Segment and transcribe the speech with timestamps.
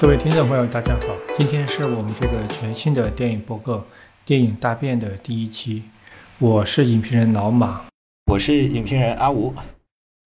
[0.00, 3.74] 各位听众朋友，大家好，今天是我们这个全新的电影播客
[4.24, 5.82] 《电影大变》的第一期，
[6.38, 7.84] 我是影评人老马，
[8.32, 9.52] 我是影评人阿吴。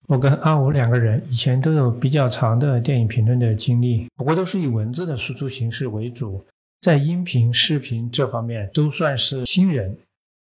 [0.10, 6.46] 我跟阿吴两个人以前都有比较长的电影评论的经历，不过都是以文字的输出形式为主，
[6.82, 9.98] 在音频、视频这方面都算是新人。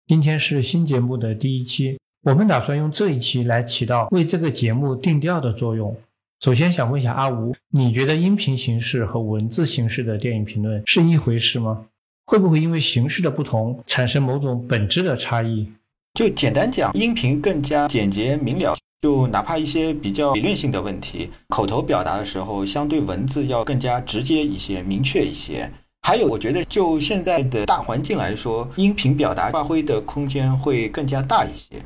[0.08, 5.96] 今天是新节目的第一期，我们打算用这一期来起到为这个节目定调的作用。
[6.42, 11.86] 首先想问一下阿吴，你觉得音频形式和文字形式的电影评论是一回事吗？
[12.26, 15.72] 会不会因为形式的不同产生某种本质的差异？
[16.14, 18.74] 就简单讲，音频更加简洁明了。
[19.02, 25.70] 就哪怕一些比较理论性的问题，口头表达的时候，相对文字要更加直接一些、明确一些。
[26.00, 31.80] 还有，我觉得就现在的大环境来说，音频表达发挥的空间会更加大一些。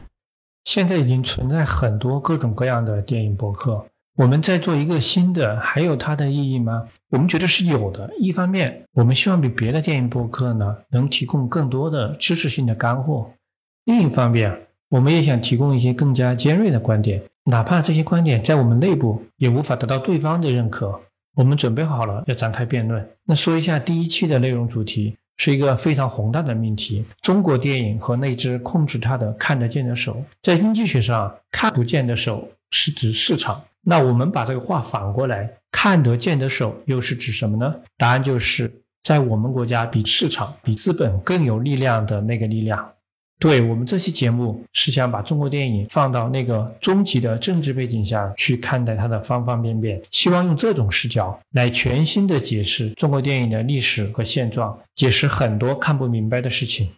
[0.64, 3.86] 现在已经存在很多各种各样的电影博客，
[4.16, 6.88] 我们在做一个新的，还有它的意义吗？
[7.10, 8.10] 我们觉得是有的。
[8.18, 13.30] 一方面，我们希望比别的电影播客呢，能提供更多的知识性的干货；
[13.84, 20.98] 另一方面，我们也想提供一些更加尖锐的观点，哪怕这些观点在我们内部也无法得到对方的认可。
[21.34, 23.06] 我们准备好了要展开辩论。
[23.26, 30.24] 那说一下第一期的内容主题，是一个非常宏大的命题：中国电影和那只控制它的看得见的手。
[30.40, 33.62] 在经济学上，看不见的手是指市场。
[33.88, 37.72] 那我们把这个话反过来，看得见的手又是指什么呢？
[37.96, 42.92] 答案就是在我们国家比市场、比资本更有力量的那个力量。
[43.38, 56.90] 对我们这期节目是想把中国电影放到那个终极的政治背景下去看待它的方方面面，希望用这种视角来全新的解释中国电影的历史和现状，解释很多看不明白的事情。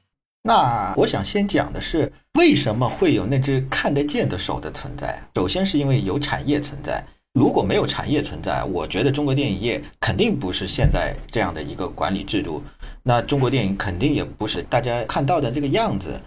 [0.48, 5.22] 那我想先讲的是，为什么会有那只看得见的手的存在？
[5.34, 7.04] 首先是因为有产业存在，
[7.34, 12.62] 如果没有产业存在，我觉得中国电影业肯定不是现在这样的一个管理制度。
[13.02, 16.18] 那中国电影肯定也不是大家看到的这个样子，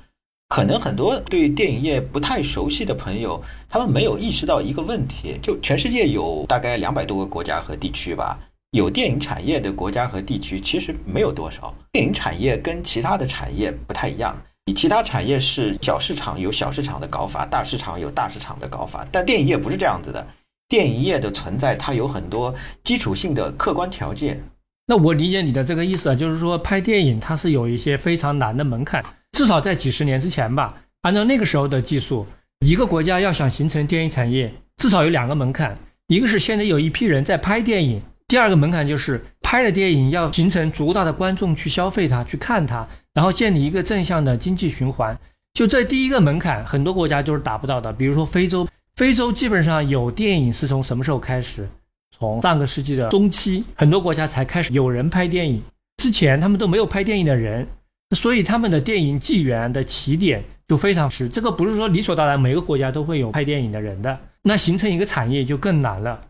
[0.50, 8.38] 可能很多对电影业不太熟悉的朋友，他们没有意识到一个问题：就全世界有大概两百多个国家和地区吧，
[8.72, 11.76] 有电影产业的国家和地区其实没有多少。
[11.92, 14.34] 电影产业跟其他的产业不太一样，
[14.66, 20.26] 你其他产业是小市场有小市场的搞法，大市场有大市场的搞法，但电影业不是这样子的。
[20.70, 24.42] 电影业的存在，它有很多基础性的客观条件。
[24.88, 29.04] 那我理解你的这个意思啊，就是说拍电影它是有一些非常难的门槛，
[29.34, 32.26] 至少在几十年之前吧，按照那个时候的技术，
[32.66, 35.78] 一个国家要想形成电影产业，至少有两个门槛，
[36.08, 45.20] 一个是现在有一批人在拍电影，第二个门槛就是拍的电影要形成足大的观众去消费它、去看它，然后建立一个正向的经济循环。
[45.54, 47.92] 就这第一个门槛，很多国家都是达不到的。
[47.92, 48.66] 比如说非洲，
[48.96, 51.68] 非洲基本上有电影是从什么时候开始？
[52.18, 55.62] 从上个世纪的中期，很多国家才开始有人拍电影，
[55.98, 57.68] 之前他们都没有拍电影的人，
[58.16, 61.28] 所以他们的电影纪元的起点就非常迟。
[61.28, 66.22] 这个不是说理所当然，每个国家都会有拍电影的人的，那形成一个产业就更难了。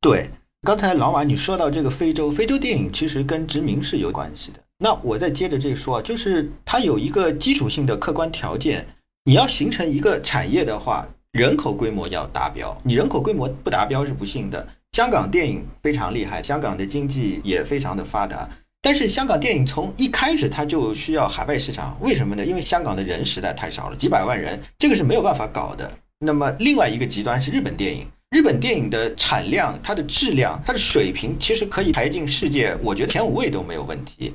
[0.00, 0.30] 对，
[0.62, 4.60] 刚才老马你说到这个非洲，非洲电影其实跟殖民是有关系的。
[4.78, 8.86] 那我再接着这说，就是它有一个基础性的客观条件，
[9.24, 14.68] 你要形成一个产业的话，人口规模要达标，你人口规模不达标是不行的。
[14.92, 18.46] 香港电影非常厉害，香港的经济也非常的发达。
[18.82, 22.44] 但是香港电影从一开始它就需要海外市场，为什么呢？
[22.44, 25.90] 因为香港的人实在太少了，几百万人，这个是没有办法搞的。
[26.18, 34.32] 那么另外一个极端是日本电影，日本电影的产量、它的质量、它的水平，其实可以排进世界，我觉得前五位都没有问题。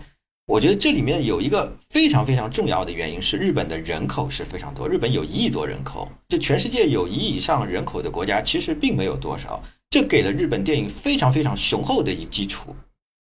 [0.48, 9.64] 我觉得这里面有一个非常非常重要的原因是，日本的人口是非常多，日本有一亿多人口，就全世界有一亿以上人口的国家，其实并没有多少。
[9.90, 12.76] 这给了日本电影非常非常雄厚的一基础。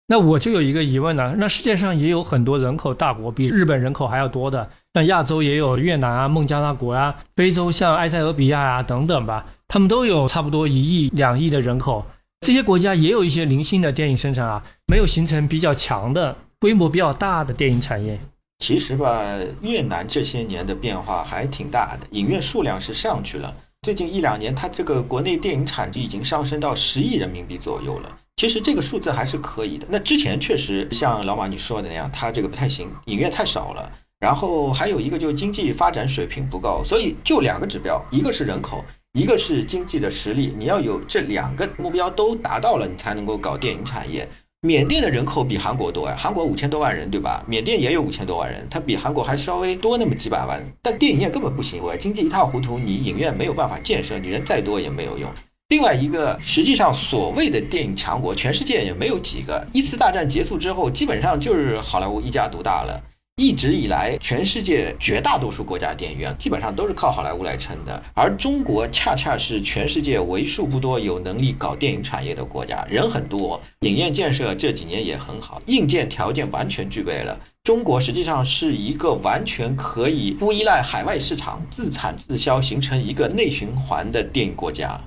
[0.08, 12.06] 那我就有一个疑问呢，那世界上也有很多人口大国，比日本人口还要多的，像亚洲也有越南啊、孟加拉国啊，非洲像埃塞俄比亚啊等等吧，他们都有差不多一亿、两亿的人口，
[12.40, 18.20] 这些国家也有一些零星的电影生产啊，没有形成比较强的、规模比较大的电影产业。
[18.60, 19.22] 其实吧，
[19.62, 23.52] 越南这些年的变化还挺大的，影院数量是上去了。
[23.82, 28.18] 最近一两年，它这个国内电影产值已经上升到十亿人民币左右了。
[28.36, 29.86] 其实这个数字还是可以的。
[29.90, 33.92] 那之前确实像老马你说的那样，它这个不太行，影院太少了。
[34.20, 38.82] 然后还有一个就是经济发展水平不够，所以就两个指标，一个是人口，
[39.16, 40.52] 一个是经济的实力。
[40.58, 44.28] 你要有这两个目标都达到了，你才能够搞电影产业。
[44.62, 47.44] 缅甸的人口比韩国多呀，韩国五千多万人，对吧？
[47.46, 50.60] 缅甸也有五千多万人，它比韩国还稍微多那么几百万。
[50.82, 55.30] 但电影业根本不行，我经济一塌糊涂，你影院没有办法建设，你人再多也没有用。
[55.68, 59.64] 另外一个，实际上所谓的电影强国，全世界也没有几个。
[59.72, 63.00] 一次大战结束之后，基本上就是好莱坞一家独大了。
[63.36, 77.36] 一直以来，全世界绝大多数国家电影院基本上都是靠好莱坞来撑的，而中国恰恰是全世界为数不多有能力搞电影产业的国家，人很多，影院建设这几年也很好，硬件条件完全具备了。
[77.64, 85.00] 中国实际上是一个完全可以不依赖海外市场、自产自销，形成一个内循环的电影国家。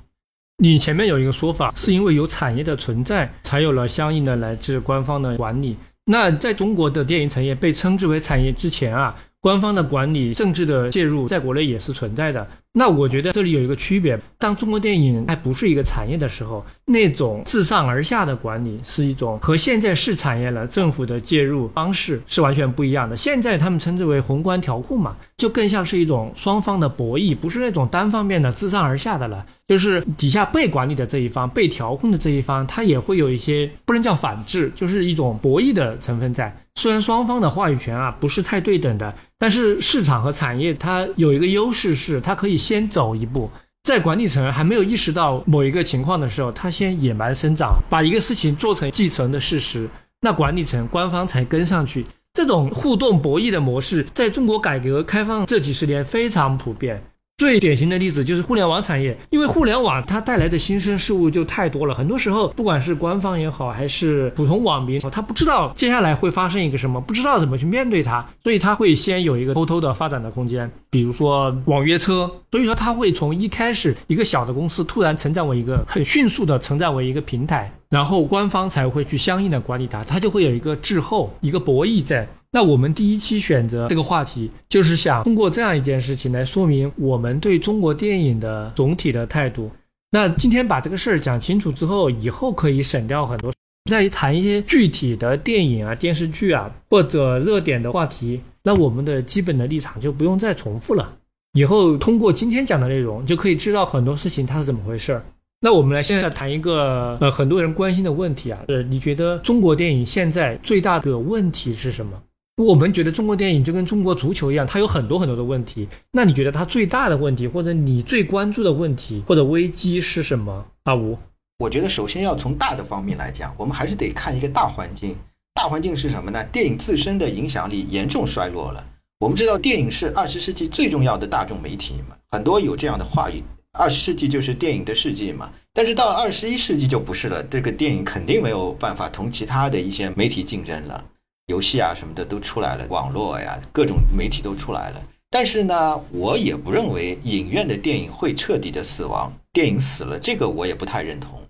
[0.58, 5.78] 你前面有一个说法，是因为有产业的存在，才有了相应的来自官方的管理。
[6.10, 12.48] 那在中国的电影产业被称之为产业之前啊，官方的管理、政治的介入，在国内也是存在的。
[12.78, 23.18] 那我觉得这里有一个区别，当中国电影还不是一个产业的时候，那种自上而下的管理是一种和现在是产业了，政府的介入方式是完全不一样的。
[23.18, 29.44] 现在他们称之为宏观调控嘛，就更像是一种双方的博弈，不是那种单方面的自上而下的了。
[29.68, 36.56] 就是底下被管理的这一方、被调控的这一方，他也会有一些不能叫反制，就是一种博弈的成分在。
[36.76, 43.50] 虽然双方的话语权啊不是太对等的，但是市场和产业它有一个优势是，它可以先走一步，
[43.84, 49.88] 在管理层还没有意识到某一个情况的时候，它先野蛮生长，把一个事情做成既成的事实，
[50.22, 52.06] 那管理层官方才跟上去。
[52.34, 57.04] 这种互动博弈的模式，在中国改革开放这几十年非常普遍。
[57.38, 82.28] 最典型的例子就是互联网产业，因为互联网它带来的新生事物就太多了，很多时候不管是官方也好，还是普通网民，他不知道接下来会发生一个什么，不知道怎么去面对它，所以他会先有一个偷偷的发展的空间，比如说网约车，所以说他会从一开始一个小的公司突然成长为一个很迅速的成长为一个平台，然后官方才会去相应的管理它，它就会有一个滞后，一个博弈在。
[82.52, 89.70] 那我们第一期选择这个话题，就是想通过这样一件事情来说明我们对中国电影的总体的态度。
[90.12, 93.54] 那今天把这个事儿讲清楚之后，以后可以省掉很多，
[93.92, 101.16] 在谈一些具体的电影啊、电视剧啊或者热点的话题，那我们的基本的立场就不用再重复了。
[101.54, 105.24] 以后通过今天讲的内容，就可以知道很多事情它是怎么回事儿。
[105.60, 112.22] 那我们来现在谈一个呃很多人关心的问题啊，是你觉得中国电影现在最大的问题是什么？
[112.58, 115.88] 我们觉得中国电影就跟中国足球一样，它有很多很多的问题。
[116.12, 120.66] 那你觉得它最大的问题，或者你最关注的问题或者危机是什么？
[120.84, 121.18] 阿吴，
[121.58, 125.16] 我觉得首先要从大的方面来讲，我们还是得看一个大环境。
[125.56, 126.44] 大环境是什么呢？
[126.52, 128.86] 电影自身的影响力严重衰落了。
[129.20, 133.44] 我们知道，电影是二十世纪最重要的大众媒体嘛，很多有这样的话语：
[133.78, 135.52] 二十世纪就是电影的世纪嘛。
[135.74, 141.06] 但是到了二十一世纪就不是了，这个电影肯定没有办法同其他的一些媒体竞争了。
[141.48, 145.02] 游戏啊什么的都出来了，网络呀各种媒体都出来了。
[145.30, 151.42] 但是呢，我也不认为影院的电影会彻底的死亡，电影死了，这个我也不太认同。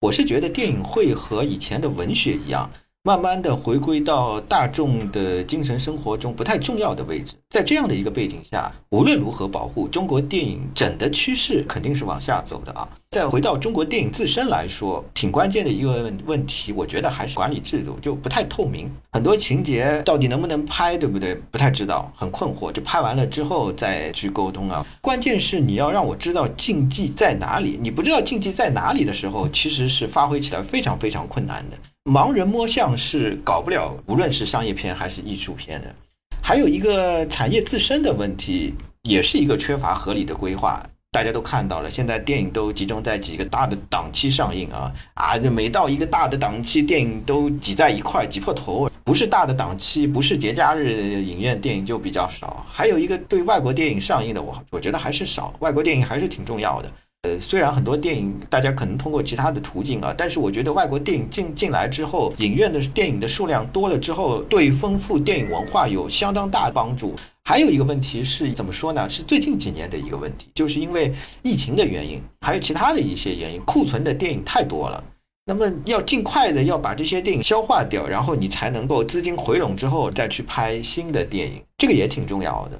[0.00, 2.70] 我是觉得电影会和以前的文学一样。
[3.04, 12.86] 慢慢的回归到大众的精神生活中不太重要的位置，在这样的一个背景下，无论如何保护中国电影整的趋势肯定是往下走的啊。
[13.12, 21.34] 再回到中国电影自身来说，挺关键的一个问问题，我觉得还是管理制度就不太透明，很多情节到底能不能拍，对不对？
[21.50, 22.70] 不太知道，很困惑。
[22.70, 24.84] 就拍完了之后再去沟通啊。
[25.00, 31.78] 关键是你要让我知道禁忌在哪里，你不知道禁忌在哪里的时候，其实是发挥起来非常非常困难的。
[32.08, 35.94] 盲人摸象是搞不了，无论是商业片还是艺术片的。
[36.40, 38.72] 还有一个产业自身的问题，
[39.02, 40.82] 也是一个缺乏合理的规划。
[41.10, 45.36] 大家都看到了，现在电影都集中在几个大的档期上映啊啊！
[45.38, 48.90] 每到一个大的档期，电影都挤在一块，挤破头。
[49.04, 52.64] 不是大的档期，不是节假日，影院电影就比较少。
[52.70, 55.54] 还有一个对外国电影上映的，我我觉得还是少。
[55.60, 56.90] 外国电影还是挺重要的。
[57.28, 67.14] 呃，虽然很多电影大家可能通过其他的途径啊，但是我觉得外国电影进进来之后，影院的电影的数量多了之后，对丰富电影文化有相当大的帮助。
[67.44, 69.08] 还有一个问题是怎么说呢？
[69.08, 75.02] 是最近几年的一个问题，就是因为疫情的原因，还有其他的一些原因，库存的电影太多了。
[75.44, 82.78] 那么要尽快的要把这些电影消化掉，然后你才能够资金回笼之后再去拍新的电影，这个也挺重要的。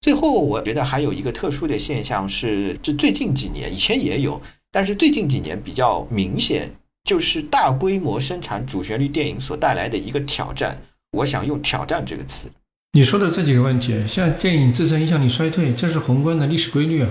[0.00, 4.40] 最后，我觉得还有一个特殊的现象是，这最近几年以前也有，
[4.72, 6.70] 但是最近几年比较明显，
[7.04, 10.80] 就是大规模生产主旋律电影所带来的一个挑战。
[11.12, 12.48] 我想用“挑战”这个词。
[12.92, 17.04] 你说的这几个问题，像电影自身影响力衰退，这是宏观的历史规律，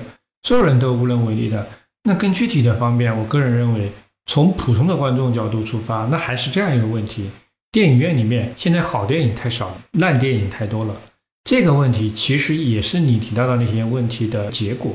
[0.44, 1.68] 所有人都无能为力的。
[2.06, 3.92] 那更具体的方面，我个人认为，
[4.26, 7.30] 从普通的观众角度出发，那还是这样一个问题：
[7.72, 10.96] 电影院里面现在好电影太少，烂电影太多了。
[11.44, 14.94] 这个问题其实也是你提到的那些问题的结果，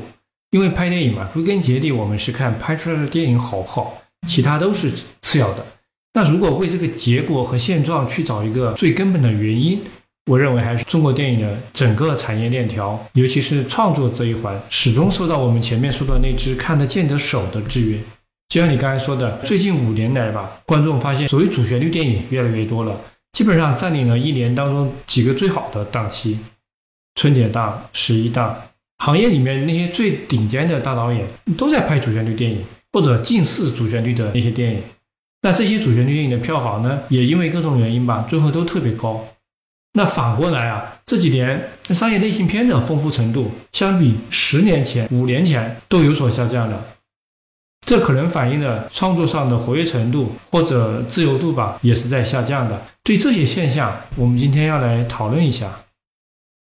[0.50, 5.66] 因为拍电影嘛，归根结底我们是看拍出来的电影好不好，其他都是次要的。
[6.12, 9.80] 那如果为这个结果和现状去找一个最根本的原因，
[10.30, 17.98] 我认为还是中国电影的整个产业链条，尤其是创作这一环，始终受到我们前面说的那只看得见的手的制约。
[18.48, 23.00] 就像你刚才说的，最近五年来吧，观众发现所谓主旋律电影越来越多了，
[23.34, 26.38] 基本上占领了一年当中几个最好的档期，
[27.16, 28.56] 春节档、十一档，
[28.98, 31.26] 行业里面那些最顶尖的大导演
[31.58, 34.80] 都在拍主旋律电影或者近似主旋律的那些电影。
[35.42, 39.26] 那这些主旋律电影的票房呢，也因为各种原因吧，最后都特别高。
[39.94, 46.84] 那反过来啊，这几年商业类型片的丰富程度，相比十年前、五年前都有所下降的。
[47.84, 52.82] 这可能反映了创作上的活跃程度或者自由度吧，也是在下降的。
[53.02, 55.80] 对这些现象，我们今天要来讨论一下。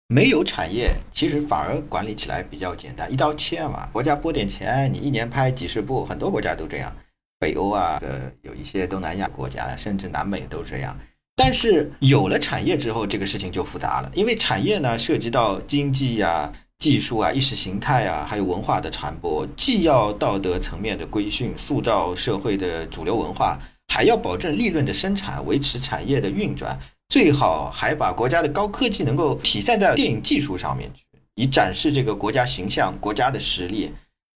[0.09, 3.89] 没有产业，其实反而管理起来比较简单，一刀切嘛。
[3.93, 6.93] 国家拨点钱，你一年拍几十部，很多国家都这样。
[7.41, 10.97] 北欧啊，呃，有一些东南亚国家，甚至南美都这样。
[11.35, 26.79] 但是有了产业之后，这个事情就复杂了，因为产业呢涉及到经济呀、技术啊、意识形态啊，还有文化的传播，既要道德层面的规训，塑造社会的主流文化，还要保证利润的生产，维持产业的运转，
[27.09, 31.03] 最好还把国家的高科技能够体现在电影技术上面去，
[31.35, 33.91] 以展示这个国家形象、国家的实力。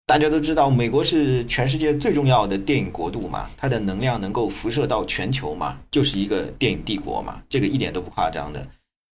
[0.07, 8.67] 大家都知道，美国是全世界最重要的电影国度嘛，它的能量能够辐射到全球嘛，就是一个电影帝国嘛，这个一点都不夸张的。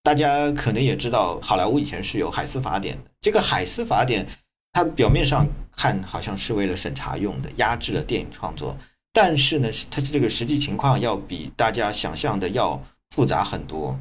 [0.06, 3.10] 大家可能也知道，好莱坞以前是有海斯法典的。
[3.20, 4.24] 这个海斯法典，
[4.72, 5.44] 它表面上
[5.76, 8.78] 看好像是为了审查用的，压制了电影创作。
[9.12, 12.80] 但是呢，它这个实际情况要比大家想象的要
[13.16, 13.98] 复杂很多。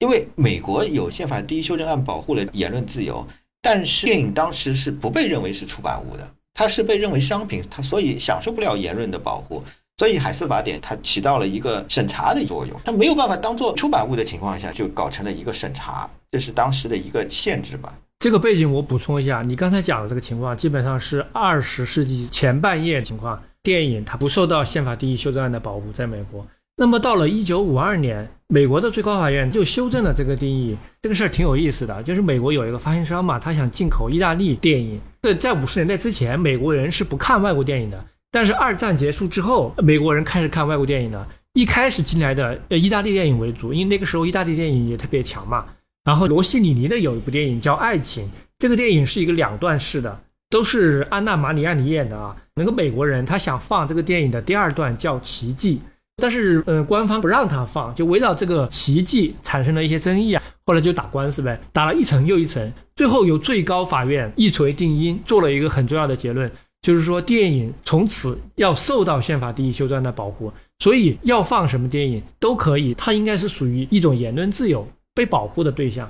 [0.00, 3.24] 因为美国有宪法第一修正案保护了言论自由。
[3.62, 9.62] 但是电影当时是不被认为是出版物的，它是被认为商品，它所以享受不了言论的保护。
[9.98, 17.92] 所以海斯法典它起到了一个审查的作用，它没有办法当做出版物的情况下就搞成了一个审查，这是当时的一个限制吧。
[18.18, 26.46] 这个背景我补充一下，你刚才讲的这个情况基本上是二十世纪前半叶情况，电影它不受到宪法第一修正案的保护，在美国。
[26.76, 30.76] 那么到了一九五二年，美国的最高法院就修正了这个定义。
[31.00, 35.00] 这个事儿挺有意思的，就是美国有一个发行商嘛，他想进口意大利电影。
[35.22, 38.04] 这在五十年代之前，美国人是不看外国电影的。
[38.30, 41.26] 但是二战结束之后，美国人开始看外国电影了。
[41.54, 45.64] 一开始进来的呃意大利电影为主，因为那个时候意大利电影也特别强嘛。
[46.04, 48.26] 然后罗西里尼的有一部电影叫《爱情》，
[48.58, 52.36] 这个电影是一个两段式的，都是安娜·马里亚尼演的啊。
[52.54, 55.80] 那个美国人他想放这个电影的第二段叫《奇迹》。
[56.18, 60.42] 但是，呃，官方不让他放，就围绕这个奇迹产生了一些争议啊。
[60.64, 66.50] 后来就打官司呗，打了一层又一层，最后由最高法院一锤定音，做了一个很重要的结论，
[66.86, 76.08] 就是说电影从此要受到宪法第一修正案的保护，所以要放什么电影都可以，它应该是属于一种言论自由被保护的对象。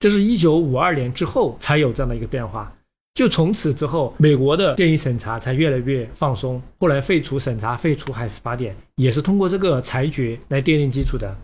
[0.00, 2.74] 这是一九五二年之后才有这样的一个变化。
[3.14, 6.60] 就从此之后，美国的电影审查才越来越放松。
[6.80, 11.36] 后来废除审查，废除海斯法典，也是通过这个裁决来奠定基础的。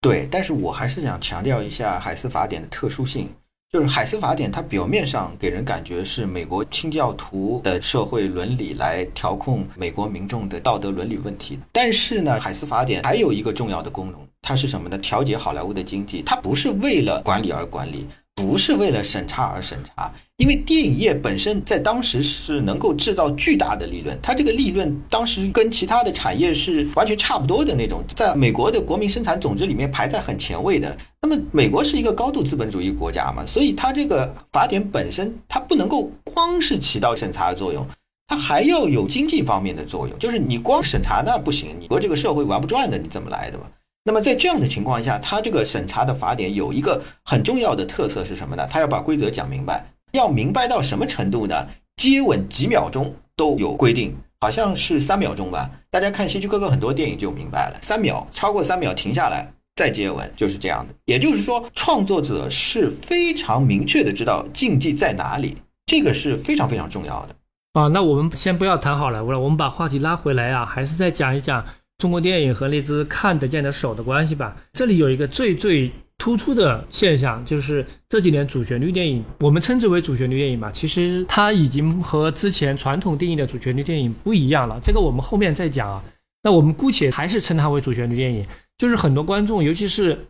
[0.00, 3.28] 对，但是我还是想强调一下海斯法典的特殊性，
[3.70, 14.96] 就是海斯法典它表面上给人感觉是美国清教徒的社会伦理来调控美国民众的道德伦理问题，但是呢，海斯法典还有一个重要的功能，它是什么呢？
[14.96, 20.10] 调节好莱坞的经济，它不是为了管理而管理，不是为了审查而审查。
[20.38, 30.96] 因为电影业本身在当时是能够制造巨大的利润，它这个利润当时跟其他的产业是完全差不多的那种，在美国的国民生产总值里面排在很前位的。
[31.20, 37.84] 那么美国是一个高度资本主义国家嘛，所以它这个法典本身它不能够光是起到审查的作用，
[38.28, 43.64] 它还要有经济方面的作用，就是你光审查那不行，你国这个社会玩不转的，你怎么来的嘛？
[44.04, 48.64] 那么在这样的情况下，它这个审查的法典有一个很重要的特色是什么呢？
[48.70, 49.84] 它要把规则讲明白。
[50.12, 51.66] 要明白到什么程度呢？
[51.96, 55.68] 接吻几秒钟都有规定，好像是三秒钟吧。
[55.90, 60.94] 大家看希区柯克很多电影就明白了，三秒超过三秒停下来再接吻就是这样的。
[61.06, 67.34] 也就是说，创作者是非常明确的知道禁忌在哪里，这个是非常非常重要的。
[67.72, 71.64] 啊，那我们先不要谈好莱坞了，我们把话题拉回来啊，还是再讲一讲
[71.98, 74.56] 中国电影和那只看得见的手的关系吧。
[74.72, 75.90] 这里有一个最最。
[76.18, 84.78] 突出的现象就是这几年主旋律电影，我们称之为主旋律电影吧，其实它已经和之前传统定义的主旋律电影不一样了。
[84.82, 86.04] 这个我们后面再讲啊。
[86.42, 88.44] 那我们姑且还是称它为主旋律电影。
[88.78, 90.26] 就是很多观众，尤其是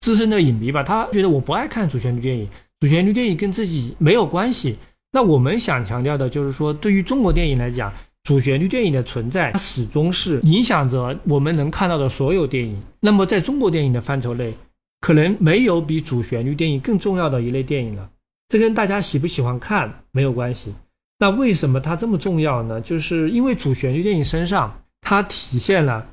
[0.00, 2.48] 资深的影迷吧，他觉得我不爱看主旋律电影，
[2.80, 4.76] 主旋律电影跟自己没有关系。
[5.12, 7.92] 那我们想强调的就是说，对于中国电影来讲，
[8.24, 12.76] 主旋律电影的存在，它始终是影响着我们能看到的所有电影。
[12.98, 14.52] 那么，在中国电影的范畴内，
[15.02, 18.08] 可能没有比主旋律电影更重要的一类电影了。
[18.48, 20.72] 这跟大家喜不喜欢看没有关系。
[21.18, 22.80] 那为什么它这么重要呢？
[22.80, 26.06] 就是因为主旋律电影身上，它体现了，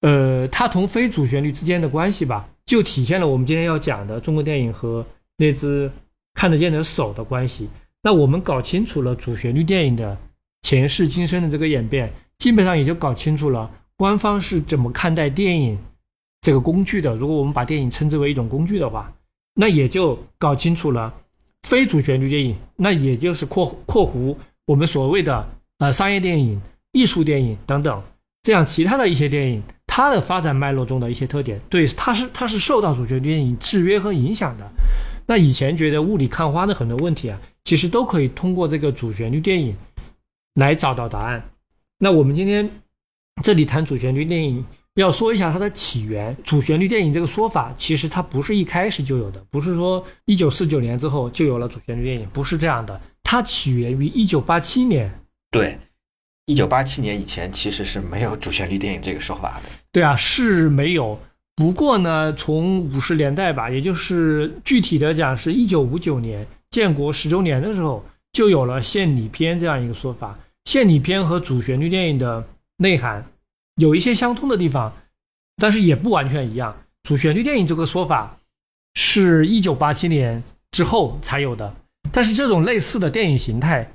[0.00, 5.04] 呃，它同非主旋律之间的关系吧，就体现了我们今天要讲的中国电影和
[5.36, 5.90] 那只
[6.32, 7.68] 看得见的手的关系。
[8.02, 10.16] 那我们搞清楚了主旋律电影的。
[10.64, 15.76] 前世今生的这个演变，基本上也就搞清楚了官方是怎么看待电影
[16.42, 17.16] 这个工具的。
[17.16, 19.10] 如果我们把电影称之为一种工具的话，
[19.54, 21.14] 那也就搞清楚了
[21.62, 26.60] 非主旋律电影，那也就是括括弧我们所谓的呃商业电影、
[26.92, 28.02] 艺术电影等等
[28.42, 31.58] 这样其他的一些电影，它的发展脉络中的一些特点。
[31.70, 34.70] 对，它是它是受到主旋律电影制约和影响的。
[35.26, 39.74] 那以前觉得雾里看花的很多问题啊，其实都可以通过这个主旋律电影。
[40.56, 41.42] 来找到答案。
[41.98, 42.68] 那我们今天
[43.42, 44.62] 这里谈主旋律电影，
[44.94, 46.36] 要说一下它的起源。
[46.44, 53.00] 主旋律电影这个说法，其实它不是一开始就有的，不是说一九四九年之后就有了主旋律电影，不是这样的。
[53.22, 55.12] 它起源于一九八七年。
[55.50, 55.78] 对，
[56.46, 59.68] 一九八七年以前其实是没有主旋律电影这个说法的。
[59.90, 61.18] 对啊，是没有。
[61.56, 68.04] 不过呢，从五十年代吧，也就是具体的讲，是一九五九年建国十周年的时候。
[68.32, 70.34] 就有了献礼片这样一个说法。
[70.64, 72.42] 献礼片和主旋律电影的
[72.78, 73.22] 内涵
[73.76, 74.94] 有一些相通的地方，
[75.56, 76.84] 但是也不完全一样。
[77.02, 78.38] 主旋律电影这个说法
[78.94, 81.74] 是一九八七年之后才有的，
[82.12, 83.92] 但是这种类似的电影形态，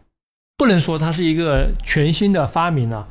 [0.57, 3.07] 不能说它是一个全新的发明了。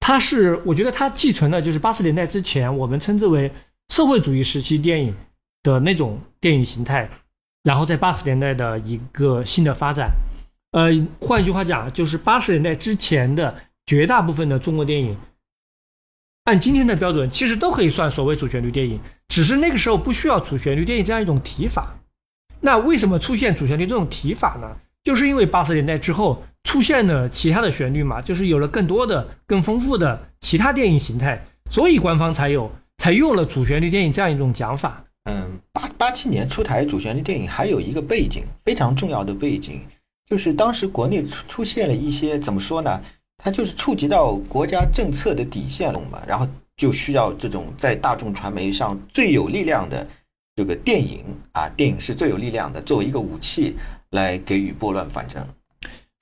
[0.00, 3.50] 它是，我觉得它继承了就是八十年代之前我们称之为
[3.88, 5.14] 社会主义时期电影
[5.62, 7.08] 的那种电影形态，
[7.62, 10.12] 然后在八十年代的一个新的发展。
[10.72, 13.54] 呃，换句话讲，就是八十年代之前的
[13.86, 15.16] 绝大部分的中国电影，
[16.44, 21.94] 按今天的标准，其实都可以算所谓主旋律电影，只是那个时候不需要主旋律电影这样一种提法。
[22.60, 24.68] 那为什么出现主旋律这种提法呢？
[25.02, 35.02] 就是因为八十年代之后出现了其他的旋律嘛，就是有了更多的、更丰富的其他电影形态，所以官方才有才用了主旋律电影这样一种讲法。
[35.24, 39.80] 嗯，八八七年出台主旋律电影还有一个背景，非常重要的背景。
[40.26, 43.00] 就是当时国内出出现了一些怎么说呢？
[43.44, 50.06] 它就是触及到国家政策的底线了嘛，然后就需要这种在大众传媒上最有力量的
[50.56, 53.76] 这个电影啊，电影是最有力量的，作为一个武器
[54.12, 55.46] 来给予拨乱反正。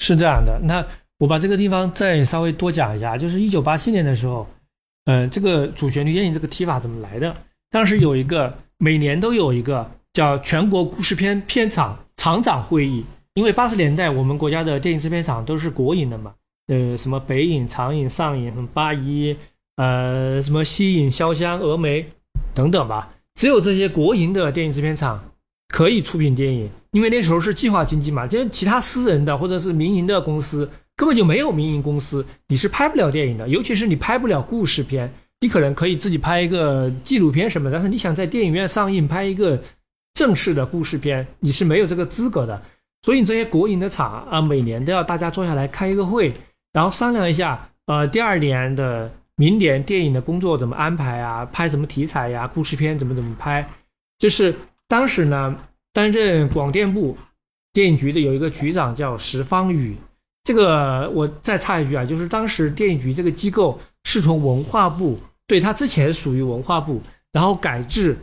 [0.00, 0.84] 是这样的，那
[1.20, 4.44] 我把这个地方再稍微多讲一下，就是一九八七年的时候，
[5.04, 7.32] 嗯，这个主旋律电影这个提法怎么来的？
[7.70, 13.04] 当时有一个每年都有一个叫全国故事片片厂厂长会议。
[13.34, 16.34] 因为八十年代我们国家的电影制片厂都是国营的嘛，
[16.72, 19.36] 呃，什么北影、长影、上影、八一，
[19.76, 22.06] 呃，什么西影、潇湘、峨眉
[22.54, 25.22] 等等吧，只有这些国营的电影制片厂
[25.68, 39.62] 可以出品电影，因为那时候是计划经济嘛，就是其他私人的或者是民营的公司根本就没有民营公司，你是拍不了电影的，尤其是你拍不了故事片，你可能可以自己拍一个纪录片什么，但是你想在电影院上映拍一个
[40.14, 42.62] 正式的故事片，你是没有这个资格的。
[43.04, 46.32] 所以这些国营的厂啊，每年都要大家坐下来开一个会，
[46.72, 51.44] 然后商量一下，呃，第二年的明年电影的工作怎么安排啊？
[51.46, 52.46] 拍什么题材呀？
[52.46, 53.68] 故事片怎么怎么拍？
[54.18, 54.54] 就是
[54.88, 55.56] 当时呢，
[55.92, 57.16] 担任广电部
[57.72, 59.96] 电影局的有一个局长叫石方宇。
[60.44, 68.16] 这个我再插一句啊，就是当时电影局这个机构是从文化部，对它之前属于文化部，然后改制。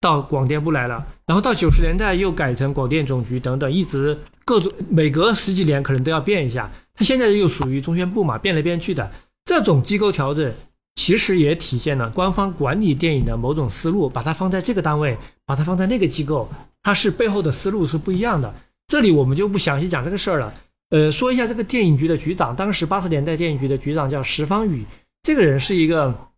[0.00, 6.70] 到广电部来了，然后到九十年代又改成广电总局等等，一直各种每隔十几年可能都要变一下。
[6.94, 9.10] 它现在又属于中宣部嘛，变来变去的。
[9.44, 10.54] 这种机构调整
[10.94, 16.48] 其实也体现了官方管理电影的某种思路，把它放在这个单位，把它放在那个机构，
[16.82, 18.54] 它是背后的思路是不一样的。
[18.86, 20.54] 这里我们就不详细讲这个事儿了。
[20.90, 24.84] 呃，说一下这个电影局的局长，当时八十年代电影局的局长叫石方宇，
[25.22, 26.28] 这个人是一个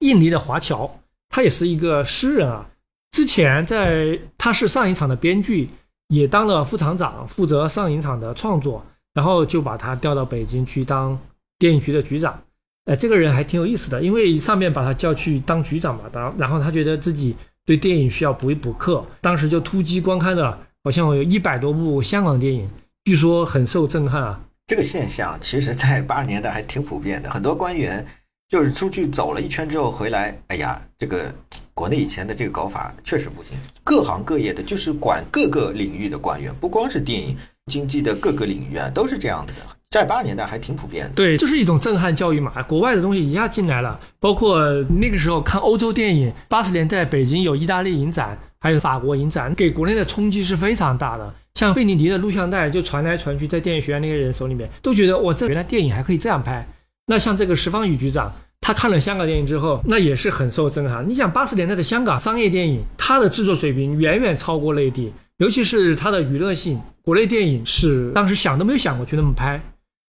[0.00, 2.68] 印尼的华侨，他也是一个诗人啊。
[3.12, 5.68] 之前在他是上影厂的编剧，
[6.08, 11.16] 也当了副厂长，负责上影厂的创作，然后就把他调到北京去当
[11.58, 12.42] 电影局的局长。
[12.86, 22.68] 哎，这个人还挺有意思的，因为上面把他叫去当局长嘛，当然后他觉得自己对电影需要补一补课，当时就突击观看了好像有一百多部香港电影，
[23.04, 24.40] 据说很受震撼啊。
[24.66, 28.04] 这个现象其实在八十年代还挺普遍的，很多官员
[28.48, 31.32] 就是出去走了一圈之后回来，哎呀，这个。
[31.74, 39.52] 国内以前的这个搞法确实不行，各行各业的，就是管各个领域的官员，不光是电影、经济的各个领域啊，都是这样的。
[39.90, 41.14] 在八十年代还挺普遍的。
[41.14, 44.58] 对，就是一种震撼教育嘛，国外的东西一下进来了，包括
[44.98, 51.34] 那个时候看欧洲电影，八十年代北京有意大利影展，还有法国影展，给国内的冲击是非常大的。
[51.54, 56.66] 像费尼迪的录像带就传来传去，在电影学院那些人手里面，都觉得哇，这原来电影还可以这样拍。
[57.06, 58.32] 那像这个石方宇局长，
[58.62, 61.06] 他看了香港电影之后，那也是很受震撼。
[61.06, 69.60] 你想八十年代的香港商业电影，它的制作水平远远超过内地，尤其是它的娱乐性，国内电影是当时想都没有想过去那么拍。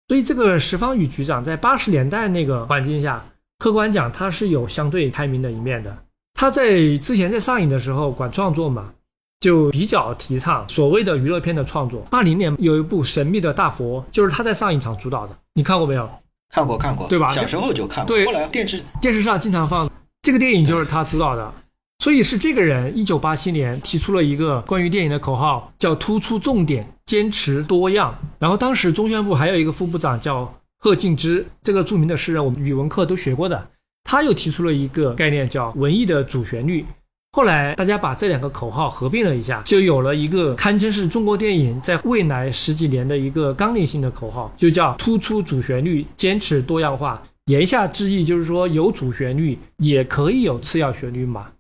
[0.09, 3.25] 所以这个石方宇局长在八十年代那个环境下，
[3.61, 5.97] 客观讲他是有相对开明的一面的。
[6.35, 8.91] 他在之前在上映的时候管创作嘛，
[9.39, 12.01] 就比较提倡所谓的娱乐片的创作。
[12.11, 16.11] 八零年有一部《神秘的大佛》，就是他在上影厂主导的，你看过没有？
[16.51, 17.33] 看过看过，对吧？
[17.33, 19.89] 小时候就看过，对，后来电视电视上经常放。
[20.23, 21.55] 这个电影就是他主导的。
[22.03, 28.19] 所以是这个人，一九八七年提出了一个关于电影的口号，叫突出重点，坚持多样。
[28.39, 33.69] 然后当时中宣部还有一个副部长叫贺敬之，这个著名的诗人，我们语文课都学过的。
[34.03, 36.85] 他又提出了一个概念，叫文艺的主旋律。
[37.33, 47.23] 后来大家把这两个口号合并了一下，就有了一个堪称是中国电影在未来十几年的一个纲领性的口号，就叫突出主旋律，坚持多样化。
[47.47, 51.51] 言下之意就是说，有主旋律也可以有次要旋律嘛。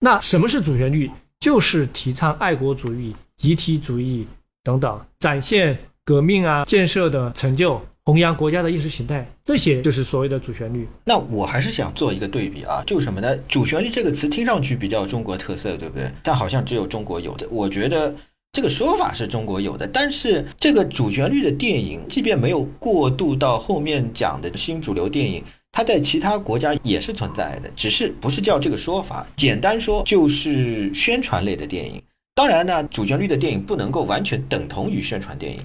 [0.00, 1.10] 那什么是主旋律？
[1.40, 4.26] 就是提倡爱国主义、集体主义
[4.64, 10.86] 等等，展现革命啊、建设的成就，弘扬国家的意识形态，这些就是所谓的主旋律。
[11.04, 13.36] 那我还是想做一个对比啊，就是什么呢？
[13.48, 16.08] 主旋律这个词听上去比较中国特色，对不对？
[16.22, 17.48] 但好像只有中国有的。
[17.50, 18.14] 我觉得
[18.52, 25.42] 这个说法是中国有的，但是这个主旋律的电影，即便没有过渡到后面讲的新主流电影。
[25.72, 29.26] 它在其他国家也是存在的，只是不是叫这个说法。
[29.36, 32.00] 简单说就是宣传类的电影。
[32.36, 35.58] 当然呢，主旋律的电影不能够完全等同于宣传电影。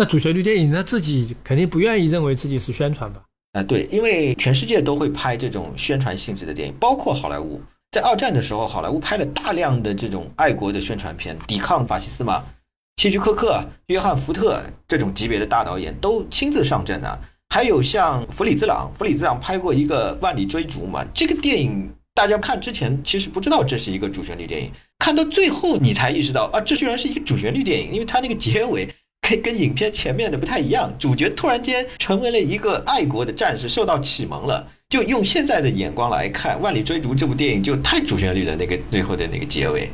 [0.00, 3.20] 那主旋律电影，那自己肯定不愿意认为自己是宣传吧？
[3.54, 7.60] 啊，对，因为全世界都会拍这种宣传性质的电影，包括好莱坞。
[7.90, 12.44] 在二战的时候，好莱坞拍了大量的这种爱国的宣传片，抵抗法西斯嘛。
[12.98, 17.18] 希区柯克、约翰福特这种级别的大导演都亲自上阵啊。
[17.48, 28.86] 还有像弗里兹朗，弗里兹朗拍过一个《万里追逐》嘛，这个电影大家看之前其实不知道这是一个主旋律电影，看到最后你才意识到啊，这居然是一个主旋律电影，因为它那个结尾
[29.36, 34.66] 跟影片前面的不太一样，主角突然间成为了一个爱国的战士，受到启蒙了。
[34.88, 39.90] 就用现在的眼光来看，《万里追逐》这部电影就太主旋律的那个最后的那个结尾。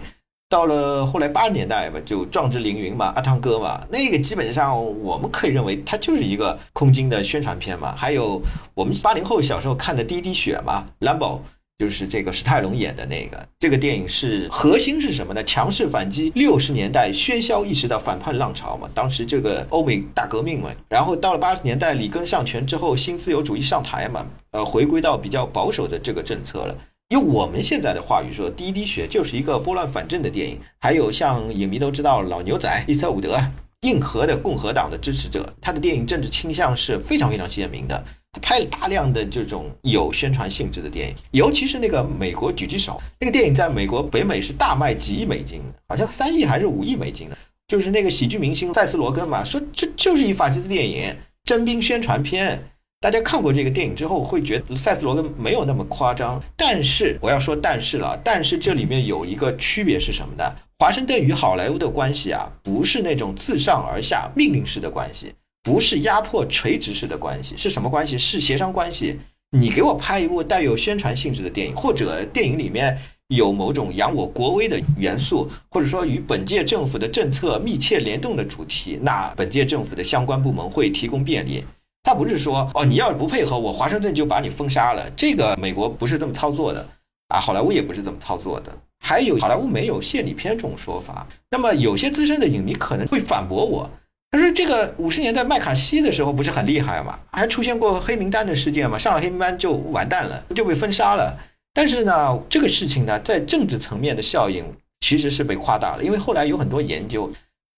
[0.48, 7.92] 到了后来八十年代吧，就壮志凌云嘛，阿汤哥嘛，那个基本上我们可以认为它就是一个空军的宣传片嘛。
[7.96, 8.40] 还有
[8.72, 11.42] 我们八零后小时候看的《第一滴血》嘛，兰博
[11.78, 13.48] 就是这个史泰龙演的那个。
[13.58, 15.42] 这个电影是核心是什么呢？
[15.44, 18.88] 强势反击六十年代喧嚣一时的反叛浪潮嘛。
[18.94, 26.76] 当时这个欧美大革命嘛，然后到了八十年代里根上权之后，新自由主义上台嘛，呃，回归到比较保守的这个政策了。
[27.08, 30.58] 用我们现在的话语说，《第一滴血》就是一个拨乱反正的电影。
[30.78, 33.38] 还有像影迷都知道，老牛仔伊斯特伍德，
[33.84, 38.04] 硬核的共和党的支持者，他的电影政治倾向是非常非常鲜明的。
[38.32, 47.38] 他拍了大量的这种有宣传性质的电影，尤其是那个《美国狙击手》那个电影，在美国北美是大卖几亿美金，好像三亿还是五亿美金的。
[47.68, 52.60] 就是那个喜剧明星塞斯罗根嘛，说这就是一法西斯电影，征兵宣传片。
[53.04, 56.42] 大家看过这个电影之后，会觉得塞斯罗根没有那么夸张。
[56.56, 60.52] 但是我要说但是了，但是这里面有一个区别是什么呢？
[60.78, 68.16] 华盛顿与好莱坞的关系啊，不是那种自上而下命令式的关系，不是压迫垂直式的关系，是什么关系？
[68.16, 69.20] 是协商关系。
[69.54, 81.62] 你给我拍一部带有宣传性质的电影，或者电影里面有某种扬我国威的元素，或者说与本届政府的政策密切联动的主题，那本届政府的相关部门会提供便利。
[82.04, 85.10] 他不是说哦，你要是不配合我，华盛顿就把你封杀了。
[85.16, 86.86] 这个美国不是这么操作的，
[87.28, 88.70] 啊，好莱坞也不是这么操作的。
[89.02, 91.26] 还有好莱坞没有献礼片这种说法。
[91.50, 93.90] 那么有些资深的影迷可能会反驳我，
[94.30, 97.18] 他说这个五十年代麦卡锡的时候不是很厉害吗？
[97.32, 98.98] 还出现过黑名单的事件吗？
[98.98, 101.34] 上了黑名单就完蛋了，就被封杀了。
[101.72, 104.62] 但是呢，这个事情呢，在政治层面的效应
[105.00, 107.32] 其实是被夸大了，因为后来有很多研究。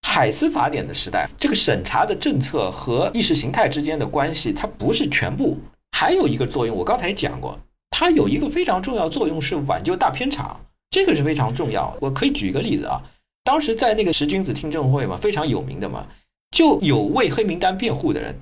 [0.09, 5.59] 海斯法典的时代，这个审查的政策和意识形态之间的关系，它不是全部，
[5.90, 6.75] 还有一个作用。
[6.75, 7.59] 我刚才讲过，
[7.90, 10.59] 它有一个非常重要作用是挽救大片厂，
[10.90, 11.95] 这个是非常重要。
[12.01, 13.03] 我可以举一个例子啊，
[13.45, 16.07] 当时在那个十君子听证会嘛，非常有名的嘛，
[16.57, 18.35] 就有为黑名单辩护的人，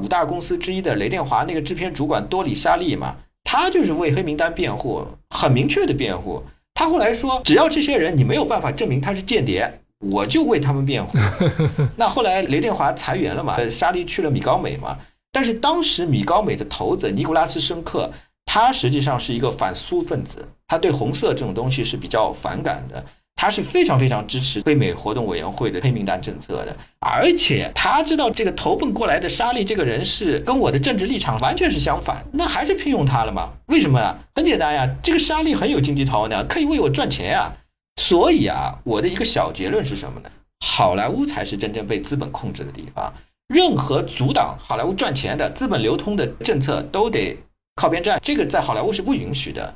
[0.00, 6.42] 五大公司之一的雷电华那个制片主管多里沙利嘛，他就是为黑名单辩护，很明确的辩护。
[6.72, 11.18] 他后来说，只要这些人你没有办法证明他是间谍，我就为他们辩护。
[11.96, 14.96] 那后来雷电华裁员了嘛，沙利去了米高美嘛。
[15.32, 18.10] 但是当时米高美的头子尼古拉斯申克，
[18.46, 23.04] 他实际上是一个反苏分子，他对红色这种东西是比较反感的。
[23.40, 33.50] 他是非常非常支持北美活动委员会的黑名单政策的，而且他知道这个投奔过来的沙利这个人是跟我的政治立场完全是相反，那还是聘用他了嘛？
[33.66, 34.18] 为什么啊？
[34.34, 37.52] 很简单呀，这个沙利很有经济头脑，可以为我赚钱呀。
[37.98, 40.30] 所以啊，我的一个小结论是什么呢？
[40.64, 43.12] 好莱坞才是真正被资本控制的地方，
[43.48, 47.36] 任何阻挡好莱坞赚钱的资本流通的政策都得
[47.74, 49.74] 靠边站，这个在好莱坞是不允许的。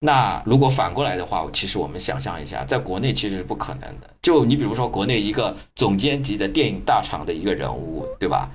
[0.00, 4.08] 那如果反过来的话，其实我们想象一下，在国内其实是不可能的。
[4.22, 8.48] 就你比如说，国内一个总监级的电影大厂的一个人物，对吧？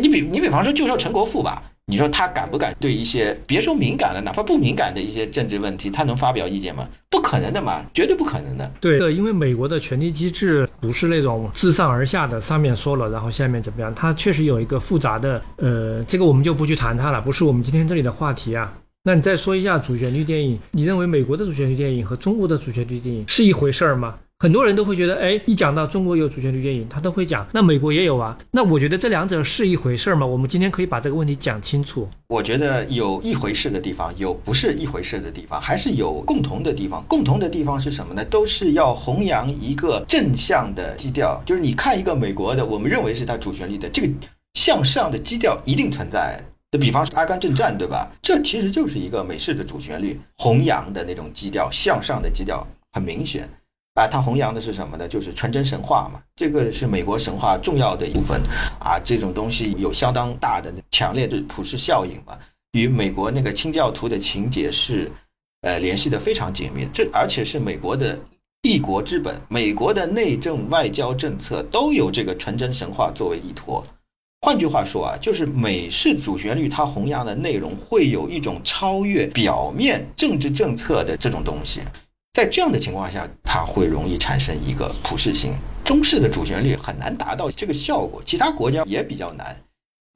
[0.00, 6.88] 你比你比方说，就说陈国富吧，你说他敢不敢对一些别说敏感了，哪怕不敏感的一些政治问题，他能发表意见吗？
[7.08, 8.68] 不可能的嘛，绝对不可能的。
[8.80, 13.94] 对，因为美国的权力机制不是那种自上而下的，上面说了，然后下面怎么样？
[13.94, 18.76] 它确实有一个复杂的，呃，这个我们就不去谈它了，不是我们今天这里的话题啊。
[19.04, 24.16] 那你再说一下主旋律电影，你认为美国的主旋律电影和中国的主旋律电影是一回事儿吗？
[24.38, 28.36] 很多人都会觉得，哎，一讲到中国有主旋律电影，他都会讲，那美国也有啊。
[28.50, 30.26] 那我觉得这两者是一回事儿吗？
[30.26, 32.06] 我们今天可以把这个问题讲清楚。
[32.28, 37.02] 我觉得有一回事的地方，有不是一回事的地方，还是有共同的地方。
[37.08, 38.22] 共同的地方是什么呢？
[38.26, 44.08] 都是要弘扬一个正向的基调，就是你看一个美国的，我们认为是它主旋律的这个
[44.52, 46.38] 向上的基调一定存在。
[46.72, 48.10] 的比方是《阿甘正传》，对吧？
[48.20, 53.48] 这其实就是一个美式的主旋律，弘扬的那种基调，向上的基调很明显。
[53.96, 55.08] 啊，它弘扬的是什么呢？
[55.08, 56.20] 就是纯真神话嘛。
[56.36, 58.40] 这个是美国神话重要的一部分
[58.78, 59.00] 啊。
[59.02, 62.38] 这种东西有相当大的强烈的普世效应嘛，
[62.72, 65.10] 与美国那个清教徒的情节是
[65.62, 66.86] 呃联系的非常紧密。
[66.92, 68.18] 这而且是美国的
[68.62, 73.82] 立国之本，美国的内政外交政策都有这个纯真神话作为依托。
[74.42, 81.80] 换句话说啊，就是美式主旋律它弘扬的内容会有一种超越表面政治政策的这种东西，
[82.36, 85.54] 在这样的情况下，它会容易产生一个普适性。
[85.82, 89.56] 中式的主旋律很难达到这个效果，其他国家也比较难。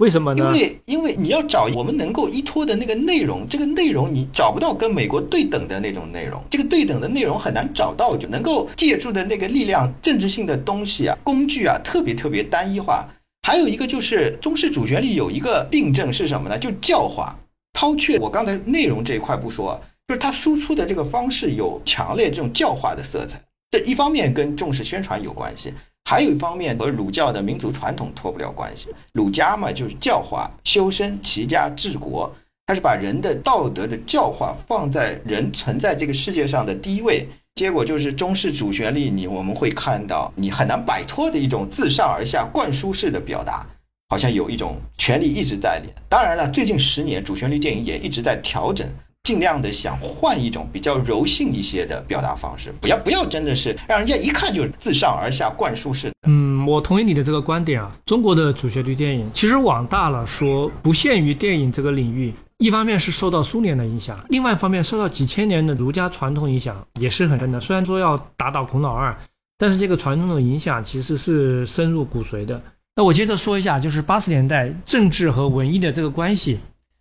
[0.00, 0.44] 为什么呢？
[0.44, 13.09] 因为因为你要找我们能够依托的那个内容，这个内容你找不到跟美国对等的那种内容，这个对等的内容很难找到，就能够借助的那个力量、政治性的东西啊、工具啊，特别特别单一化。
[13.48, 16.59] 还有一个就是中式主旋律有一个病症是什么呢？
[16.59, 17.35] 就教化。
[17.72, 19.80] 抛却我刚才内容这一块不说，
[20.11, 23.40] 就是它输出的这个方式有强烈这种教化的色彩。
[23.70, 28.88] 这一方面跟重视宣传有关系，还有一方面和儒教的民族传统脱不了关系。
[29.12, 32.29] 儒家嘛就是教化、修身、齐家、治国，
[32.66, 37.29] 它是把人的道德的教化放在人存在这个世界上的第一位。
[37.55, 43.64] 结果就是中式主旋律，你我们会看到你很难摆脱的一种自上而下灌输式的表达，
[44.09, 45.92] 好像有一种权力一直在里。
[46.09, 48.88] 当然了，最近十年主旋律电影也一直在调整，
[49.24, 56.11] 尽量的想换一种比较柔性一些的表达方式，不要不要真的是让人家一看就自上而下灌输式。
[56.26, 57.92] 嗯，我同意你的这个观点啊。
[58.06, 62.33] 中国的主旋律电影其实往大了说，不限于电影这个领域。
[62.59, 67.59] 一方面是受到苏联的影响，另外一方面受到几千年的儒家传统影响也是很深的。
[67.59, 69.16] 虽然说要打倒孔老二，
[69.56, 72.61] 但是这个传统的影响其实是深入骨髓的。
[72.96, 76.59] 那我接着说一下，就是八十年代政治和文艺的这个关系，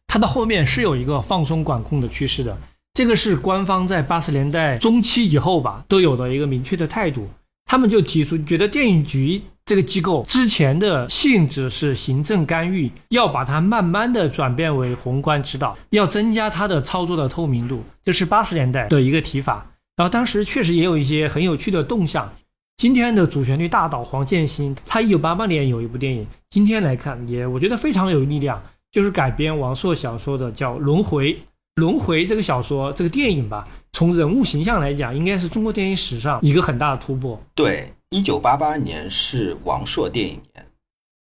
[0.10, 2.58] 它的后面是有一个放松管控的趋势的。
[2.94, 7.30] 这个是官方在八十年代中期以后吧都有的一个明确的态度，
[7.66, 9.44] 他们就提出觉得电影局。
[9.66, 19.68] 这个机构之前的性质是行政干预，要把它慢慢的转变为宏观指导，要增加它的操作的透明度，这是八十年代的一个提法。
[19.96, 22.34] 然后当时确实也有一些很有趣的动向。
[22.78, 31.34] 今天的主旋律大导黄建新，他一九八八年有一部电影，今天来看也我觉得非常有力量，就是改编王朔小说的叫《轮回》。
[31.76, 37.42] 《轮回》这个小说，这个电影吧，从人物形象来讲，应该是中国电影史上一个很大的突破。
[37.56, 37.92] 对。
[38.12, 40.66] 一九八八年是王朔电影年，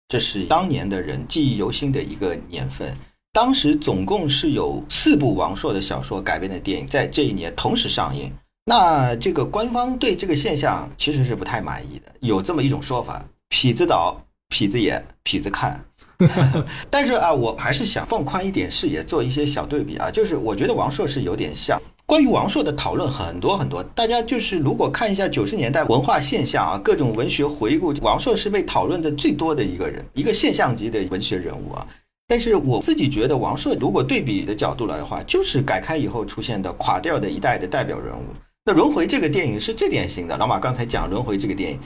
[0.08, 2.98] 这是当年的人记忆犹新的一个年份。
[3.34, 8.32] 当时总共是有四部王朔的小说改编的电影在这一年同时上映。
[8.64, 14.18] 那这个官方对这个现象其实是不太满意的，有这么一种说法：痞子导，
[14.50, 15.84] 痞子演，痞子看。
[16.90, 20.10] 但是啊，我还是想放宽一点视野，做一些小对比啊。
[20.10, 21.82] 就是我觉得王朔是有点像。
[22.06, 31.86] 关于王朔的讨论很多很多，大家就是如果看一下九十年代文化现象啊，各种文学回顾，王朔是被讨论的最多的一个人，一个现象级的文学人物啊。
[32.30, 38.24] 但是我自己觉得，王朔如果对比的角度来的话，就是改开以后出现的垮掉的一代的代表人物。
[38.66, 40.36] 那《轮回》这个电影是最典型的。
[40.36, 41.80] 老马刚才讲《轮回》这个电影。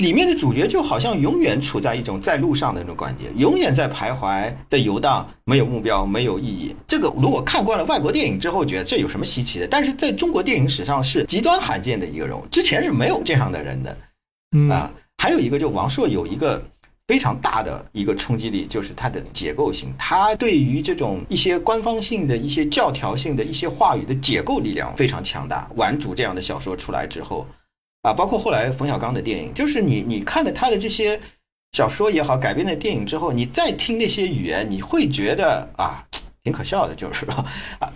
[0.00, 6.74] 里面的主角就好像永远处在一种在路上的那种感觉，永远在徘徊，在游荡，没有目标，没有意义。
[6.86, 9.68] 这个如果看惯了外国电影之后，觉得这有什么稀奇的？
[9.68, 14.74] 但是在中国电影史上是极端罕见的一个人物，之前是没有这样的人的。
[14.74, 16.64] 啊，还有一个就王朔有一个
[17.06, 25.68] 非常大的一个冲击力，就是他的结构性，他对于这种一些官方性的一些教条性的一些话语的解构力量非常强大。
[25.76, 27.46] 顽主这样的小说出来之后。
[28.02, 31.20] 啊，包括后来冯小刚的电影，就是你你看了他的这些
[31.72, 36.02] 小说也好，改编的电影之后，你再听那些语言，你会觉得啊，
[36.42, 37.44] 挺可笑的，就是说，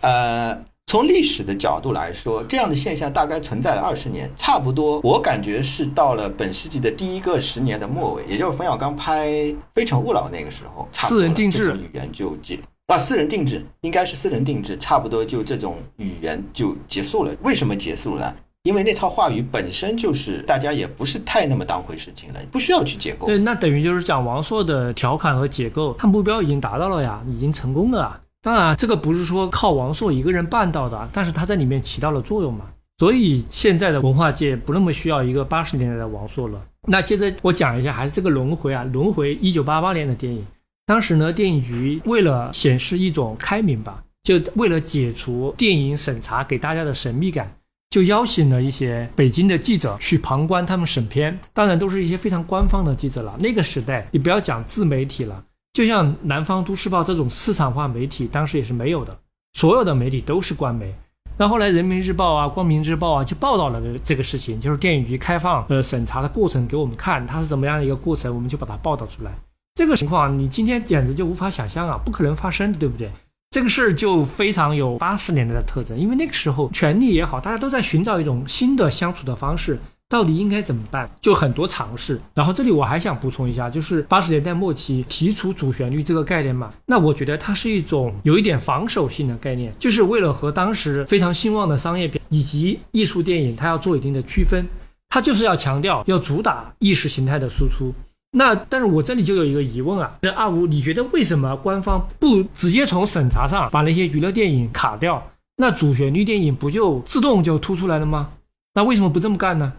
[0.02, 9.28] 呃，从历史的角度来说，这样的现象大概存在了二十年，差不多，我感觉是到了本世纪的第一个十年的末尾，也就是冯小刚拍
[9.72, 17.34] 《非诚勿扰》那个时候，私人定制语言就结啊，私人定制应该是私人定制，差不多就这种语言就结束了。
[17.42, 18.36] 为什么结束了？
[18.64, 23.26] 因为那套话语本身就是大家也不是太那么当回事情了，不需要去解构。
[23.26, 28.20] 对，那等于就是讲王朔的调侃和解构，他目标已经达到了呀，已经成功了啊。
[28.40, 32.64] 当然，这个不是说靠王朔一个人办到的，但是他在里面起到了作用嘛。
[32.96, 36.58] 所以现在的文化界不那么需要一个八十年代的王朔了。
[36.88, 40.42] 那接着我讲一下，还是这个轮回啊，轮回一九八八年的电影，
[40.86, 47.54] 当时呢，电影局为了显示一种开明吧，就为了解除电影审查给大家的神秘感。
[47.94, 53.36] 就邀请了一些北京的记者去旁观他们审片，当然都是一些非常官方的记者了。
[53.38, 59.16] 那个时代，你不要讲自媒体了，就像南方都市报这种市场化媒体，当时也是没有的，
[59.52, 60.92] 所有的媒体都是官媒。
[61.38, 69.30] 那后来人民日报啊、光明日报啊就报道了这个事情，就是电影局开放呃审查的过程给我们看，它是怎么样一个过程，我们就把它报道出来。
[69.76, 73.08] 这个情况你今天简直就无法想象啊，不可能发生的，对不对？
[73.54, 81.08] 这个事儿就非常有八十年代的特征，因为那个时候权力也好，大家都在寻找一种新的相处的方式，到底应该怎么办？
[81.20, 82.20] 就很多尝试。
[82.34, 94.66] 然后这里我还想补充一下，就是八十年代末期提出主旋律这个概念嘛，那我觉得它是一种有一点防守性的概念，就是为了和当时非常兴旺的商业片以及艺术电影，它要做一定的区分，
[95.10, 97.94] 它就是要强调要主打意识形态的输出。
[98.36, 105.30] 那但是我这里就有一个疑问啊，那阿五，你觉得为什么官方不直接从审查上把那些娱乐电影卡掉？
[105.56, 108.32] 那主旋律电影不就自动就突出来了吗？
[108.74, 109.72] 那为什么不这么干呢？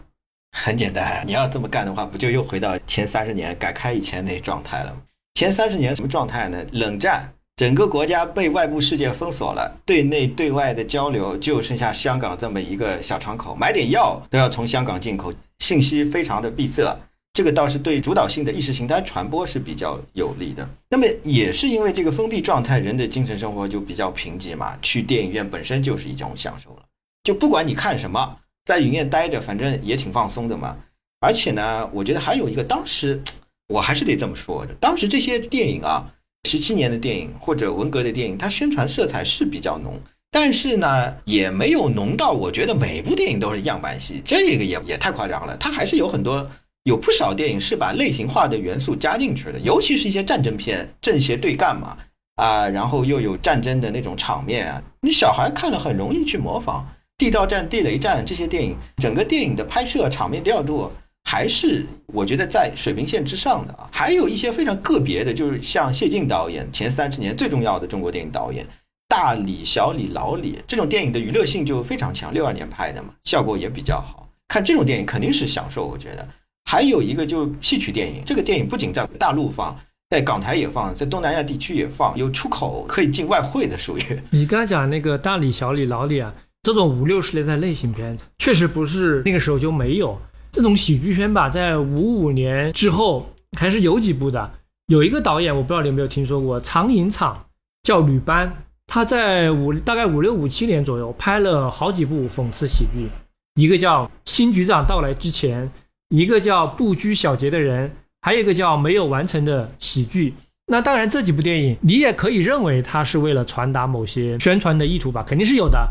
[0.58, 4.98] 很简单，你要这么干的话，不就又回到前三十年改开以前那状态了吗？
[5.34, 6.58] 前三十年什么状态呢？
[6.72, 16.98] 冷战，整个国家被外部世界封锁了，对内对外的交流就剩下香港这么一个小窗口，买点药都要从香港进口，信息非常的闭塞。
[17.36, 20.66] 这个倒是对主导性的意识形态传播是比较有利的。
[20.90, 24.74] 那么也是因为这个封闭状态，人的精神生活就比较贫瘠嘛。
[24.82, 26.84] 去电影院本身就是一种享受了，
[27.26, 30.78] 就不管你看什么，在影院待着，反正也挺放松的嘛。
[31.20, 33.22] 而且呢，我觉得还有一个，当时
[33.68, 36.10] 我还是得这么说的，当时这些电影啊，
[36.48, 40.00] 十七年的电影或者文革的电影，它宣传色彩是比较浓，
[40.32, 45.58] 但是呢，也没有浓到我觉得每部电影都是样板戏，这个也也太夸张了。
[45.58, 46.50] 它还是有很多。
[46.86, 51.98] 有不少电影是把类型化的元素加进去的，尤其是一些战争片，正邪对干嘛
[52.36, 56.88] 啊，然后又有战争的那种场面啊，你小孩看了很容易去模仿。
[57.18, 60.92] 地道战、地雷战这些电影，整个电影的拍摄场面调度
[61.24, 63.90] 还是我觉得在水平线之上的啊。
[63.92, 68.64] 还有一些非常个别的，就是像谢晋导演前三十年最重要的中国电影导演，
[69.08, 74.30] 大李、小李、老李这种电影的娱乐性就非常强，六二年拍的嘛，效果也比较好。
[74.50, 76.28] 看这种电影肯定是享受，我觉得。
[76.66, 79.76] 还有一个就戏曲电影，这个电影不仅在大陆放，
[80.10, 84.04] 在港台也放，在东南亚地区也放，有出口可以进外汇的，属于。
[84.32, 90.20] 你刚才讲那个大李、小李、老李啊，这种五六十年代类型片，确实不是那个时候就没有
[90.52, 91.48] 这种喜剧片吧？
[91.48, 94.52] 在五五年之后还是有几部的。
[94.88, 97.46] 有一个导演，我不知道你有没有听说过，长影厂
[97.84, 103.08] 叫吕班，他在五大概五六五七年左右拍了好几部讽刺喜剧，
[103.56, 105.68] 一个叫《新局长到来之前》。
[106.10, 107.92] 一个叫不拘小节的人，
[108.22, 110.34] 还有一个叫没有完成的喜剧。
[110.68, 115.88] 那当然，这几部电影你也可以认为它是为了传达某些宣传的意图吧，肯定是有的。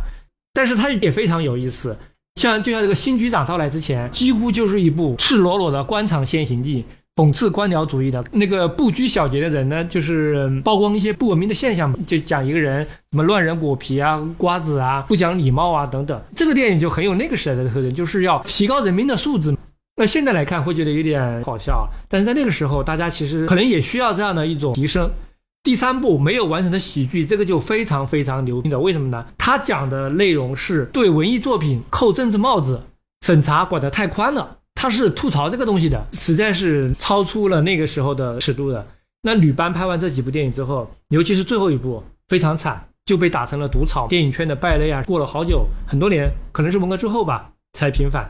[0.53, 1.97] 但是它也非常有意思，
[2.37, 6.85] 像就像这个新局长到来之前，几乎就是一部赤裸裸的官场现行记，
[7.17, 8.25] 讽刺官僚主义的。
[8.33, 16.21] 那个不拘小节的人呢，就是曝光一些不文明的现象，就讲一个人什么乱扔果皮啊、瓜子啊、不讲礼貌啊等等。
[16.35, 19.57] 这个电影就很有那个时代的特征，就是要提高人民的素质。
[19.97, 25.11] 那现在来看会觉得有点好笑，但是在那个时候，大家其实可能也需要这样的一种提升。
[25.63, 28.79] 第三部没有完成的喜剧，这个就非常非常牛逼的。
[28.79, 29.25] 为什么呢？
[29.39, 32.83] 他讲的内容是对文艺作品扣政治帽子，
[33.25, 34.59] 审查管得太宽了。
[34.75, 38.87] 他是吐槽这个东西的，实在是超出了那个时候的尺度的。
[39.23, 45.03] 那吕班拍完这几部电影之后，尤其是最后一部非常惨，就被打成了毒草，电影圈的败类啊。
[45.05, 48.29] 过了好久，很多年，可能是文革之后吧，才平反。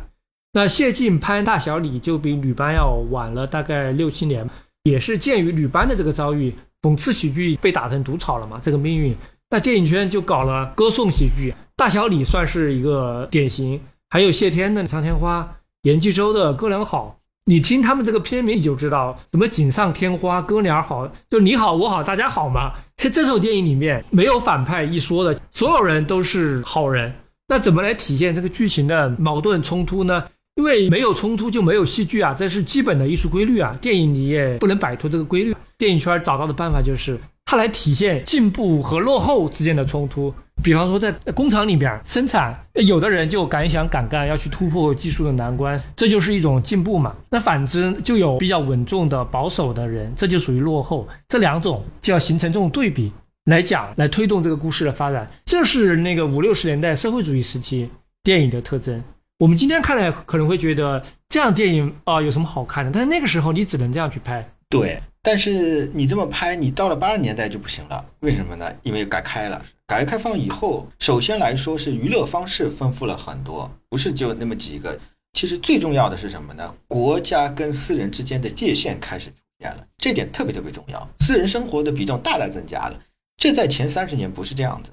[0.56, 4.48] 那谢晋拍《大小李》就比吕班要晚了大概六七年，
[4.84, 6.54] 也是鉴于吕班的这个遭遇。
[6.80, 8.60] 讽刺喜剧被打成毒草了嘛？
[8.62, 9.16] 这个命运，
[9.50, 13.80] 那电影圈就搞了歌颂喜剧，《大小李》算是一个典型，
[14.10, 15.42] 还有谢天的《长天花》，
[15.82, 17.18] 严继洲的《哥俩好》。
[17.46, 22.74] 你听他们这个片名，你就知道什么锦上添花，哥俩好，就你好我好大家好嘛。
[22.96, 27.12] 在这首电影里面没有反派一说的，所有人都是好人。
[27.48, 30.24] 那怎么来体现这个剧情的矛盾冲突呢？
[30.56, 33.76] 因为没有冲突就没有戏剧啊，这是基本的艺术规律啊。
[33.80, 35.54] 电影你也不能摆脱这个规律。
[35.76, 40.32] 电影圈找到的办法就是，它来体现进步和落后之间的冲突。
[40.62, 47.12] 比方说，在工厂里边生产，有的人就敢想敢干，要去突破技术的难关，这就是一种进步嘛。
[47.28, 51.08] 那反之，就有比较稳重的保守的人，这就属于落后。
[51.26, 53.12] 这两种就要形成这种对比
[53.46, 55.28] 来讲，来推动这个故事的发展。
[55.44, 57.90] 这是那个五六十年代社会主义时期
[58.22, 59.02] 电影的特征。
[59.38, 62.90] 我们今天看来可能会觉得这样的电影啊有什么好看的？
[62.92, 64.48] 但是那个时候你只能这样去拍。
[64.68, 68.04] 对，但是你这么拍，你到了八十年代就不行了。
[68.20, 68.72] 为什么呢？
[68.82, 74.96] 因为改开了，改革开放以后，首先来说是娱乐方式丰富了很多，不是就那么几个。
[75.32, 76.72] 其实最重要的是什么呢？
[76.86, 81.08] 国家跟私人之间的界限开始出现了，这点特别特别重要。
[81.18, 83.00] 私人生活的比重大大增加了，
[83.36, 84.90] 这在前三十年不是这样子。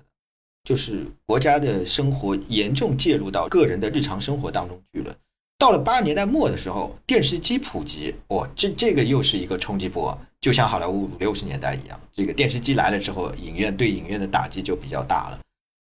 [0.64, 5.16] 就是国家的生活严重介入到个人的日常生活当中去了。
[5.58, 12.00] 到了八十年代末的时候，电视机普及，哇，这这个又是一个冲击波，就像好莱坞五六十年代一样。
[12.14, 15.40] 这个电视机来了之后，影院对影院的打击就比较大了。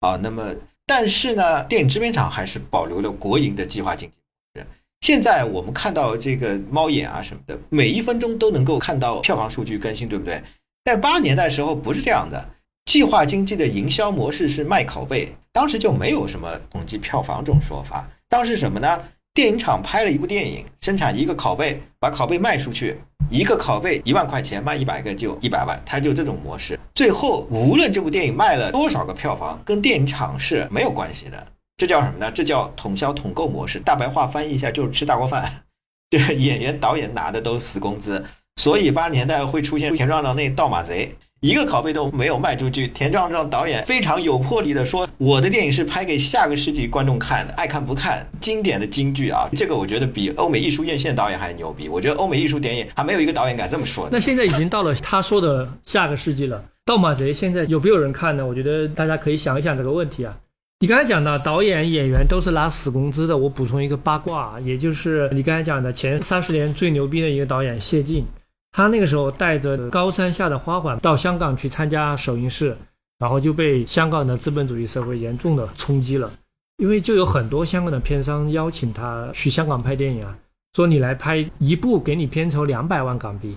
[0.00, 0.54] 啊，那么
[0.86, 4.62] 但是呢，电影制片厂还是保留了国营的计划经济
[5.00, 10.40] 现在我们看到这个猫眼啊什么的，每一分钟都能够看到票房数据更新，对不对？
[10.84, 12.48] 在八十年代时候不是这样的。
[12.87, 18.07] 计划经济的营销模式是卖拷贝，当时就没有什么统计票房这种说法。
[18.28, 19.01] 当时什么呢？
[19.35, 22.99] 电影厂拍了一部电影，生产一个拷贝，把拷贝卖出去，
[23.30, 26.78] 一个拷贝一万块钱，卖一百个就一百万，它就这种模式。
[26.95, 31.47] 最后无论这部电影卖了多少个票房，跟电影厂是没有关系的。
[31.78, 32.30] 这叫什么呢？
[32.30, 33.80] 这叫统销统购模式。
[33.80, 35.51] 大白话翻译一下就是吃大锅饭，
[36.11, 38.22] 就是演员导演拿的都是死工资，
[38.57, 41.14] 所以八十年代会出现田壮壮那盗马贼。
[41.43, 51.88] 一个拷贝都没有卖出去，田壮壮导演非常有魄力的说：“我的电影是拍给下个世纪观众看的，爱看不看。”经典的京剧啊， 这个我觉得比欧美艺术院线导演还牛逼。
[51.88, 54.09] 我觉得欧美艺术电影还没有一个导演敢这么说。
[54.12, 58.47] 那现在已经到了他说的下个世纪了，《盗马贼》现在有没有人看呢？
[58.47, 60.38] 我觉得大家可以想一想这个问题啊。
[60.78, 68.24] 你刚才讲的导演演员都是拿死工资的，我补充一个八卦，也就是你刚才讲的前三十年最牛逼的一个导演谢晋。
[68.72, 72.76] 他那个时候带着《高山下的花环》到香港去参加首映式，
[73.18, 76.32] 然后就被香港的资本主义社会严重的冲击了。
[76.78, 80.36] 因为就有很多香港的片商邀请他去香港拍电影啊，
[80.74, 83.56] 说你来拍一部给你片酬两百万港币，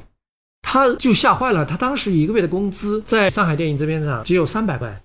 [0.61, 1.65] 他就吓坏了。
[1.65, 5.01] 他当时一个月的工资在上海电影制片厂只有三百块，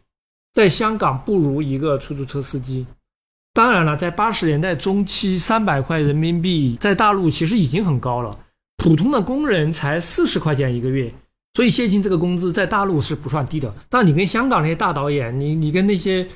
[0.53, 2.85] 在香港不如一个出租车司机。
[3.55, 8.37] 当然了，在八十年代中期，三百块人民币在大陆其实已经很高了。
[8.81, 11.13] 普通的工人才四十块钱一个月，
[11.53, 13.75] 所以谢晋这个工资在大陆是不算低的。
[13.91, 16.27] 但你跟香港那些大导演，你你跟那些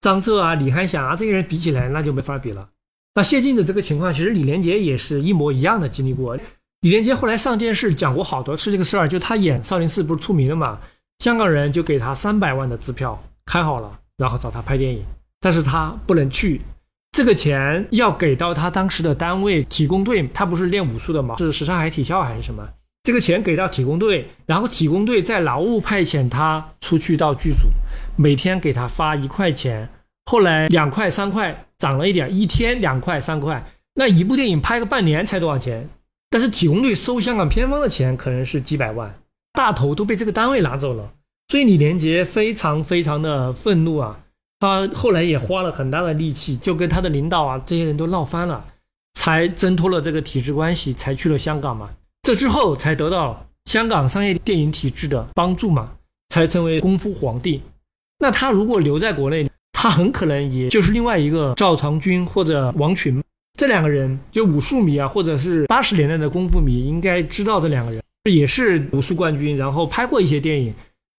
[0.00, 2.68] 张彻啊、李翰祥啊这些人比起来，那就没法比了。
[3.14, 6.36] 那谢晋的这个情况，其实李连杰也是一模一样的经历过。
[6.80, 10.80] 李连杰后来上电视讲过好多次这个事儿，就他演少林寺不是出名了嘛？
[11.20, 15.04] 香港人就给他三百万的支票开好了，然后找他拍电影，
[15.38, 16.60] 但是他不能去。
[17.14, 21.36] 这个钱要给到他当时的单位体工队，他不是练武术的吗？
[21.38, 22.68] 是什刹海体校还是什么？
[23.04, 27.68] 这个钱给到体工队，然后体工队在劳务派遣他出去到剧组，
[28.16, 29.88] 每天给他发一块钱，
[30.24, 35.88] 后来两块三块涨了一点，一天两块三块，那一部电影拍个半年才多少钱？
[36.30, 39.14] 但是体工队收香港片方的钱可能是几百万，
[39.52, 41.12] 大头都被这个单位拿走了，
[41.46, 44.18] 所以李连杰非常非常的愤怒啊。
[44.64, 48.64] 他后来也花了很大的力气，就跟他的领导啊这些人都闹翻了，
[49.12, 51.90] 才挣脱了这个体制关系，才去了香港嘛。
[52.22, 55.92] 这之后才得到香港商业电影体制的帮助嘛，
[56.30, 57.60] 才成为功夫皇帝。
[58.20, 63.22] 那他如果留在国内，他很可能也就是另外一个赵长军或者王群
[63.58, 70.72] 这两个人，就武术迷啊，或者是八十年代的功夫迷应该知道这两个人，也是武术冠军，然后拍过一些电影。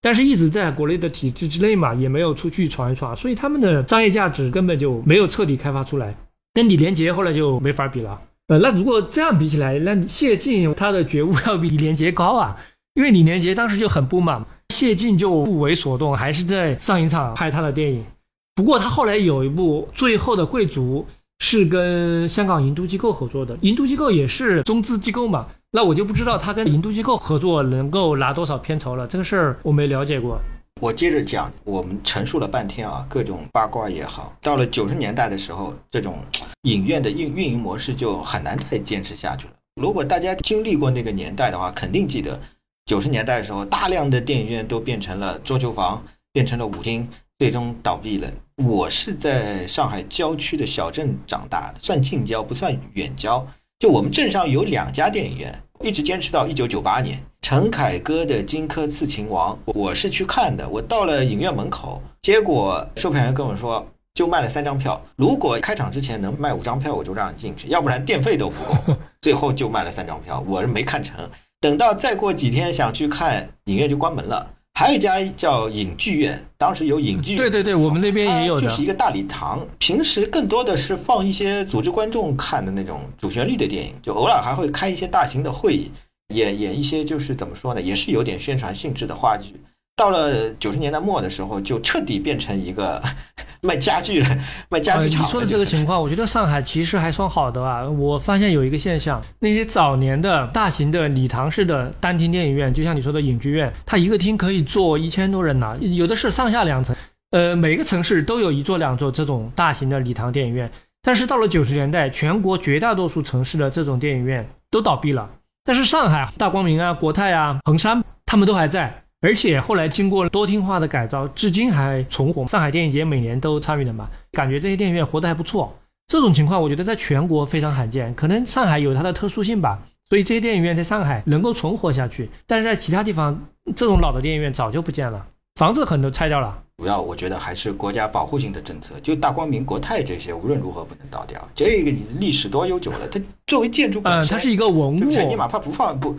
[0.05, 6.15] 但是一直在国内的体制之内嘛，也没有出去闯一闯，所以他们的商业价值根本就没有彻底开发出来，
[6.53, 8.21] 跟李连杰后来就没法比了。
[8.49, 12.55] 呃，那如果这样比起来，那谢晋他的觉悟要比李连杰高啊，
[12.93, 18.05] 因为李连杰当时就很不满，谢晋就不为所动，还是在上影厂拍他的电影。
[18.53, 21.03] 不过他后来有一部《最后的贵族》
[21.39, 25.47] 是跟香港银都机构合作的，银都机构也是中资机构嘛。
[25.75, 30.39] 那我就不知道他跟银都机构合作能够拿多少片酬了，这个事儿我没了解过。
[30.79, 36.19] 我接着讲，我们陈述了半天啊，各种八卦也好，到了九十年代的时候，这种
[36.61, 39.53] 影院的运运营模式就很难再坚持下去了。
[39.81, 42.39] 如果大家经历过那个年代的话，肯定记得
[42.85, 46.01] 九十年代的时候，大量的电影院都变成了桌球房，
[46.31, 47.05] 变成了舞厅，
[47.37, 48.31] 最终倒闭了。
[48.65, 53.45] 我是在上海郊区的小镇长大的，算近郊不算远郊，
[53.77, 55.53] 就我们镇上有两家电影院。
[55.81, 60.67] 一直坚持到一九九八年，陈凯歌的《荆轲刺秦王》，我是去看的。
[60.69, 64.99] 我到了影院门口，结果售票员跟我说，就卖了三张票。
[65.17, 68.97] 如果开场之前能卖五张票，我就让你进去；要不然电费都不够。
[69.21, 71.29] 最后就卖了三张票，我是没看成。
[71.59, 74.49] 等到再过几天想去看，影院就关门了。
[74.77, 79.65] 还有一家叫影剧院，当时有影剧院，对对对，我们那边也有的，就是一个大礼堂。
[79.79, 85.89] 平时更多的是放一些组织观众看的那种主旋律的电影，就偶尔还会开一些大型的会议，
[86.33, 89.55] 演演一些就是怎么说呢，也是有点宣传性质的话剧。
[89.95, 93.01] 到了九十年代末的时候，就彻底变成一个
[93.61, 94.23] 卖家具、
[94.69, 95.23] 卖家具厂。
[95.23, 97.89] 你说的这个情况，我觉得上海其实还算好的啊。
[97.89, 106.95] 我发现有一个现象，那些早年的大型的礼堂式的单厅电影院，就像你说的影剧院，它一个厅可以坐一千多人呢，有的是上下两层。
[107.31, 110.69] 呃，每个城市都有一座、两座这种大型的礼堂电影院。
[111.01, 115.29] 但是到了九十年代，全国绝大多数城市的这种电影院都倒闭了，
[115.63, 119.04] 但是上海大光明啊、国泰啊、衡山，他们都还在。
[119.21, 122.45] 而且后来经过多厅化的改造，至今还存活。
[122.45, 125.73] 上海电影节每年都参与的嘛，感觉这些电影院活得还不错。
[126.07, 132.29] 这种情况我觉得在全国非常罕见，可能上海有它的特殊性吧，所以这些电影院在上海能够存活下去。
[132.45, 133.41] 但是在其他地方，
[133.75, 136.61] 这种老的电影院早就不见了，房子可能都拆掉了。
[136.77, 141.41] 主要我觉得还是国家保护性的政策，就大光明、国泰这些，无论如何不能倒掉。
[141.55, 146.15] 这个历史多悠久了，它作为建筑本身，它是一个文物，你哪怕不放不。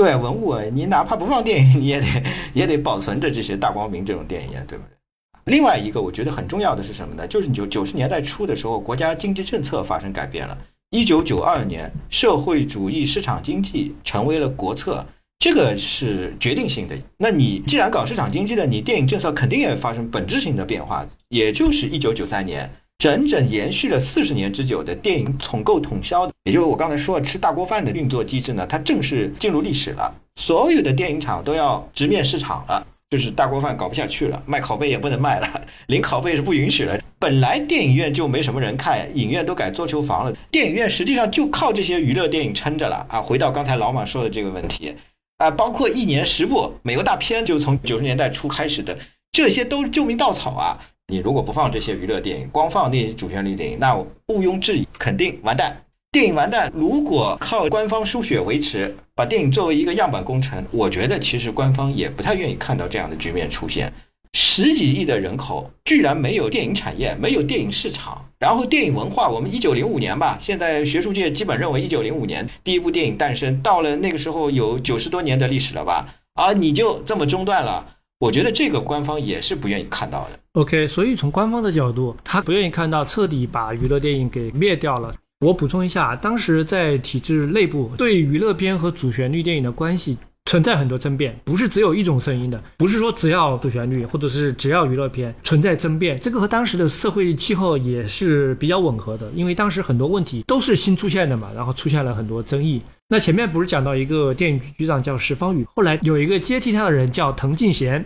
[0.00, 2.06] 对文物，你哪怕不放电影，你也得
[2.54, 5.52] 也得保存着这些大光明这种电影院，对不对？
[5.52, 7.26] 另外一个我觉得很重要的是什么呢？
[7.26, 10.56] 就是九九十年代初的时候，国家经济政策发生改变了。
[10.90, 15.04] 一九九二年，社会主义市场经济成为了国策，
[15.38, 16.96] 这个是决定性的。
[17.18, 21.06] 那你既然搞市场经济的，你电影政策肯定也发生本质性的变化。
[21.28, 22.68] 也就是一九九三年。
[23.00, 30.14] 整整延续了四十年之久的电影统购统销的，也就是我刚才说的吃大锅饭的运作机制呢，它正式进入历史了。
[30.34, 35.48] 所有的电影厂都要直面市场了，就是大锅饭搞不下去了，卖拷贝也不能卖了，
[35.86, 37.00] 零拷贝是不允许了。
[37.18, 43.18] 本来电影院就没什么人看，影院都改桌球房了，电影院实际上就靠这些娱乐电影撑着了啊。
[43.18, 44.94] 回到刚才老马说的这个问题
[45.38, 48.94] 啊，包括一年十部美国大片，就从九十年代初开始的，
[49.32, 50.78] 这些都是救命稻草啊。
[51.10, 55.76] 你如果不放这些娱乐电影，光放那些主旋律电影，那毋庸置疑，肯定完蛋。
[56.12, 56.72] 电影完蛋。
[56.72, 63.92] 如果靠官方输血维持，把电影作为一个样板工程，我觉得其实官方也不太愿意看到这样的局面出现。
[64.34, 76.06] 十几亿的人口，居然没有电影产业，没有电影市场，然后电影文化，我们一九零五年吧，现在学术界基本认为一九零五年第一部电影诞生，到了那个时候有九十多年的历史了吧？
[76.34, 77.84] 啊，你就这么中断了？
[78.20, 80.39] 我觉得这个官方也是不愿意看到的。
[80.54, 85.14] OK，所以从官方的角度，他不愿意看到彻底把娱乐电影给灭掉了。
[85.46, 96.18] 我补充一下，当时在体制内部对娱乐片和主旋律电影的关系存在很多争辩，不是只有一种声音的，不是说只要主旋律或者是只要娱乐片存在争辩。
[96.18, 102.82] 这个和当时的社会气候也是比较吻合的，因为当时很多问题都是新出现的嘛，然后出现了很多争议。
[103.08, 108.04] 那前面不是讲到一个电影局局长叫石方宇，后来有一个接替他的人叫滕敬贤，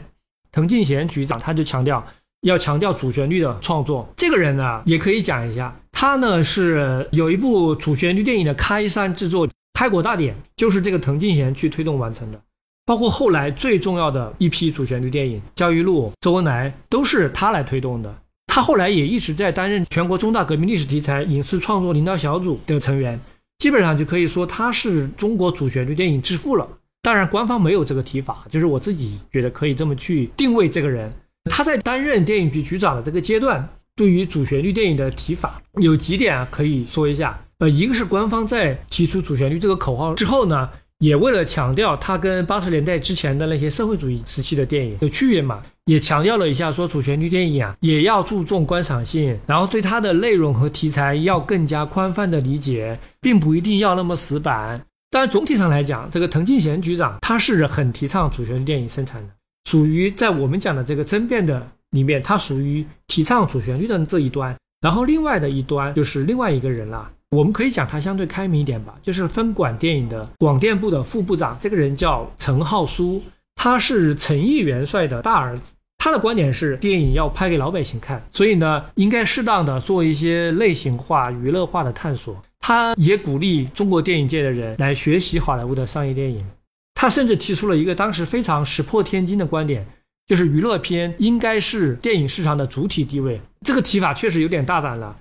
[0.53, 2.07] 滕敬贤局长他就强调
[2.45, 4.09] 要强调主旋律的创作。
[4.17, 12.41] 这个人呢也可以讲一下，他呢是有一部主旋律电影的开山之作《开国大典》，就是这个滕敬贤去推动完成的。
[12.87, 18.15] 包括后来最重要的一批主旋律电影《焦裕禄》《周恩来》都是他来推动的。
[18.47, 23.19] 他后来也一直在担任全国重大革命历史题材影视创作领导小组的成员。
[23.59, 26.69] 基本上就可以说他是中国主旋律电影之父了。
[27.01, 31.11] 当然，官方没有这个提法，就是我自己觉得可以这么去定位这个人。
[31.51, 37.41] 他在担任电影局局长的这个阶段，对于主旋律电影的提法有几点啊，可以说一下。
[37.59, 40.69] 呃，一个是官方在提出主旋律这个口号之后呢，
[40.99, 54.85] 也为了强调它跟八十年代之前的那些社会主义时期的电影有区别嘛，也强调了一下说主旋律电影啊也要注重观赏性，然后对它的内容和题材要更加宽泛的理解，并不一定要那么死板。
[55.11, 59.29] 但总体上来讲，这个滕敬贤局长他是很提倡主旋律电影生产的，
[59.65, 64.55] 属于在我们讲的这个争辩的里面，他属于提倡主旋律的这一端。
[64.81, 73.23] 然后另外的一端就是另外一个人了，我们可以讲他相对开明一点吧，就是分管电影的广电部的副部长，这个人叫陈浩书，
[73.55, 75.73] 他是陈毅元帅的大儿子。
[75.97, 82.37] 他的观点是，电影要拍给老百姓看，所以呢，应该适当的做一些类型化、娱乐化的探索。
[82.61, 86.45] 他也鼓励中国电影界的人来学习好莱坞的商业电影。
[87.05, 89.87] 他甚至提出了一个当时非常石破天惊的观点，
[90.27, 93.39] 就是娱乐片应该是电影市场的主体地位。
[93.61, 95.15] 这个提法确实有点大胆了，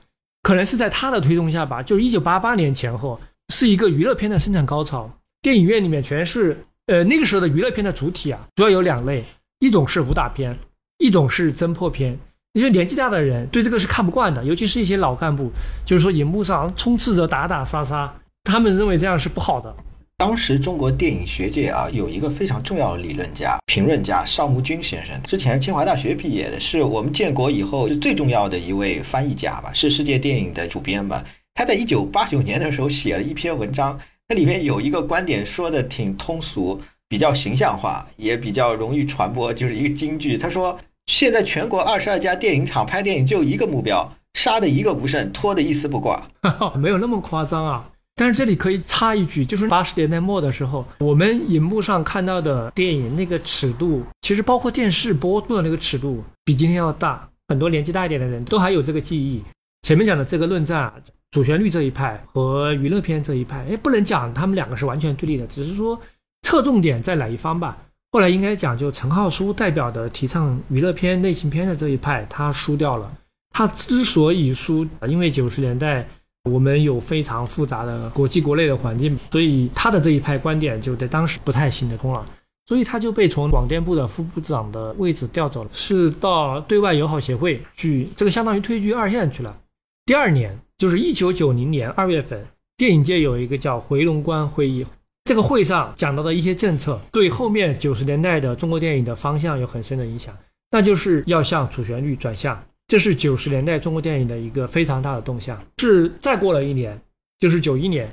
[0.43, 1.83] 可能是在他的推动下吧。
[1.83, 3.19] 就一九八八年前后，
[3.53, 5.11] 是一个娱乐片的生产高潮，
[5.41, 6.57] 电影院里面全是
[6.87, 9.21] 呃那个时候的娱乐片的主体啊，主要有两类，
[9.59, 10.57] 一种是武打片。
[10.99, 12.17] 一种是侦破片，
[12.53, 15.51] 你说年纪大的人对这个是看不惯的，尤其是一些老干部，
[15.83, 18.15] 就是说荧幕上充斥着打打杀杀，
[18.45, 19.75] 他们认为这样是不好的。
[20.17, 31.23] 当时中国电影学界啊，有一个非常重要的理论家、评论家邵木君先生，之前清华大学毕业的，是我们建国以后最重要的一位翻译家吧，是世界电影的主编吧。
[31.53, 33.99] 他在一九八九年的时候写了一篇文章，
[34.29, 40.37] 那里面有一个观点说的挺通俗，比较形象化，也比较容易传播，就是一个金句。
[40.37, 40.79] 他说。
[41.07, 46.29] 现在全国二十二家电影厂拍电影就一个目标，杀的一个不剩，拖的一丝不挂。
[46.79, 57.27] 没有那么夸张啊，但是这里可以插一句，就是八十年代末的时候，我们荧幕上看到的电影那个尺度，其实包括电视播出的那个尺度，比今天要大。
[57.49, 59.43] 很多年纪大一点的人都还有这个记忆。
[59.81, 60.93] 前面讲的这个论战啊，
[61.31, 65.99] 主旋律这一派和娱乐片这一派，哎，不能讲他们两个是完全对立的，只是说
[66.43, 67.77] 侧重点在哪一方吧。
[68.11, 73.11] 后来应该讲，就陈浩书代表的提倡娱乐片、类型片的这一派，他输掉了。
[73.51, 76.07] 他之所以输，因为九十年代
[76.49, 82.25] 我们有非常复杂的国际国内的环境，所以他的这一派观点就在当时不太行得通了。
[82.65, 89.57] 所以他就被从广电部的副部长的位置调走了，是到对外友好协会去，这个相当于退居二线去了。
[90.05, 92.45] 第二年，就是一九九零年二月份，
[92.77, 94.85] 电影界有一个叫回龙观会议。
[95.25, 100.37] 这个会上讲到的一些政策，对后面九十年代的中国电影的方向有很深的影响，
[100.71, 102.61] 那就是要向主旋律转向，
[102.93, 105.59] 这是九十年代中国电影的一个非常大的动向。
[105.79, 107.01] 是再过了一年，
[107.39, 108.07] 就是九一年，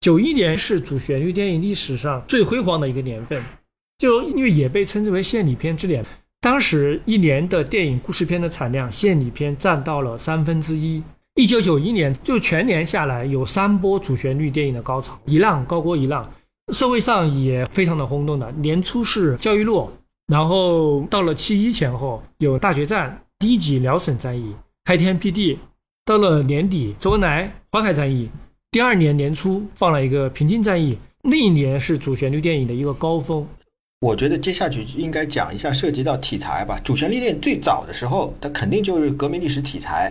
[0.00, 3.40] 九一年是主旋律电影历史上最辉煌的一个年份，
[3.96, 6.04] 就因为也被称之为献礼片之年。
[6.40, 11.00] 当时一年的电影故事片的产量，献礼片占到了三分之一。
[11.36, 16.28] 一九九一年就全年下来有三波主旋律电影的高潮，一浪高过一浪。
[16.72, 19.88] 社会上也非常的轰动的，年初是教育路，
[20.26, 24.54] 然后到了七一前后有大决战、第一级辽沈战役、
[24.86, 25.58] 开天辟地，
[26.06, 28.30] 到了年底周恩来淮海战役，
[28.70, 33.46] 第二年年初放了一个平津战役，那一年是主旋律电影的一个高峰。
[34.00, 36.80] 我觉得接下去应该讲一下涉及到题材吧。
[36.82, 40.10] 主旋律电影最早的时候，它肯定就是革命历史题材，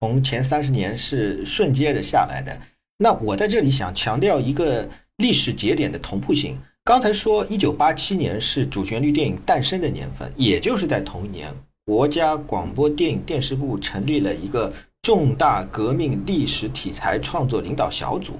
[0.00, 2.60] 从前三十年是顺接的下来的。
[2.98, 4.88] 那我在这里想强调一个。
[5.18, 6.58] 历史节点的同步性。
[6.82, 11.48] 刚才说，一九八七年是主旋律电影诞生的年份，也就是在同一年，
[11.84, 14.72] 国家广播电影电视部成立了一个
[15.02, 18.34] 重大革命历史题材创作领导小组。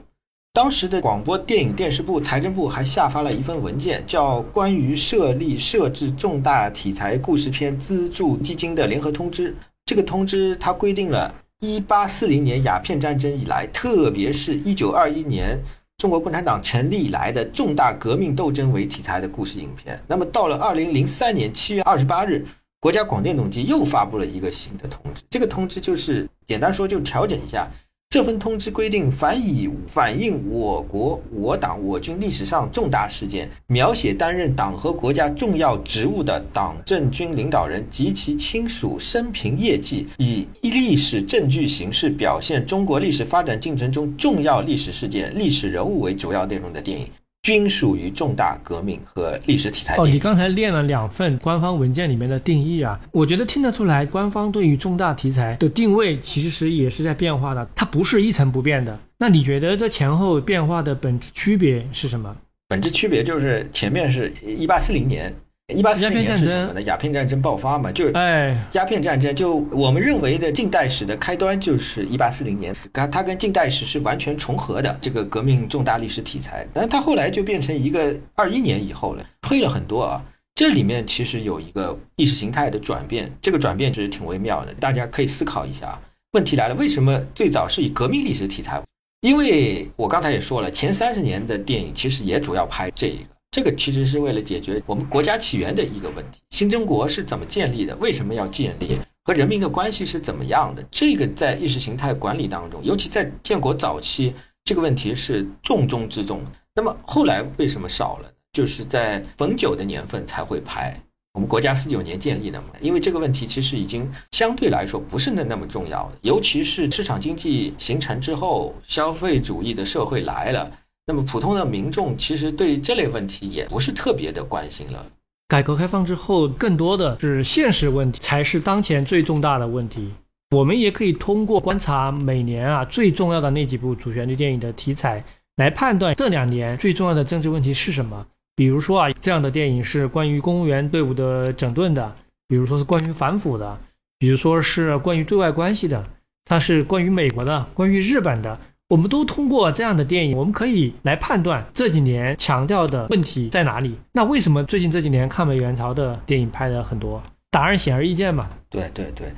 [0.52, 9.50] 当时的广播电影电视部、财政部还下发了一份文件，叫《关于设立设置重大题材故事片资助基金的联合通知》。
[9.86, 15.58] 这个通知它规定了，一八四零年鸦片战争以来，特别是一九二一年。
[15.98, 20.00] 中国共产党成立以来的重大革命斗争为题材的故事影片。
[20.06, 22.44] 那么到了二零零三年七月二十八日，
[22.82, 25.22] 国家广电总局又发布了一个新的通知。
[25.30, 27.70] 这个通知就是简单说，就调整一下。
[28.10, 47.06] 这份通知规定，凡以反映我国我党我军历史上重大事件，描写担任党和国家重要职务的党政军领导人及其亲属生平业绩，以历史证据形式表现中国历史发展进程中重要历史事件、历史人物为主要内容的电影。
[47.42, 49.96] 均属于重大革命和历史题材。
[49.96, 58.96] 哦，你刚才练了两份官方文件里面的定义啊，我觉得听得出来，官方对于重大题材的定位其实也是在变化的，它不是一成不变的。
[59.18, 62.36] 那你觉得这前后变化的本质区别是什么？
[62.68, 65.34] 本质区别就是前面是一八四零年，
[65.72, 66.82] 一八四零年是什么呢？
[66.82, 80.22] 鸦片战争爆发嘛，就是哎，鸦片战争，就我们认为的近代史的开端就是一八四零年，它它跟近代史是完全重合的这个革命重大历史题材，但是它后来就变成一个二一年以后了，推了很多啊。
[80.54, 85.98] 这里面其实有一个意识形态的转变，这个转变其实挺微妙的，大家可以思考一下。
[86.32, 88.80] 问题来了，为什么最早是以革命历史题材？
[89.22, 97.94] 因为我刚才也说了，前三十年的电影其实也主要拍这一个，这个其实是为了解决我们国家起源的一个问题：新中国是怎么建立的？
[97.96, 98.96] 为什么要建立？
[99.24, 100.82] 和人民的关系是怎么样的？
[100.90, 104.34] 这个在意识形态管理当中，尤其在建国早期，
[104.64, 106.40] 这个问题是重中之重。
[106.74, 108.32] 那么后来为什么少了？
[108.54, 110.98] 就是在逢九的年份才会拍。
[111.34, 120.70] 我们国家四九年建立的嘛，因为这个问题其实已经相对来说不是那那么重要了，尤其是市场经济形成之后，消费主义的社会来了，
[121.06, 125.04] 那么普通的民众其实对这类问题也不是特别的关心了。
[125.48, 130.12] 改革开放之后，更多的是现实问题才是当前最重大的问题。
[130.50, 135.22] 我们也可以通过观察每年啊最重要的那几部主旋律电影的题材，
[135.56, 138.26] 来判断这两年最重要的政治问题是什么。
[138.54, 142.14] 比如说啊，这样的电影是关于公务员队伍的整顿的，
[142.48, 143.78] 比如说是关于反腐的，
[144.18, 146.04] 比如说是关于对外关系的，
[146.44, 148.58] 它是关于美国的，关于日本的。
[148.92, 153.96] 我们都通过这样的电影，我们可以来判断这几年强调的问题在哪里。
[154.12, 157.22] 那为什么最近这几年抗美援朝的电影拍的很多？
[157.50, 158.50] 答案显而易见嘛。
[158.68, 159.32] 对对对。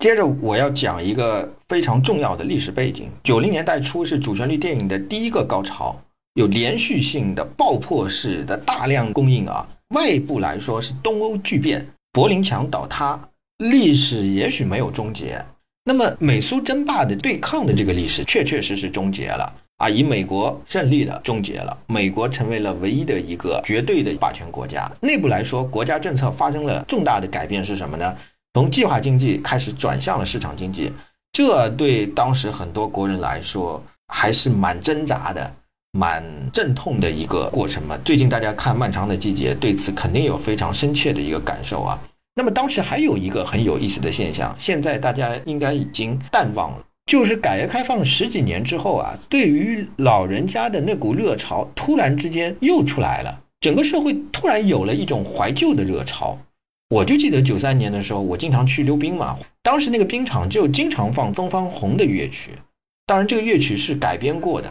[0.00, 5.96] 接着我要讲一个非常重要的历史背景：九零年代初是主旋律电影的第一个高潮。
[6.34, 13.18] 有连续性的爆破式的大量供应啊，外部来说是东欧巨变，柏林墙倒塌，
[13.56, 15.42] 历史也许没有终结，
[15.84, 24.90] 那么美苏争霸的对抗的这个历史确确实实终结了啊，以美国胜利的终结了，美国成为了唯一的一个绝对的霸权国家。
[25.00, 28.16] 内部来说，国家政策发生了重大的改变是什么呢？
[28.54, 30.92] 从计划经济开始转向了市场经济，
[31.32, 35.52] 这对当时很多国人来说还是蛮挣扎的。
[35.94, 36.24] 蛮
[36.54, 37.98] 阵痛的一个过程嘛。
[38.02, 42.00] 最近大家看《漫长的季节》，对此肯定有非常深切的一个感受啊。
[42.34, 56.38] 那么当时还有一个很有意思的现象，现在大家应该已经淡忘了，就是改革开放十几年之后啊，对于老人家的那股热潮突然之间又出来了，整个社会突然有了一种怀旧的热潮。
[56.88, 62.50] 我就记得九三年的时候，我经常去溜冰嘛，当时那个冰场就经常放《东方红》的乐曲，
[63.06, 64.70] 当然这个乐曲是改编过的。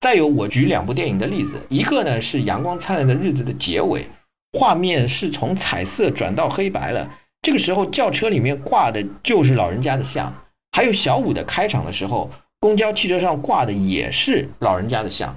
[0.00, 4.06] 再有，我举两部电影的例子，一个呢是《阳光灿烂的日子》的结尾，
[4.54, 7.10] 画面是从彩色转到黑白了，
[7.42, 10.32] 这个时候轿车里面挂的就是老人家的像；
[10.70, 12.30] 还有小五的开场的时候，
[12.60, 15.36] 公交汽车上挂的也是老人家的像。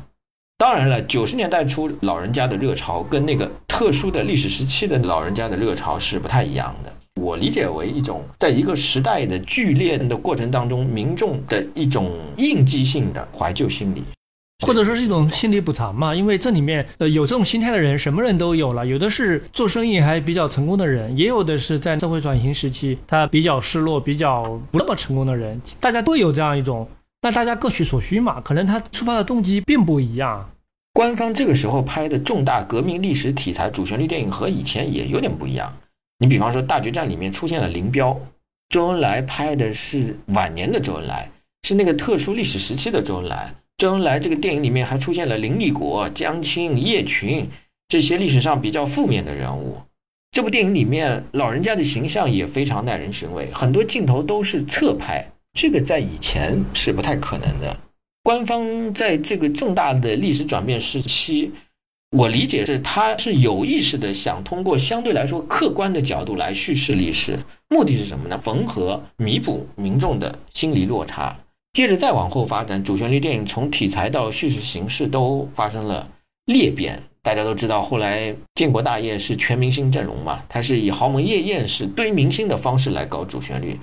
[0.60, 6.94] 当然了，九十年代初老人家的热潮跟那个特殊的历史时期的老人家的热潮是不太一样的。
[7.22, 14.04] 我理解为一种在一个时代的剧烈的过程当中，民众的一种应激性的怀旧心理。
[14.66, 26.90] 或者说是一种心理补偿嘛，因为这里面呃有这种心态的人，什么人都有了，有的是做生意还比较成功的人，也有的是在社会转型时期他比较失落、比较不那么成功的人，大家都有这样一种，
[27.22, 30.50] 那大家各取所需嘛，可能他出发的动机并不一样。
[30.94, 35.72] 官方这个时候拍的重大革命历史题材主旋律电影和以前也有点不一样。
[36.18, 38.20] 你比方说《大决战》里面出现了林彪，
[38.70, 41.30] 周恩来拍的是晚年的周恩来，
[41.68, 43.54] 是那个特殊历史时期的周恩来。
[43.78, 47.48] 周恩来这个电影里面还出现了林立国、江青、叶群
[47.88, 49.78] 这些历史上比较负面的人物。
[50.32, 55.24] 这部电影里面老人家的形象也非常耐人寻味，很多镜头都是侧拍，
[55.54, 57.80] 这个在以前是不太可能的。
[58.24, 61.52] 官方在这个重大的历史转变时期，
[62.18, 67.38] 我理解是他是有意识的想通过相对来说客观的角度来叙事历史，
[67.70, 68.42] 目的是什么呢？
[68.44, 71.38] 缝合、弥补民众的心理落差。
[71.78, 76.10] 接着再往后发展，主旋律电影从题材到叙事形式都发生了
[76.46, 77.00] 裂变。
[77.22, 83.78] 大家都知道，后来建国大业是全明星阵容嘛，它是以豪门夜宴式堆明星的方式来搞主旋律。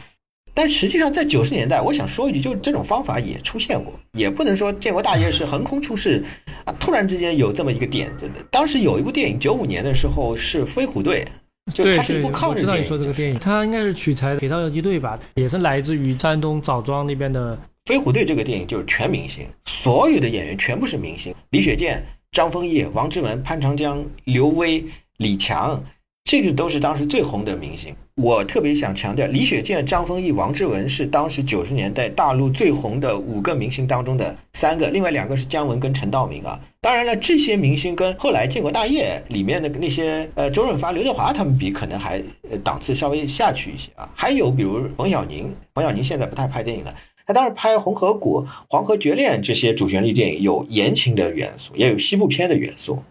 [0.52, 6.24] 但实际上，在九十年代，我想说一句，就是这种方法也出现过，也不能说建国大业是横空出世
[6.64, 8.42] 啊，突然之间有这么一个点子的。
[8.50, 11.24] 当时有一部电影，九五年的时候是《飞虎队》，
[11.72, 12.70] 就它是一部抗日电影。
[12.70, 17.56] 我知道你说这个电影，它应该是取材《铁道游击队》吧，也是来自于山东枣庄那边的。
[17.84, 24.82] 飞虎队这个电影就是全明星，所有的演员全部是明星，李雪健、张丰毅、王志文、潘长江、刘威、
[25.18, 25.84] 李强，
[26.24, 27.94] 这个都是当时最红的明星。
[28.14, 36.58] 我特别想强调，李雪健、张丰毅、王志文是当时九十年代大陆最红的五个明星当中的三个，另外两个是姜文跟陈道明啊。
[36.80, 42.16] 当然了，这些明星跟后来《建国大业》里面的那些呃周润发、刘德华他们比，可能还
[42.50, 44.10] 呃档次稍微下去一些啊。
[44.14, 46.94] 还有比如冯小宁，冯小宁现在不太拍电影了，
[47.26, 53.02] 他当时拍《红河谷》《黄河绝恋》这些主旋律电影，有言情的元素，也有西部片的元素。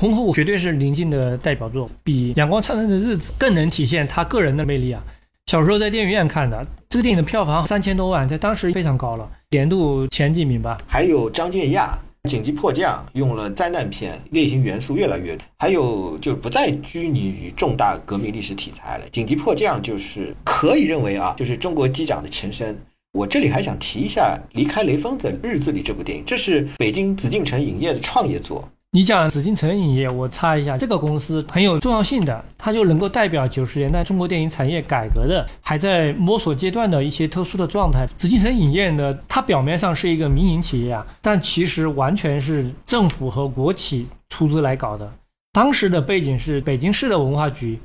[0.00, 5.02] 红河谷绝对是林静的代表作，比《阳光灿烂的日子》更能体现他个人的魅力啊！
[5.46, 10.78] 小时候在电影院看的这个电影的票房三千多万，在当时非常高了，年度前几名吧。
[10.86, 11.98] 还有张建亚
[12.28, 15.44] 《紧急迫降》用了灾难片，类型元素越来越多。
[15.58, 22.78] 还有就不再拘泥于重大革命历史题材了，《紧急迫降》就是可以认为啊，就是中国机长的前身。
[23.16, 28.62] 我这里还想提一下《离开雷锋的日子里》这部电影，这是北京紫禁城影业的创业作。
[28.90, 38.06] 你讲紫禁城影业，我插一下，这个公司很有重要性的，它就能够代表九十年代中国电影产业改革的还在摸索阶段的一些特殊的状态。
[38.14, 45.10] 紫禁城影业呢，它表面上是一个民营企业啊，但其实完全是政府和国企出资来搞的。
[45.54, 47.78] 当时的背景是北京市的文化局。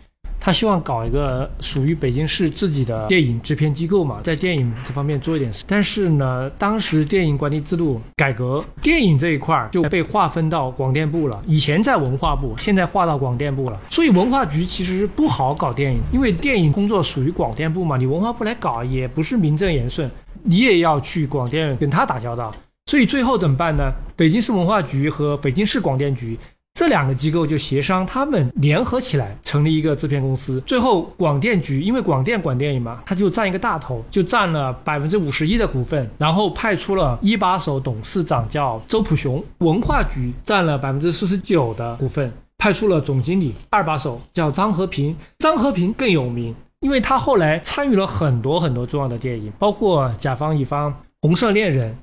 [0.44, 5.64] 他希望搞一个属于北京市自己的电影制片机构嘛，在电影这方面做一点事。
[5.68, 11.39] 但是呢，当时电影管理制度改革，电影这一块就被划分到广电部了。
[11.46, 13.80] 以前在文化部，现在划到广电部了。
[13.92, 20.10] 所以文化局其实不好搞电影，因为电影工作属于广电部嘛，你文化部来搞也不是名正言顺，
[20.42, 22.52] 你也要去广电跟他打交道。
[22.88, 23.94] 所以最后怎么办呢？
[24.16, 26.36] 北京市文化局和北京市广电局。
[26.74, 30.59] 这两个机构就协商，他们联合起来成立一个制片公司。
[30.65, 39.43] 最后，广电局因为广电管电影嘛，他就占一个大头，就占了百分之五十一的股份，然后派出了一把手董事长叫周普雄。
[39.59, 45.15] 文化局占了百分之四十九的股份，派出了总经理二把手叫张和平。
[45.38, 50.89] 张和平更有名，因为他后来参与了很多很多重要的电影，包括《甲方乙方》
[51.22, 51.93] 《红色恋人》，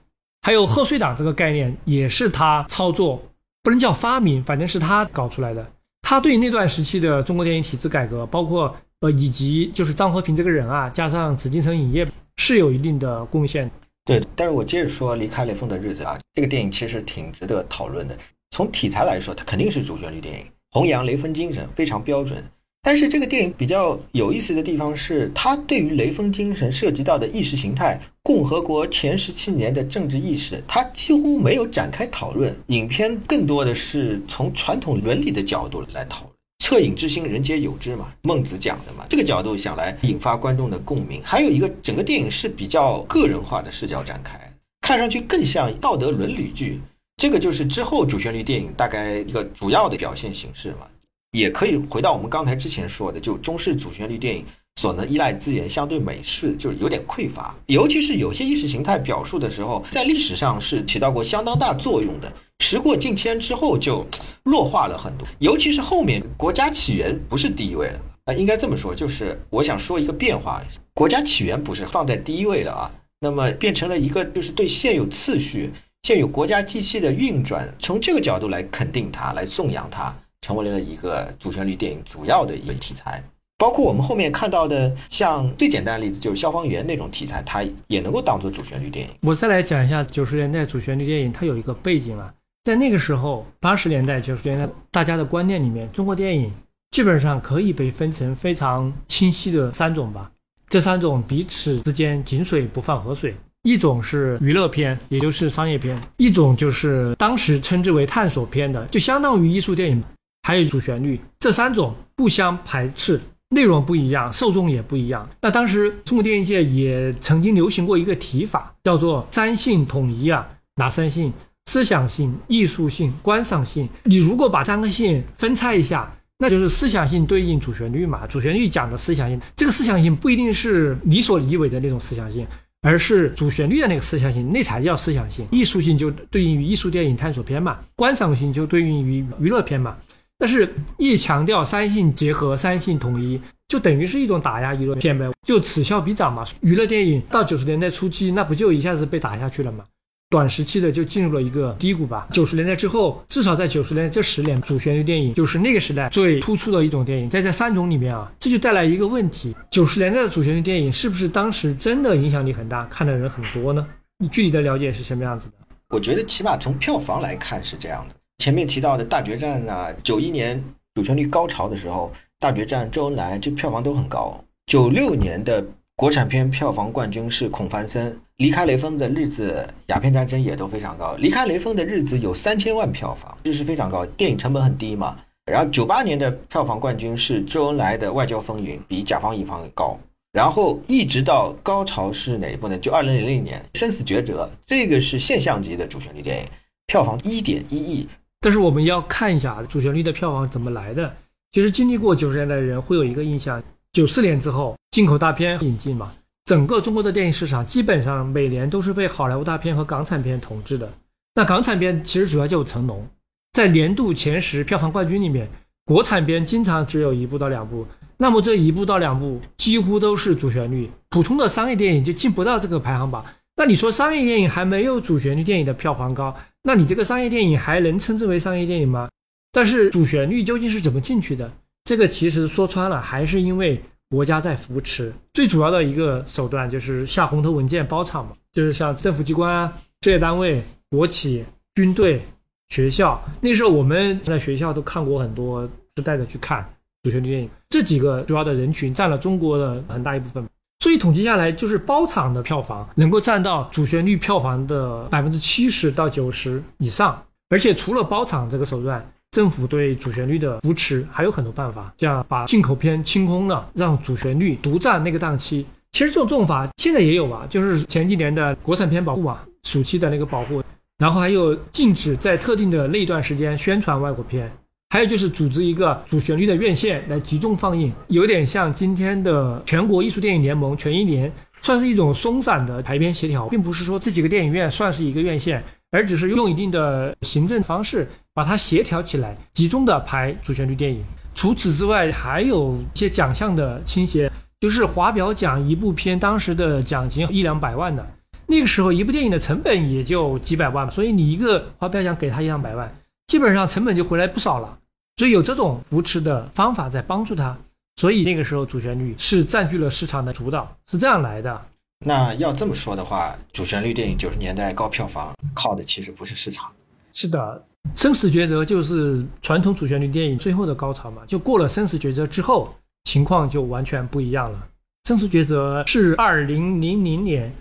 [0.42, 3.20] 还有贺岁档这个概念也是他操作。
[3.62, 5.66] 不能叫发明，反正是他搞出来的。
[6.02, 13.70] 他对那段时期的中国电影体制改革，包括呃，以及就是张和平这个人啊，加上紫禁城影业是有一定的贡献。
[14.04, 18.16] 对，但是我接着说《离开雷锋的日子》啊，这个电影其实挺值得讨论的。
[18.50, 22.42] 从题材来说，它肯定是主旋律电影，弘扬雷锋精神，非常标准。
[22.80, 32.56] 但是这个电影比较有意思的地方是，它对于雷锋精神涉及到的意识形态、共和国前十七年的政治意识，它几乎没有展开讨论。
[32.68, 36.32] 影片更多的是从传统伦理的角度来讨论
[36.64, 41.20] ，“恻隐之心，人皆有之”嘛，孟子讲的嘛，这个角度想来引发观众的共鸣。
[41.22, 44.40] 还有一个，整个电影是比较个人化的视角展开，
[44.80, 46.80] 看上去更像道德伦理剧。
[47.20, 50.86] 这个就是之后主旋律电影大概一个主要的表现形式嘛。
[51.32, 54.44] 也可以回到我们刚才之前说的，就中式主旋律电影
[54.76, 64.06] 所能依赖资源相对美式就有点匮乏，尤其是有些意识形态表述的时候，在历史上是起到过相当大作用的，时过境迁之后就
[64.42, 65.26] 弱化了很多。
[65.40, 70.62] 尤其是后面国家起源不是第一位了啊，应该这么说，就是我想说一个变化，
[70.94, 75.72] 国家起源不是放在第一位了啊，那么变成了一个就是对现有次序、
[76.04, 80.16] 现有国家机器的运转，从这个角度来肯定它，来颂扬它。
[80.40, 83.22] 成为了一个主旋律电影主要的一个题材，
[83.58, 89.12] 包括我们后面看到的，像最简单的例子就是消防员那种题材，它也能够当做主旋律电影。
[89.22, 92.32] 我再来讲一下九十年代主旋律电影，它有一个背景啊，
[92.64, 96.52] 在那个时候，八十年代、九十年代，大家的观念里面，中国电影
[96.92, 100.30] 基本上可以被分成非常清晰的三种吧。
[100.68, 110.02] 这三种彼此之间井水不犯河水，一种是娱乐片，也就是商业片；一种就是当时称之为探索片的，就相当于艺术电影。
[110.48, 113.20] 还有主旋律，这三种不相排斥，
[113.50, 115.28] 内容不一样，受众也不一样。
[115.42, 120.48] 那当时中国电影界也曾经流行过一个提法，叫做三性统一啊。
[120.76, 121.30] 哪三性？
[121.66, 123.86] 思想性、艺术性、观赏性。
[124.04, 128.26] 你如果把三个性分拆一下，那就是思想性对应主旋律嘛。
[128.26, 132.46] 主旋律讲的思想性，这个思想性不一定是你所理为的那种思想性，
[132.80, 135.46] 而是主旋律的那个思想性，那才叫思想性。
[135.50, 139.94] 艺术性就对应于艺术电影探索片嘛，观赏性就对应于娱乐片嘛。
[140.38, 146.44] 但是，一强调三性结合、三性统一，就等于是一种打压娱乐片呗，就此消彼长嘛。
[146.60, 149.84] 娱乐电影到九十年代初期，那不就一下子被打下去了吗？
[150.30, 152.28] 短时期的就进入了一个低谷吧。
[152.30, 157.28] 九十年代之后，至少在九十年代这十年，主旋律电影就是那个时代最突出的一种电影。
[157.28, 163.84] 在这三种里面啊，这就带来一个问题：九十年代的主旋律电影是不是当时真的影响力很大，看的人很多呢？
[164.18, 165.54] 你具体的了解是什么样子的？
[165.88, 168.14] 我觉得起码从票房来看是这样的。
[168.38, 170.62] 前面提到的大决战啊，九一年
[170.94, 174.42] 主旋律高潮的时候，大决战》《周恩来》，这票房都很高。
[174.66, 175.64] 九六年的
[175.96, 181.14] 国产片票房冠军是《孔繁森》，离开雷锋的日子，鸦片战争也都非常高。
[181.16, 184.06] 离开雷锋的日子有三千万票房，这是非常高。
[184.06, 185.18] 电影成本很低嘛。
[185.50, 189.98] 然后九八年的票房冠军是周恩来的《外交风云》，比《甲方乙方》高。
[190.32, 192.78] 然后一直到高潮是哪一部呢？
[192.78, 196.44] 就二零零零年《生死抉择》，这个是现象级的主旋律电影，
[196.86, 198.06] 票房一点一亿。
[198.40, 201.12] 但是我们要看一下主旋律的票房怎么来的。
[201.52, 203.62] 其实经历过九十年代的人会有一个印象：
[203.92, 206.12] 九四年之后进口大片引进嘛，
[206.44, 210.92] 整个中国的电影市场基本上每年都是被好莱坞大片和港产片统治的。
[211.34, 213.08] 那港产片其实主要就是成龙，
[213.52, 215.48] 在年度前十票房冠军里面，
[215.84, 217.86] 国产片经常只有一部到两部。
[218.20, 223.24] 那么这一部到两部几乎都是主旋律，普通的商业电影就进不到这个排行榜。
[223.58, 226.32] 那你说商业电影还没有主旋律电影的票房高，
[226.62, 229.08] 那你这个商业电影还能称之为商业电影吗？
[229.50, 231.50] 但是主旋律究竟是怎么进去的？
[231.82, 235.12] 这个其实说穿了，还是因为国家在扶持。
[235.34, 241.44] 最主要的一个手段就是下红头文件包场嘛，就是像政府机关啊、事业单位、国企、
[241.74, 242.22] 军队、
[242.68, 243.20] 学校。
[243.40, 246.64] 那时候我们在学校都看过很多，是带着去看
[247.02, 247.50] 主旋律电影。
[247.68, 250.46] 这几个主要的人群占了中国的很大一部分。
[250.80, 257.20] 所以统计下来，就是包场的票房能够占到主旋律票房的百分之七十到九十以上。
[257.50, 265.66] 而且除了包场这个手段，政府对主旋律的扶持还有很多办法，像把进口片清空了，让主旋律独占那个档期。
[265.92, 270.62] 其实这种做法现在也有啊，就是前几年的国产片保护啊，暑期的那个保护，
[270.98, 274.52] 然后还有禁止在特定的那段时间宣传外国片，
[274.90, 281.30] 还有就是组织一个主旋律的院线来集中放映，有点像今天的全国艺术电影联盟全艺联，
[281.60, 288.08] 算是一种松散的排片协调，并不是说这几个电影院算是一个院线，而只是用一定的行政方式。
[288.32, 291.02] 把它协调起来，集中的排主旋律电影。
[291.34, 294.30] 除此之外，还有一些奖项的倾斜，
[294.60, 298.06] 就是华表奖一部片当时的奖金一两百万的，
[298.46, 302.94] 那个时候一部电影的成本也就几百万，所以你一个华表奖给他一两百万，
[303.28, 304.76] 基本上成本就回来不少了。
[305.16, 307.56] 所以有这种扶持的方法在帮助他，
[307.96, 311.66] 所以那个时候主旋律是占据了市场的主导，是这样来的。
[312.04, 316.70] 那要这么说的话，主旋律电影九十年代高票房靠的其实不是市场，
[317.12, 317.64] 是的。
[317.96, 322.72] 生死抉择就是传统主旋律电影最后的高潮嘛，就过了生死抉择之后，
[323.04, 324.68] 情况就完全不一样了。
[325.04, 327.52] 生死抉择是二零零零年，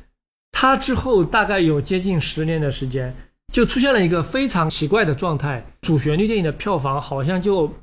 [0.51, 3.15] 它之后大概有接近十年的时间，
[3.51, 7.73] 就出现了一个非常奇怪的状态，主旋律电影的票房好像就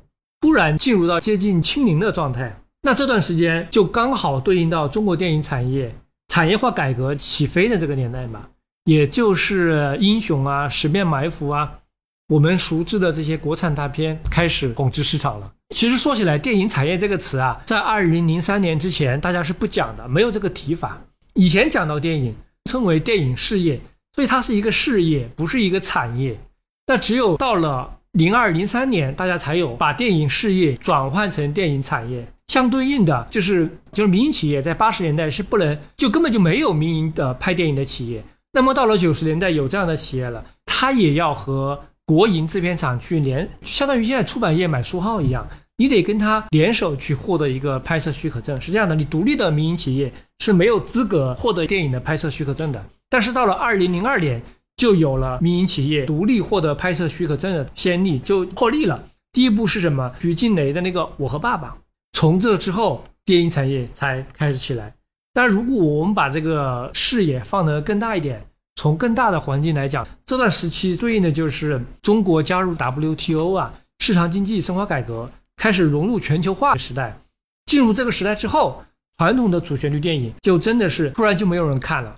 [0.41, 2.61] 突然进入到接近清零的状态。
[2.83, 5.95] 那这段时间就刚好对应到中国电影产业
[6.27, 8.47] 产业化改革起飞的这个年代嘛，
[8.85, 11.79] 也就是英雄啊、十面埋伏啊。
[12.27, 15.51] 我们熟知的这些国产大片开始统治市场了。
[15.69, 21.01] 其实说起来，电影产业这个词啊，在二零零三年之前，大家是不讲的，没有这个提法。
[21.33, 22.35] 以前讲到电影，
[22.65, 23.79] 称为电影事业，
[24.15, 26.39] 所以它是一个事业，不是一个产业。
[26.87, 32.25] 那只有到了零二零三年，大家才有把电影事业转换成电影产业。
[32.47, 38.23] 相对应的，就是就是民营企业在八十年代是不能，就根本就没有民营的拍电影的企业。
[38.53, 45.45] 那么到了九十年代，有这样的企业了，它也要和国营制片厂去联，相当于现在出版业买书号一样，
[45.77, 48.61] 你得跟他联手去获得一个拍摄许可证。
[48.61, 52.81] 是这样的，你独立的民营企业是没有资格获得电影的拍摄许可证的。
[53.09, 54.41] 但是到了二零零二年，
[54.75, 59.07] 就有了民营企业独立获得拍摄许可证的先例，就破例了。
[59.31, 60.11] 第一步是什么？
[60.19, 61.69] 徐静蕾的那个《我和爸爸》。
[62.13, 64.95] 从这之后，电影产业才开始起来。
[65.33, 68.45] 但如果我们把这个视野放得更大一点。
[68.77, 77.17] 从更大的环境来讲，这段时期对应的就是中国加入 WTO 啊，市场经济深化改革，开始融入全球化的时代。
[77.65, 78.83] 进入这个时代之后，
[79.17, 82.15] 传统的主旋律电影就真的是突然就没有人看了。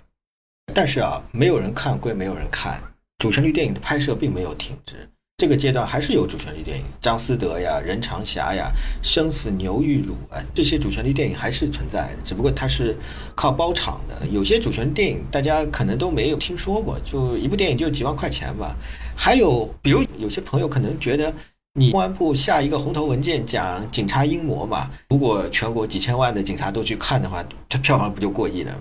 [0.74, 2.80] 但是啊，没有人看归没有人看，
[3.18, 5.08] 主旋律电影的拍摄并没有停止。
[5.36, 12.96] 这个阶段还是有主旋律电影，张思德呀、任长霞呀、生死牛玉汝啊，这些主旋律电影还是存在的，只不过它是
[13.36, 14.26] 靠包场的。
[14.26, 18.74] 有些主旋律电影大家可能都没有听说过，就一部电影就几万块钱吧。
[19.14, 21.32] 还有，比如有些朋友可能觉得，
[21.74, 28.72] 你公安部下一个红头文件讲警察阴谋嘛，如果全国几千万的警察都去看的话，它票房不就过亿了？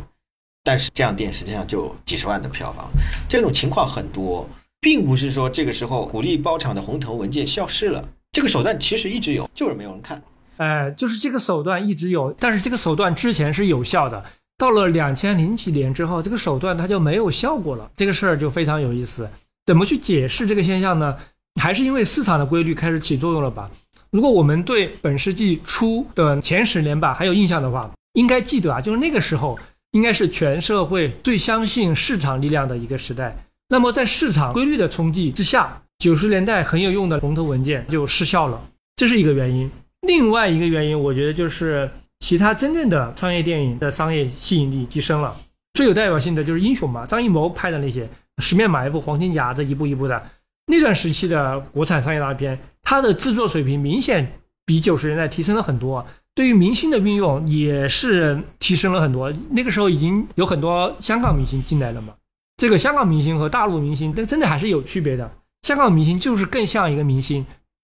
[0.68, 2.90] 但是这样电实际上就几十万的票房，
[3.30, 4.46] 这种情况很多。
[4.82, 8.04] 并不是说这个时候鼓励包场的红头文件消失了，
[8.34, 10.22] 这个手段其实一直有，就是没有人看。
[10.58, 14.24] 哎，就是这个手段一直有，但是这个手段之前是有效的，
[14.58, 17.90] 到了两千零几年之后，这个手段它就没有效果了。
[17.96, 19.30] 这个事儿就非常有意思，
[19.66, 21.18] 怎么去解释这个现象呢？
[21.62, 23.72] 还是因为市场的规律开始起作用了吧？
[24.12, 29.58] 如果我们对本世纪初的前十年吧还有印象的话，应该记得啊，就是那个时候
[29.92, 33.36] 应该是全社会最相信市场力量的一个时代。
[33.70, 39.70] 那么在市场规律的冲击之下，九十年代很有用的龙头文件就失效了，这是一个原因。
[40.08, 45.36] 另外一个原因，我觉得就是其他真正的商业电影的商业吸引力提升了。
[45.74, 48.06] 最有代表性的就是《英雄》嘛，张艺谋拍的那些
[48.38, 50.30] 《十面埋伏》《黄金甲》这一步一步的
[50.68, 56.06] 那段时期的国产商业大片，它的制作水平明显比九十年代提升了很多。
[56.38, 59.34] 对于明星的运用也是提升了很多。
[59.50, 62.14] 那个时候已经有很多香港明星进来了嘛，
[62.58, 65.32] 这个香港明星和大陆明星，但真的还是有区别的。
[65.64, 67.44] 香港明星就是更像一个明星，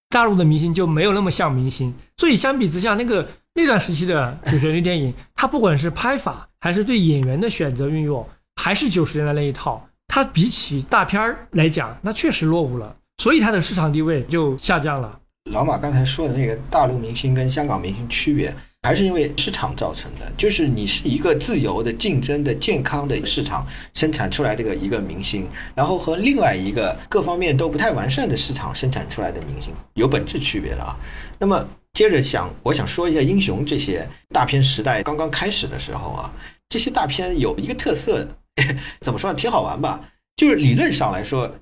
[0.10, 1.92] 大陆的明星就没有那么像明星。
[2.16, 6.48] 所以相比之下，那个那段时期的主旋律电影，它不管是拍法。
[6.60, 8.26] 还是对演员的选择运用，
[8.56, 15.20] 还是九十年代那一套，它比起大片儿来讲，那确实落伍了，所以它的市场地位就下降了。
[15.52, 30.98] 老马刚才说的那个大陆明星跟香港明星区别，还是因为市场造成的，就是你是一个自由的、竞争的、健康的市场生产出来这个一个明星，然后和另外一个各方面都不太完善的市场生产出来的明星有本质区别了啊。
[31.38, 36.34] 那么接着想，我想说一下英雄这些大片时代刚刚开始的时候啊。
[36.70, 38.28] 这些大片有一个特色，
[39.02, 39.38] 怎么说呢？
[39.38, 40.02] 挺好玩吧？
[40.36, 41.54] 就是理论上来说，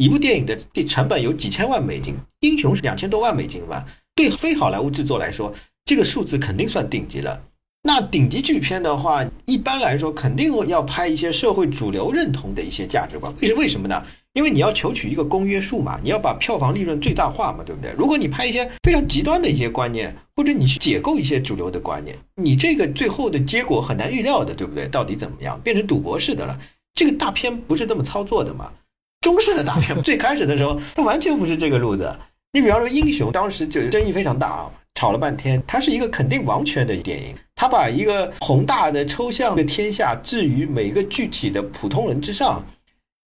[0.00, 3.84] 一部电影的这成本有几千万美金，英雄是两千多万美金吧？
[4.14, 5.52] 对非好莱坞制作来说，
[5.84, 7.38] 这个数字肯定算顶级了。
[7.82, 13.30] 那顶级巨片的话，一般来说肯定要拍一些社会主流认同的一些价值观。
[13.42, 14.02] 为什为什么呢？
[14.32, 17.92] 因为你要求取一个公约数嘛，你要把票房利润最大化嘛，对不对？
[17.98, 24.88] 如果你拍一些非常极端的一些观念，或者你去解构一些主流的观念，你这个最后的结果很难预料的，对不对？
[24.88, 26.58] 到底怎么样，变成赌博式的了？
[26.94, 28.72] 这个大片不是这么操作的嘛？
[29.20, 32.10] 中式的大片最开始的时候，它完全不是这个路子。
[32.52, 35.62] 你比方说《英雄》，当时就争议非常大啊，吵了半天。
[35.66, 42.64] 它是一个肯定王权的电影，它把一个宏大的抽象的天下置于每个具体的普通人之上。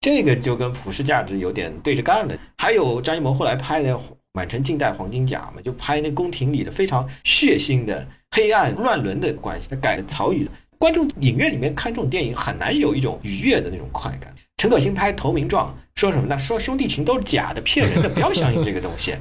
[0.01, 2.35] 这个就跟普世价值有点对着干了。
[2.57, 3.93] 还有张艺谋后来拍的
[4.33, 10.47] 《满城尽带黄金甲》嘛，就拍那宫廷里的非常血腥的黑暗乱伦的关系，他改的曹禺。
[10.79, 14.33] 观众影院里面看这种电影很难有一种愉悦的那种快感。
[14.57, 16.39] 陈可辛拍《投名状》说什么呢？
[16.39, 19.15] 说兄弟情都是假的、骗人的，不要相信这个东西。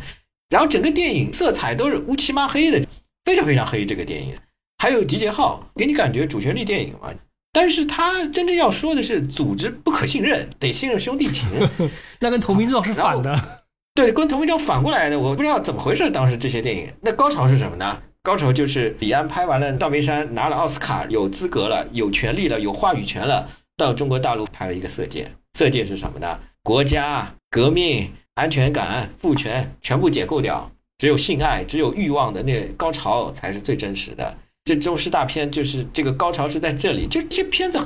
[0.51, 2.87] 然后整个电影色彩都是乌漆嘛黑的，
[3.25, 3.85] 非常非常黑。
[3.85, 4.35] 这个电影
[4.79, 7.13] 还有《集结号》，给你感觉主旋律电影嘛。
[7.53, 11.49] 但是他真正要说的是组织不可信任，得信任兄弟情。
[12.21, 13.65] 那跟《投名状》是反的。
[13.95, 16.11] 对，跟《投名状》反过来的，我不知道怎么回事。
[16.11, 18.01] 当时这些电影，那高潮是什么呢？
[18.23, 25.25] 高潮就是李安拍完了《倒霉山》，拿了奥斯卡，有资格了，有权利了，有话语权了，到中国大陆拍了一个《色戒》。
[25.59, 26.39] 《色戒》是什么呢？
[26.63, 34.37] 国家、革命、安全感、父权全部解构掉，只有性爱、只有欲望的那高潮才是最真实的。
[34.65, 37.81] 这中式大片就是这个高潮是在这里，就这片子，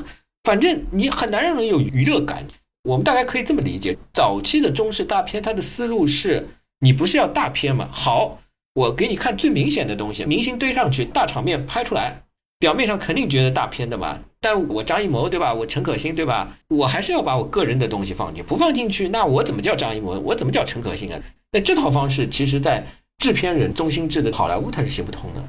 [0.45, 2.47] 反正你很难让人有娱乐感。
[2.85, 6.47] 我们大概可以这么理解：早期的中式大片，它的思路是，
[6.81, 7.89] 你不是要大片吗？
[7.91, 8.39] 好，
[8.75, 12.23] 我给你看最明显的东西，明星堆上去，大场面拍出来，
[12.59, 14.21] 表面上肯定觉得大片的嘛。
[14.49, 15.53] 但我张艺谋对吧？
[15.53, 16.57] 我陈可辛对吧？
[16.69, 20.21] 我还是要把我个人的东西放进去，不放进去，那我怎么叫张艺谋？
[20.21, 21.19] 我怎么叫陈可辛啊？
[21.51, 22.87] 那这套方式，其实在
[23.19, 25.43] 制片人中心制的好莱坞，它是行不通的。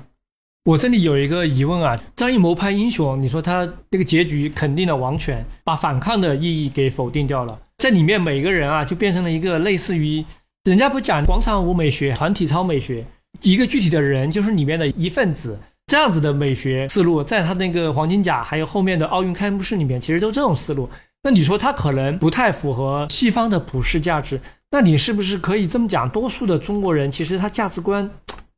[0.65, 10.25] 我这里有一个疑问啊，张艺谋拍英雄，你说他那个结局肯定的王权，把反抗的意义给否定掉了，在里面每个人啊就变成了一个类似于，
[10.63, 13.05] 人家不讲广场舞美学、团体操美学，
[13.43, 20.89] 一个具体的人就是里面的一份子，这样子的美学思路，在他那个黄金甲还有后面的奥运开幕式里面，其实都这种思路。
[21.23, 24.39] 那你说他可能不太符合西方的普世价值，
[24.71, 26.09] 那你是不是可以这么讲？
[26.09, 28.09] 多数的中国人其实他价值观。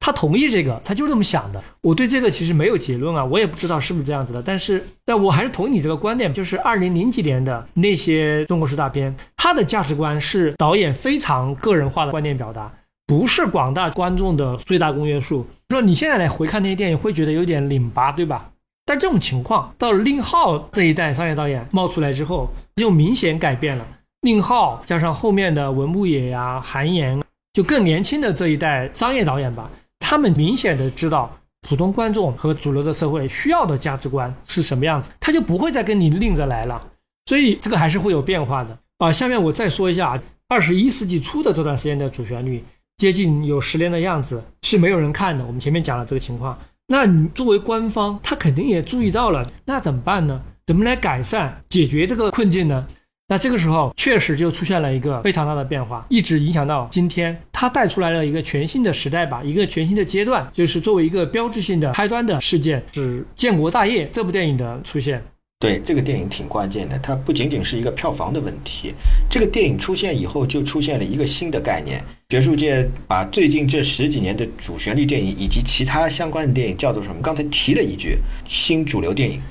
[0.01, 1.61] 他同意这个，他就这么想的。
[1.81, 4.41] 我对这个其实没有结论啊，我也不知道是不是这样子的。
[4.41, 12.71] 但是，但我还是同意你这个观点，就是二零零几年的那些中国式大片，他的价值观是导演非常个人化的观念表达，
[13.09, 15.43] 不是广大观众的最大公约数。
[15.69, 18.51] 说你现在来回看那些电影，会觉得有点拧巴，对吧？
[18.85, 23.87] 但这种情况到了令浩这一代商业导演冒出来之后，就明显改变了。
[24.21, 27.19] 令浩加上后面的文牧野呀、韩延，
[27.51, 29.71] 就更年轻的这一代商业导演吧。
[29.97, 31.35] 他们明显的知道
[31.67, 36.79] 普通观众和主流的社会需要的价值观是什么样子，他就不会再跟你拧着来了。
[37.25, 39.11] 所以这个还是会有变化的啊。
[39.11, 42.63] 下面我再说一下二十一世纪初的这段时间的主旋律，
[42.99, 45.45] 接近有十年的样子是没有人看的。
[45.45, 50.41] 我们前面讲了这个情况，那你作为官方，他肯定也注意到了，那怎么办呢？
[50.67, 52.85] 怎么来改善解决这个困境呢？
[53.29, 65.23] 那这个时候确实就出现了一个非常大的变化，一直影响到今天，它带出来了一个全新的时代吧，一个全新的阶段，就是作为一个标志性的开端的事件，是《建国大业》这部电影的出现。
[65.61, 68.93] 对这个电影挺关键的，它不仅仅是一个票房的问题。
[69.29, 72.01] 这个电影出现以后，就出现了一个新的概念。
[72.29, 77.21] 学术界把最近这十几年的主旋律电影以及其他相关的电影叫做什么？
[77.21, 79.41] 刚才提了一句“新主流电影”。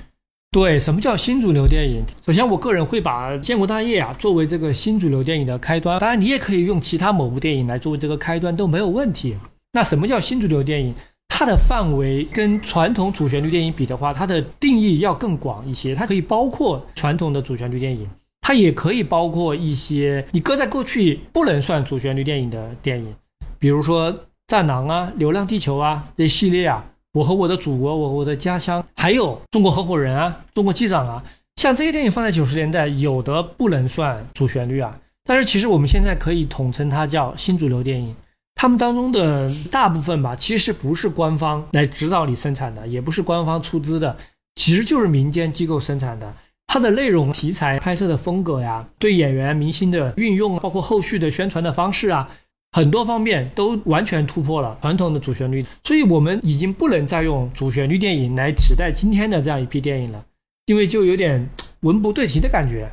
[0.51, 2.03] 对，什么叫新主流电影？
[2.25, 6.01] 首先，我个人会把《建国大业》啊作为这个新主流电影的开端。
[6.01, 9.37] 当然，你也可以用其他某部电影来作为这个开端，都没有问题。
[9.75, 10.95] 那什么叫新主流电影？
[11.29, 15.95] 它的范围跟传统主旋律电影比的话，它的定义要更广一些。
[15.95, 18.09] 它可以包括传统的主旋律电影，
[18.41, 23.15] 它也可以包括一些你搁在过去不能算主旋律电影的电影，
[23.59, 24.13] 比如说
[24.49, 31.23] 《战狼》啊、《流浪地球》啊这系列啊，《我和我的祖国》、《我和我的家乡》，还有《中国合伙人》啊、《中国机长》啊，
[31.55, 38.17] 像这些电影放在九十年代，有的不能算主旋律啊，但是其实我们现在可以统称它叫新主流电影。
[38.61, 44.17] 他们当中的大部分吧，其实不是官方来指导你生产的，也不是官方出资的，
[44.57, 46.35] 其实就是民间机构生产的。
[46.67, 52.29] 它的内容、题材、拍摄的风格呀，对演员、明星的运用，包括后续的宣传的方式啊，
[52.73, 54.77] 很多方面都完全突破了。
[54.83, 55.65] 传统的主旋律。
[55.85, 60.25] 所以，我们已经不能再用主旋律电影来指代今天的这样一批电影了，
[60.67, 61.49] 因为就有点
[61.83, 62.91] 文不对题的感觉。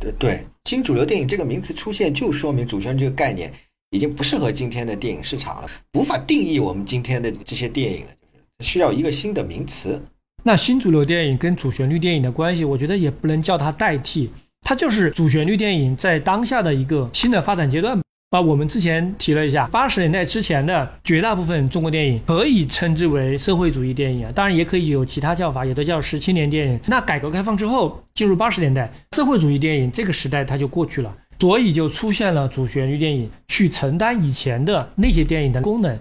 [0.00, 3.52] 对对，新主流电影这个名词出现，就说明主旋律这个概念。
[3.90, 8.10] 已经不适合今天的电影市场了，无法定义我们今天的这些电影了，
[8.58, 10.00] 就是需要一个新的名词。
[10.44, 14.30] 那新主流电影跟主旋律电影的关系，我觉得也不能叫它代替，
[14.62, 17.98] 它就是主旋律电影在当下的一个新的发展阶段。
[18.30, 26.78] 把我们之前提了一下，八十年代之前的绝大部分中国电影可以称之为社会主义电影啊，当然也可以有其他叫法，有的叫十七年电影。
[26.88, 31.16] 那改革开放之后，进入八十年代，社会主义电影这个时代它就过去了。
[31.38, 35.98] 所以就出现了主旋律电影去承担以前的那些电影的功能，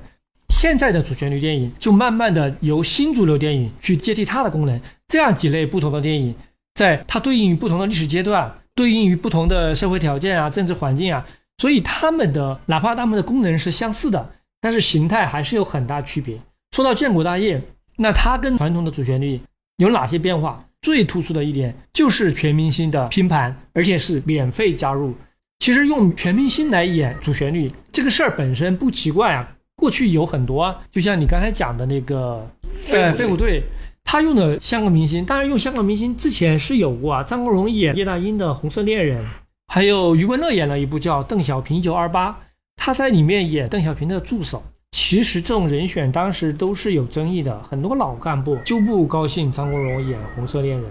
[0.50, 4.82] 现在的主旋律电影就慢慢的由新主流电影去接替它的功能。
[5.08, 6.34] 这样几类不同的电影，
[6.74, 11.26] 在它对应于不同的历史阶段，对应于不同的社会条件啊、政治环境啊，
[11.60, 16.40] 所以他们的哪怕他们的功能是相似的，但是形态还是有很大区别。
[16.76, 17.62] 说到建国大业，
[17.98, 19.40] 那它跟传统的主旋律
[19.78, 20.66] 有哪些变化？
[20.82, 25.14] 最突出的一点就是全明星的拼盘，而且是免费加入。
[25.60, 32.48] 其实用全明星来演主旋律这个事儿本身不奇怪啊，过去有很多，啊，就像你刚才讲的那个
[32.92, 33.64] 呃飞虎队，
[34.04, 39.24] 他用的香港明星，当然用香港明星之前是有过啊，张国荣演叶大鹰的《红色恋人》，
[39.68, 42.32] 还有余文乐演了一部叫《邓小平一九二八》，
[42.76, 44.64] 他在里面演邓小平的助手。
[44.92, 50.90] 其实这种人选当时都是有争议的，很多老干部就不高兴张国荣演《红色恋人》。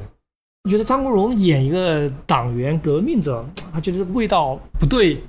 [0.67, 5.23] 我觉得张国荣演一个党员革命者，他觉得味道不对。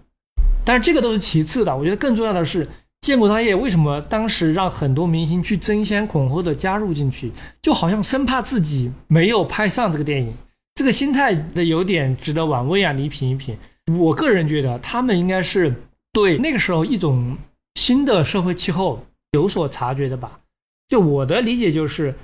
[0.65, 2.65] 但是这个都是其次的，我觉得更重要的是
[3.01, 7.31] 《建国大业》为什么当时让很多明星去争先恐后的加入进去，
[7.61, 10.34] 就好像生怕自己没有拍上这个电影，
[10.73, 12.91] 这个心态的有点值得玩味啊！
[12.91, 13.55] 你品一品。
[13.95, 15.72] 我个人觉得他们应该是
[16.11, 17.38] 对那个时候一种
[17.76, 20.39] 新的社会气候有所察觉的吧。
[20.89, 22.15] 就我的理解就是。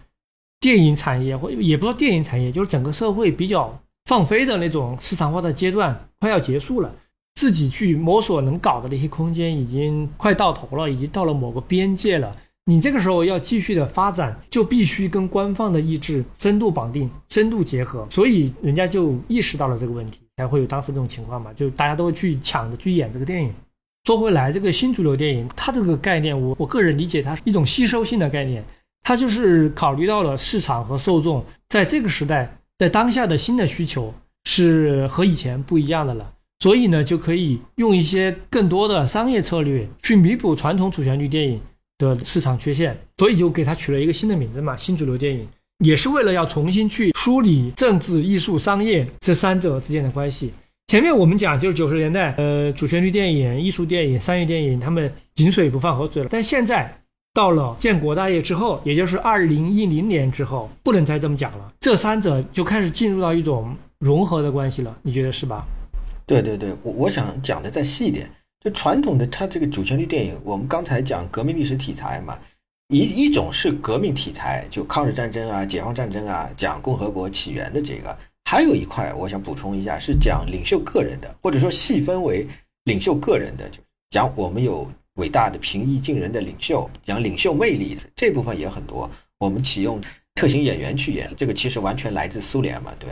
[0.63, 6.95] 电影产业或也不说电影产业，就是整个社会比较放飞的那种市场化的阶段快要结束了，
[7.35, 12.33] 自己去摸索能搞的那些空间已经快到头了，已经到了某个边界了。
[12.63, 18.07] 你这个时候要继续的发展，就必须跟官方的意志深度绑定、深度结合。
[18.09, 23.53] 所以人家就意识到了这个问题，才会有当时这种情况嘛，就大家都会去抢着去演这个电影。
[24.05, 28.63] 说回来，这个新主流电影，它这个概念，我我个人理解，它是一种吸收性的概念。
[29.03, 34.13] 它就是考虑到了市场和受众在这个时代，在当下的新的需求
[34.45, 41.59] 是和以前不一样的了，所以呢，就可以用一些更多的商业策略去弥补传统主旋律电影
[41.97, 45.45] 的市场缺陷，所以就给它取了一个新的名字嘛，新主流电影，
[45.83, 50.53] 也是为了要重新去梳理政治、艺术、商业这三者之间的关系。
[50.87, 57.02] 前面我们讲就是九十年代，呃，主旋律电影、艺术电影、商业电影，他们井水不犯河水了，但现在。
[57.33, 61.73] 到了建国大业之后，也就是二零一零年之后，不能再这么讲了。
[61.79, 65.65] 这三者就开始进入到一种融合的关系了，你觉得是吧？
[66.27, 68.29] 对对对，我我想讲的再细一点，
[68.63, 72.37] 就传统的它这个主旋律电影，我们刚才讲革命历史题材嘛，
[72.89, 78.15] 一一种是革命题材，就抗日战争啊、解放战争啊，讲共和国起源的这个；
[78.45, 82.45] 还有一块，我想补充一下，是讲领袖个人的，或者说细分为
[82.83, 83.79] 领袖个人的，就
[84.11, 84.87] 讲我们有。
[85.15, 89.09] 伟大的平易近人的领袖，讲领袖魅力的这部分也很多。
[89.39, 90.01] 我们启用
[90.35, 93.09] 特型演员去演，这个其实完全来自苏联嘛，对。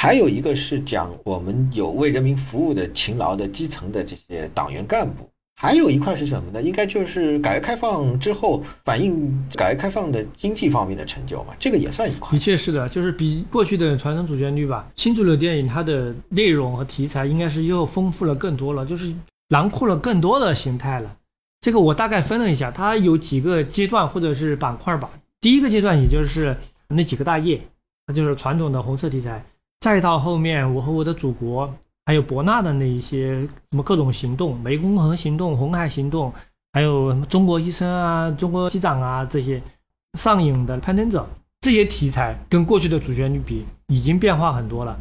[0.00, 5.28] 还有一个是讲我们有为人民服务的勤劳的基层的这些党员干部。
[5.60, 6.62] 还有一块是什么呢？
[6.62, 12.30] 应该就是改革开放之后反映改革开放的经济方面的成就嘛，这个也算一块。
[12.30, 19.14] 的确是的，就是比过去的传统主旋律吧，新主流电影它的内容和题材应该是又丰富了更多了，就是
[19.50, 21.14] 囊括了更多的形态了。
[21.60, 25.10] 这个我大概分了一下，它有几个阶段或者是板块吧。
[25.40, 26.56] 第一个阶段也就是
[26.88, 27.60] 那几个大业，
[28.06, 29.44] 那就是传统的红色题材，
[29.80, 31.72] 再到后面我和我的祖国。
[32.06, 36.32] 还有博纳的那一些什么各种行动，湄公河行动、红海行动，
[36.72, 39.62] 还有什么中国医生啊、中国机长啊这些
[40.18, 41.28] 上影的攀登者，
[41.60, 44.98] 这些题材跟过去的主旋律比已经变化很多了。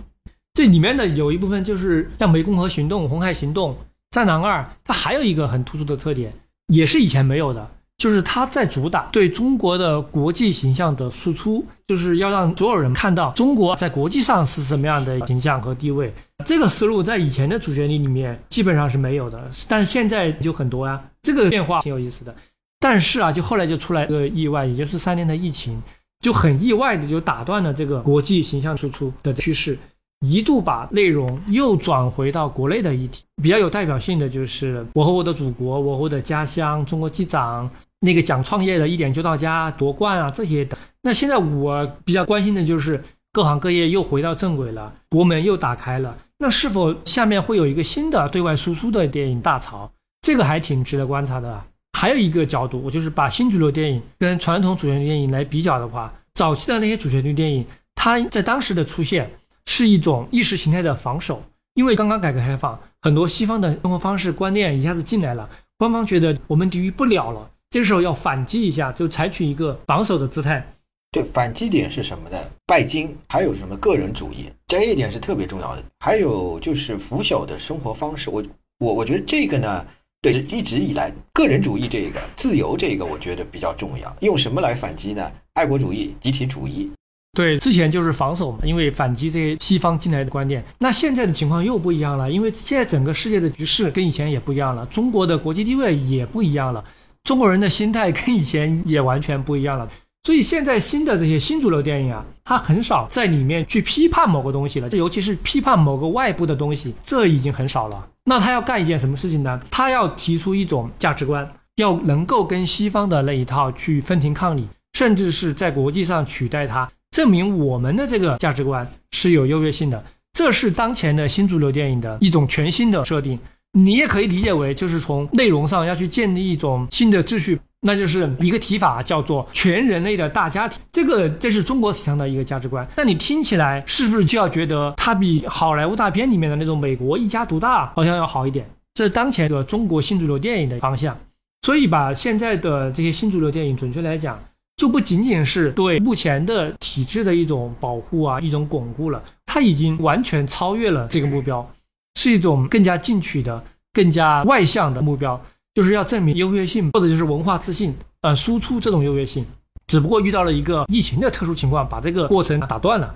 [0.54, 3.76] 这里面的有一部分就是像湄公河行动、红海行动、
[4.12, 6.32] 战狼二，它还有一个很突出的特点，
[6.70, 7.70] 也是以前没有的。
[7.98, 16.14] 就是他在主打对中国的国际形象的输出，就是要让所有人看到中国在国际上是什么样的形象和地位。
[16.46, 21.04] 这个思路在以前的主旋律里面基本上是没有的，但是现在就很多呀。
[21.22, 22.34] 这个变化挺有意思的。
[22.80, 25.82] 但是啊，就后来就出来个意外，也就是三年的疫情，
[26.22, 29.78] 就很意外的就打断了这个国际形象输出的趋势。
[30.26, 37.70] 一度把内容又转回到国内的议题，比较有代表性的就是《我和我的祖国》《我和我的家乡》《中国机长》
[38.02, 40.78] 那个讲创业的一点就到家夺冠啊这些的。
[41.04, 43.02] 那现在我比较关心的就是
[43.32, 46.18] 各行各业又回到正轨了，国门又打开了。
[46.40, 49.90] 那是否下面会有一个新的对外输出的电影大潮？
[50.22, 51.64] 这个还挺值得观察的。
[51.98, 57.66] 还有一个角度，我就是把新主流电影跟传统主旋律电影来比较的话，早期的那些主旋律电影，
[57.96, 59.32] 它在当时的出现。
[59.72, 61.44] 是一种意识形态的防守，
[61.76, 65.48] 因为刚刚改革开放，很多西方的生活方式观念一下子进来了，
[65.78, 70.74] 官方觉得我们抵御不了了，这时候要反击一下，就采取一个防守的姿态。
[71.12, 72.38] 对，反击点是什么呢？
[72.66, 75.84] 拜金，还有什么个人主义，这一点是特别重要的。
[76.00, 78.44] 还有就是腐朽的生活方式，我
[78.80, 79.86] 我我觉得这个呢，
[80.20, 84.16] 对，一直以来个人主义这个自由这个，我觉得比较重要。
[84.22, 85.32] 用什么来反击呢？
[85.54, 86.92] 爱国主义、集体主义。
[87.40, 90.62] 对，之前就是防守嘛，因为反击这些西方进来的观念。
[90.80, 96.84] 那现在的情况又不一样了，因为现在整个世界的局势跟以前也不一样了，中国的国际地位也不一样了，
[97.24, 99.88] 中国人的心态跟以前也完全不一样了。
[100.26, 108.06] 所以现在新的这些新主流电影啊，它很少在里面去批判某个东西了，尤其是批判某个外部的东西，这已经很少了。
[108.26, 109.58] 那他要干一件什么事情呢？
[109.72, 116.92] 他要提出一种价值观，要能够跟西方的那一套去分庭抗礼，甚至是在国际上取代它。
[117.12, 120.04] 证明我们的这个价值观是有优越性的，
[120.34, 123.40] 这是当前的新主流电影的一种全新的设定。
[123.74, 130.82] 你也可以理解为，就是从内容上要去建立一种新的秩序，那就是一个提法叫做全人类的大家庭。
[130.92, 132.88] 这个这是中国提倡的一个价值观。
[132.98, 138.68] 那你听起来是不是就要觉得它比好莱坞大片里面的那种美国一家独大好像要好一点？
[138.96, 141.16] 这是当前的中国新主流电影的方向。
[141.62, 144.40] 所以把现在的这些新主流电影，准确来讲。
[144.80, 151.70] 就不仅仅是对目前的体制的一种保护啊，一种巩固了，它已经完全超越了这个目标，
[152.16, 153.62] 是一种更加进取的、
[153.92, 155.44] 更加外向的目标，
[155.76, 159.46] 就是要证明优越性，或者就是文化自信，呃，输出这种优越性。
[159.88, 163.14] 只不过遇到了一个疫情的特殊情况，把这个过程打断了。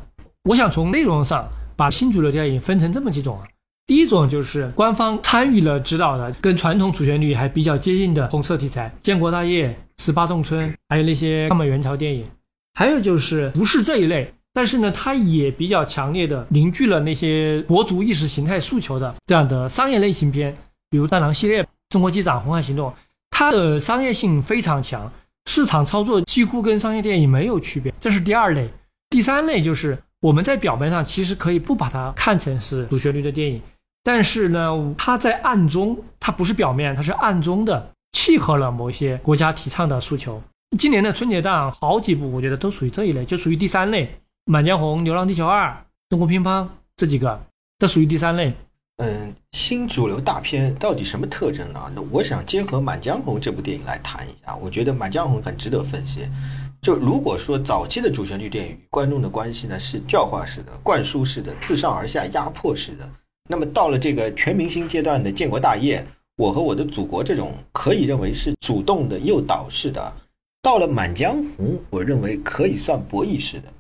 [0.50, 3.48] 我想从内容上把新主流电影分成这么几种啊，
[3.88, 9.80] 第一种就是官方参与了指导的，跟传统主旋律还比较接近的红色题材，建国大业。
[10.04, 12.28] 十八洞村，还有那些抗美援朝电影，
[12.74, 20.54] 还有就是不是这一类，但是呢，它也比较强烈的凝聚了那些国族意识形态诉求的这样的商业类型片，
[20.90, 22.90] 比如《战狼》系列、《中国机长》《红海行动》，
[23.32, 25.10] 它的商业性非常强，
[25.46, 27.94] 市场操作几乎跟商业电影没有区别。
[28.02, 28.70] 这是第二类，
[29.10, 33.62] 第三类就是我们在表面上其实可以不把它看成是主旋律的电影，
[34.04, 37.93] 但是呢，它在暗中，它不是表面，它是暗中的。
[38.26, 40.42] 契合了某些国家提倡的诉求。
[40.80, 44.06] 今年的春节档好几部，我觉得都属于这一类，就属于第三类，
[44.46, 45.68] 《满江红》《流浪地球二》
[46.08, 46.64] 《中国乒乓》
[46.96, 47.38] 这几个
[47.78, 48.54] 都属于第三类。
[49.04, 51.92] 嗯，新主流大片到底什么特征呢？
[51.94, 54.56] 那我想结合《满江红》这部电影来谈一下。
[54.56, 56.22] 我觉得《满江红》很值得分析。
[56.82, 63.06] 就如果说早期的主旋律电影与观众的关系呢是教化式的、灌输式的、自上而下压迫式的，
[63.50, 66.08] 那么到了这个全明星阶段的建国大业。
[66.38, 70.14] 我和我的祖国这种可以认为是主动的诱导式的，
[70.64, 73.72] 到了《满江红》，我认为可以算博弈式的。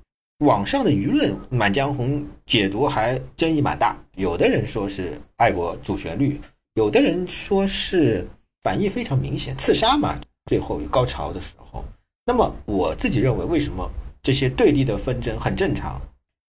[0.45, 6.39] 网上的舆论《满江红》解读还争议蛮大，有的人说是爱国主旋律，
[6.75, 8.27] 有的人说是
[8.61, 11.83] 反义非常明显，刺杀嘛，最后有高潮的时候。
[12.23, 13.89] 那么我自己认为，为什么
[14.21, 15.99] 这些对立的纷争很正常？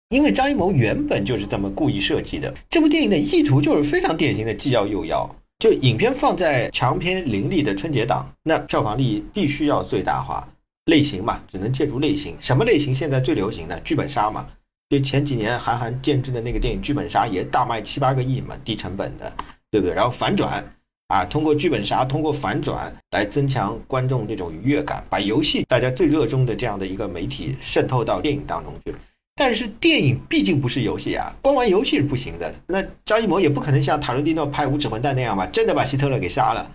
[0.09, 2.51] 因为张艺谋原本就是这么故意设计的。
[2.69, 5.29] 这部电影的意图就是非常典型的既要又要。
[5.61, 10.43] 就影片放在强片林立的春节档，那票房利益必须要最大化。
[10.85, 12.35] 类型嘛，只能借助类型。
[12.39, 13.79] 什么类型现在最流行的？
[13.81, 14.47] 剧本杀嘛。
[14.89, 19.31] 就前几年韩寒监制的那个电影《剧本杀》也大卖七八个亿嘛，低成本的，
[19.69, 19.93] 对不对？
[19.93, 20.63] 然后反转
[21.09, 28.95] 啊，通过剧本杀，通过反转来增强观众这种愉悦感，把游戏大家最热衷的这样的一个媒体渗透到电影当中去。
[29.35, 32.53] 但是电影毕竟不是游戏啊，光玩游戏是不行的。
[32.67, 36.69] 那张艺谋也不可能像塔伦蒂诺拍《无耻混蛋》那样吧，真的把希特勒给杀了。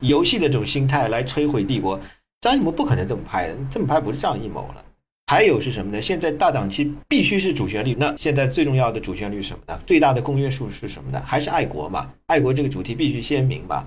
[0.00, 2.00] 游戏的这种心态来摧毁帝国，
[2.40, 4.84] 张艺谋不可能这么拍的，这么拍不是张艺谋了。
[5.26, 6.00] 还有是什么呢？
[6.00, 7.94] 现在大档期必须是主旋律。
[7.98, 9.78] 那现在最重要的主旋律是什么呢？
[9.86, 11.22] 最大的公约数是什么呢？
[11.26, 12.10] 还是爱国嘛？
[12.26, 13.86] 爱国这个主题必须鲜明吧。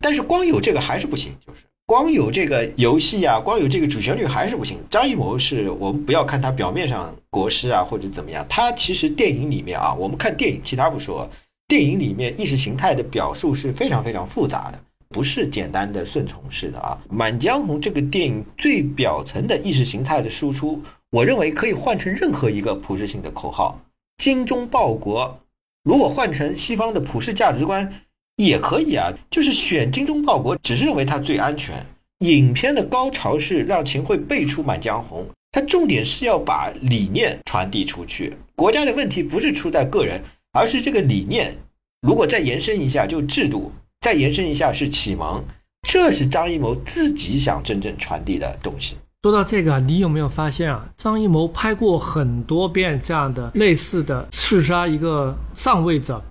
[0.00, 1.60] 但是光有这个还是不行，就是。
[1.88, 4.78] 光有这个游戏啊，光有这个主旋律还是不行。
[4.90, 11.26] 张艺谋是我们不要看他表面上国师啊或者怎么样，他其实电影里面啊，我们看电影，其他不说，
[11.66, 14.78] 电影里面意识形态的表述是非常非常复杂的，
[15.08, 16.98] 不是简单的顺从式的啊。
[17.10, 23.80] 《满江红》这个电影最表层的意识形态的输出，我认为可以换成任何一个普世性的口号
[24.22, 25.40] ，“精忠报国”。
[25.88, 27.90] 如果换成西方的普世价值观。
[28.38, 31.84] 也可以啊，就是选精忠报国，只认为它最安全。
[32.20, 38.36] 影片的高潮是让秦桧背出《满江红》，它重点是要把理念传递出去。
[38.54, 41.56] 国家的问题不是出在个人，而是这个理念。
[42.02, 45.42] 如果再延伸一下，就制度；再延伸一下是启蒙。
[45.88, 48.96] 这是张艺谋自己想真正传递的东西。
[49.22, 50.88] 说到这个，你有没有发现啊？
[50.96, 56.22] 张艺谋拍过很多遍这样的类似的刺杀一个上位者。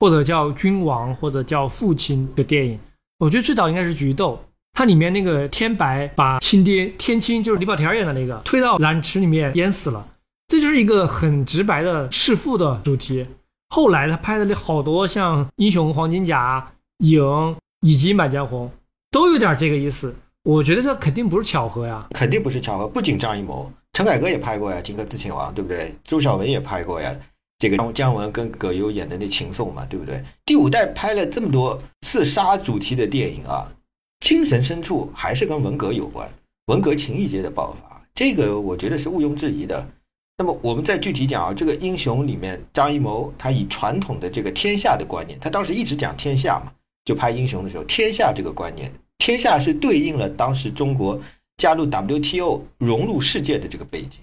[0.00, 2.78] 或者叫君王，或者叫父亲的电影，
[3.18, 10.08] 我觉得最早应该是《菊豆》，它里面那个天白把亲爹天青，就是李保田演的那个，推到蓝池里面淹死了，
[10.48, 13.26] 这就是一个很直白的弑父的主题。
[13.68, 16.66] 后来他拍的那好多像《英雄黄金甲》
[17.06, 17.22] 《影》
[17.82, 18.66] 以及《满江红》，
[19.10, 20.16] 都有点这个意思。
[20.42, 22.88] 我觉得这肯定不是巧合呀，肯定不是巧合。
[22.88, 25.94] 不仅张艺谋，陈凯歌也拍过呀，《荆轲刺秦王》，对不对？
[26.02, 27.14] 周晓文也拍过呀。
[27.60, 30.24] 这个姜文跟葛优演的那情颂嘛，对不对？
[30.46, 33.70] 第五代拍了这么多刺杀主题的电影啊，
[34.20, 36.26] 精神深处还是跟文革有关，
[36.68, 39.86] 文革情谊节的爆发，这个我觉得是毋庸置疑的。
[40.38, 46.72] 那么我们再具体讲啊，这个英雄里面，张艺谋他以传统的这个天下的观念，他当时一直讲天下嘛，
[47.04, 51.20] 就拍英雄的时候，天下这个观念，天下是对应了当时中国
[51.58, 54.18] 加入 WTO 融入世界的这个背景，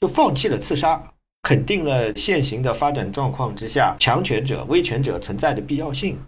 [0.00, 1.02] 就放弃了刺杀。
[1.46, 6.18] 肯定了现行的发展状况之下，强权者、威权者存在的必要性，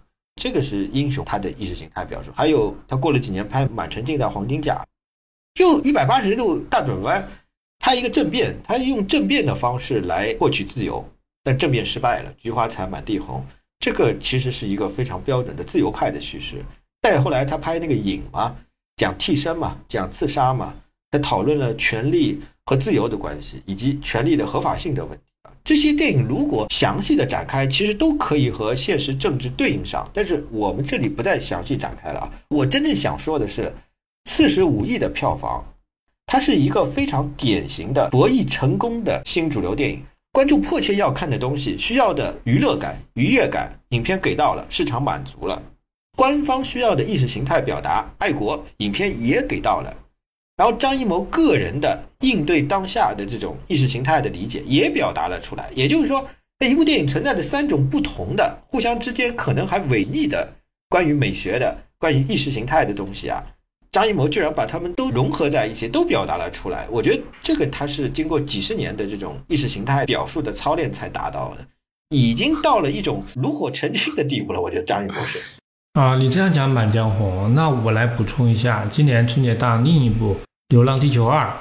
[0.41, 2.31] 这个是英雄他的意识形态表述。
[2.33, 4.75] 还有他过了几年拍《满城尽带黄金甲》，
[5.59, 7.27] 就一百八十度大转弯，
[7.79, 11.05] 拍一个政变，他用政变的方式来获取自由，
[11.43, 13.45] 但政变失败了，菊花残满地红。
[13.81, 16.63] 这个其实是一个非常标准的自由派的叙事。
[17.01, 18.55] 再后来他拍那个影嘛，
[18.95, 20.73] 讲替身嘛，讲刺杀嘛，
[21.11, 22.41] 他讨论了权力。
[22.69, 30.07] 和自由的关系，以及权力的合法性的问题啊，这些电影如果详细的展开，其实都可以和现实政治对应上。
[30.13, 32.31] 但是我们这里不再详细展开了啊。
[32.49, 33.73] 我真正想说的是，
[34.25, 35.65] 四十五亿的票房，
[36.27, 40.05] 它是一个非常典型的博弈成功的新主流电影。
[40.31, 45.59] 观众迫切要看的东西，需要的娱乐感、愉悦感，影片给到了，市场满足了；
[46.15, 49.91] 官方需要的意识形态表达、爱国，影片也给到了。
[50.59, 56.27] 然后张艺谋个人的应对当下的这种意识形态的理解也表达了出来，也就是说，
[56.59, 60.55] 这一部电影存在的三种不同的、互相之间可能还违逆的
[60.89, 63.41] 关于美学的、关于意识形态的东西啊，
[63.89, 66.85] 张艺谋居然把他们都融合在一起，都表达了出来。
[66.91, 71.65] 我觉得这个他是经过几十年的这种意识形态表述的操练才达到的，
[72.09, 74.59] 已经到了一种炉火纯青的地步了。
[74.59, 75.39] 我觉得张艺谋是
[75.93, 80.35] 啊，你这样讲《满江红》，那我来补充一下，今年春节档另一部。
[80.69, 81.45] 《流浪地球二》，《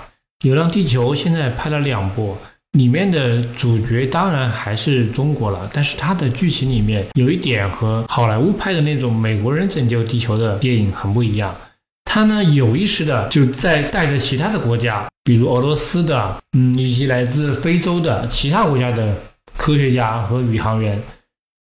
[0.42, 2.36] 流浪地球》现在拍了两部，
[2.72, 11.56] 里面的主角当然还是中国了，但是它的剧情里面有一点和好莱坞拍的那种美国人拯救地球的电影很不一样。
[12.04, 19.16] 它呢有意识的就在带着其他的国家，比如俄罗斯的，嗯，以及来自非洲的其他国家的
[19.56, 21.02] 科学家和宇航员，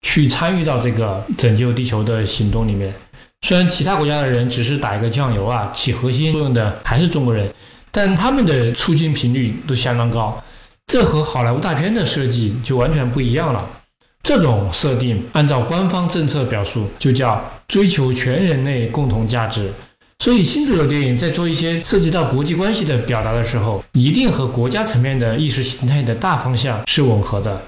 [0.01, 2.91] 去参与到这个拯救地球的行动里面。
[3.47, 7.47] 虽然其他国家的人只是打一个酱油啊，起核心作用的还是中国人，
[7.91, 10.43] 但他们的出镜频率都相当高，
[10.87, 13.69] 这和好莱坞大片的设计就完全不一样了。
[14.23, 19.71] 这种设定按照官方政策表述，就叫追求全人类共同价值。
[20.17, 27.51] 所以新主流电影在做一些涉及到国际关系的表达的时候，一定和国家层面的意识形态的大方向是吻合的。《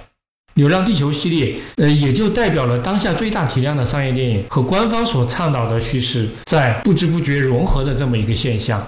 [0.57, 8.85] 流浪地球》系列，呃，也就代表了当下最大体量的商业电影和官方所倡导的叙事在不知不觉融合的这么一个现象。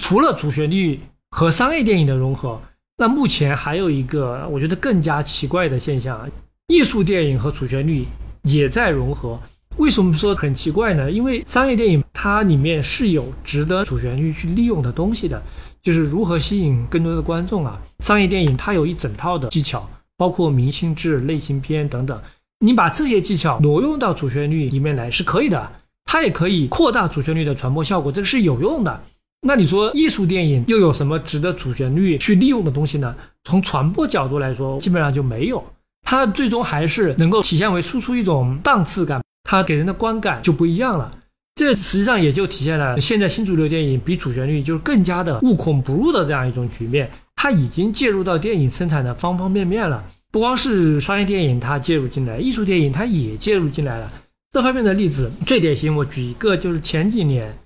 [0.00, 1.00] 除了主旋律
[1.30, 2.62] 和商业电影的融合，
[2.96, 6.30] 那目前还有一个我觉得更加奇怪的现象：
[6.68, 8.04] 艺术电影和主旋律
[8.44, 9.40] 也在融合。
[9.78, 11.10] 为什么说很奇怪呢？
[11.10, 15.42] 因为商业电影它里面是有值得主旋律去利用的东西的，
[15.82, 17.80] 就是如何吸引更多的观众啊。
[17.98, 19.88] 商业电影它有一整套的技巧。
[20.20, 22.20] 包括明星制、类型片等等，
[22.58, 25.72] 你把这些技巧挪用到主旋律里面来是可以的，
[26.04, 29.02] 它也可以扩大主旋律的传播效果，这个是有用的。
[29.46, 33.16] 那你说艺术电影又有什么值得主旋律去利用的东西呢？
[33.44, 35.64] 从传播角度来说，基本上就没有。
[36.02, 41.10] 它最终还是能够体现为输出一种档次感，它给人的观感就不一样了。
[41.54, 47.10] 这实际上也就体现了现在新主流电影比主旋律就是更加的无孔不入的这样一种局面。
[47.42, 54.12] 它已经介入到电影生产的方方面面了，不光是商业电影，它介入进来，艺术电影它也介入进来了。
[54.52, 57.56] 这方面的例子最典型，我举一个，就是前几年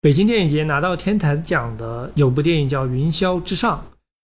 [0.00, 3.78] 北京电影节拿到天坛奖的有部电影叫《云霄之上》。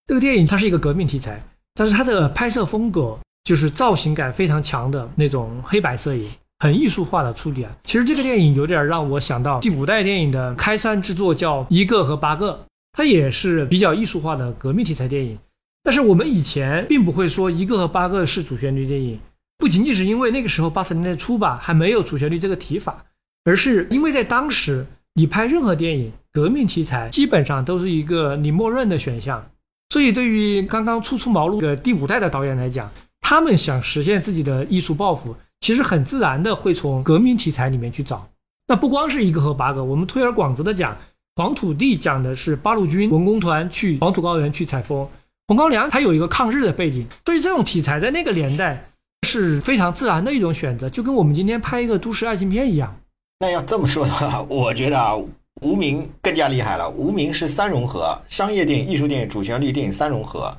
[0.08, 1.40] 这个电影它是一个革命题材，
[1.74, 6.28] 但是它的拍摄风格就是造型感非常强的那种黑白摄影，
[6.58, 7.70] 很艺术化的处理啊。
[7.84, 12.50] 其实这个电影有点让我想到第五代电影的开山之作，叫《一个和八个》。
[12.96, 15.38] 它也是比较艺术化的革命题材电影，
[15.82, 19.20] 但是我们以前并不会说一个和八个是主旋律电影，
[19.58, 23.04] 不仅仅是因为那个时候八十年代初吧还没有主旋律这个提法，
[23.44, 29.50] 而是因为在当时你拍任何电影革命题材基本上都是一个你默认的选项，
[29.90, 32.90] 所以对于刚刚初出茅庐的第五代的导演来讲，
[33.20, 38.26] 他们想实现自己的艺术抱负，其实很自然的会从革命题材里面去找。
[38.68, 40.96] 那不光是一个和八个，我们推而广之的讲。
[41.36, 45.06] 黄土地讲的是八路军文工团去黄土高原去采风，
[45.48, 48.82] 红高粱它有一个抗日的背景，所以这种题材在那个年代
[49.28, 52.98] 是非常自然的一种选择，就跟我们今天拍一个都市爱情片一样。
[53.40, 55.14] 那要这么说的话，我觉得啊，
[55.60, 56.88] 无名更加厉害了。
[56.88, 60.56] 无名是三融合，商业电影、艺术电影、主旋律电影三融合。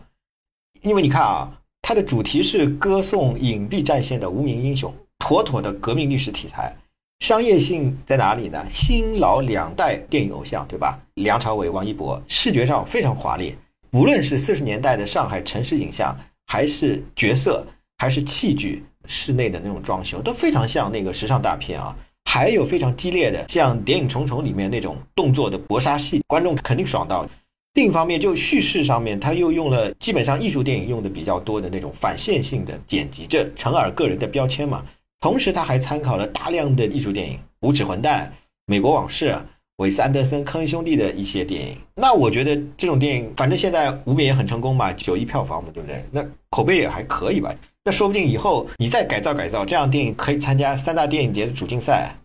[0.84, 1.52] 因为你看啊，
[1.82, 6.78] 它的主题是歌颂隐蔽战线的无名英雄，妥妥的革命历史题材。
[7.20, 8.64] 商业性在哪里呢？
[8.70, 11.00] 新老两代电影偶像，对吧？
[11.16, 13.56] 梁朝伟、王一博，视觉上非常华丽。
[13.92, 16.16] 无论是四十年代的上海城市影像，
[16.46, 17.66] 还是角色，
[17.98, 21.96] 还是器具，室内的那种装修，都非常像那个时尚大片啊。
[22.30, 27.28] 还有非常激烈的，像《谍影重重》里面那种动作的搏杀戏，观众肯定爽到。
[27.74, 34.84] 另一方面，就叙事上面，他又用了基本上艺术电影用的比较多的那种反线性的剪辑，这成尔个人的标签嘛。
[35.20, 38.26] 同时，他还参考了大量的艺术电影，《无耻混蛋》
[38.68, 39.30] 《美国往事》、
[39.78, 41.76] 韦斯安德森、科恩兄弟的一些电影。
[41.96, 46.04] 那我觉得这种电影，反正现在无名也很成功嘛，九亿票房嘛，对不对？
[46.12, 47.54] 那口碑也还可以吧？
[47.84, 52.16] 那说不定以后你再改造改造，这样电影可以参加三大电影节的主竞赛。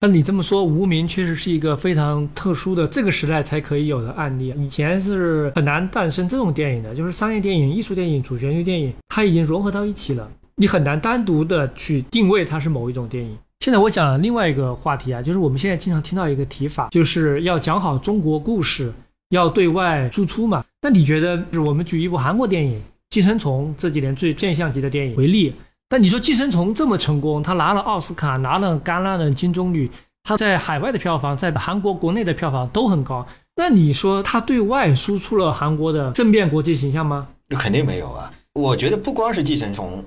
[0.00, 4.54] 那你这么说，无名确实是一个非常特殊的这个时代才可以有的案例。
[4.56, 10.28] 以前是很难诞生这种电影的，就是商业电影、艺术电影、主旋律电影，它已经融合到一起了。
[10.56, 13.36] 你很难单独的去定位它是某一种电影。
[13.60, 18.92] 现在我讲另外一个话题啊，就是我们现在经常听到一个提法，就是要讲好中国故事，
[19.30, 20.64] 要对外输出嘛。
[20.80, 22.78] 那你觉得，就是我们举一部韩国电影
[23.10, 25.54] 《寄生虫》这几年最现象级的电影为例，
[25.88, 29.88] 但你说《寄生虫》这么成功，它拿了奥斯卡，拿了戛纳的金棕榈，
[30.24, 33.24] 它在海外的票房，在韩国国内的票房都很高。
[33.54, 37.28] 那你说它对外输出了韩国的正面国际形象吗？
[37.48, 38.32] 那肯定没有啊。
[38.54, 39.98] 我觉得不光是《寄生虫》。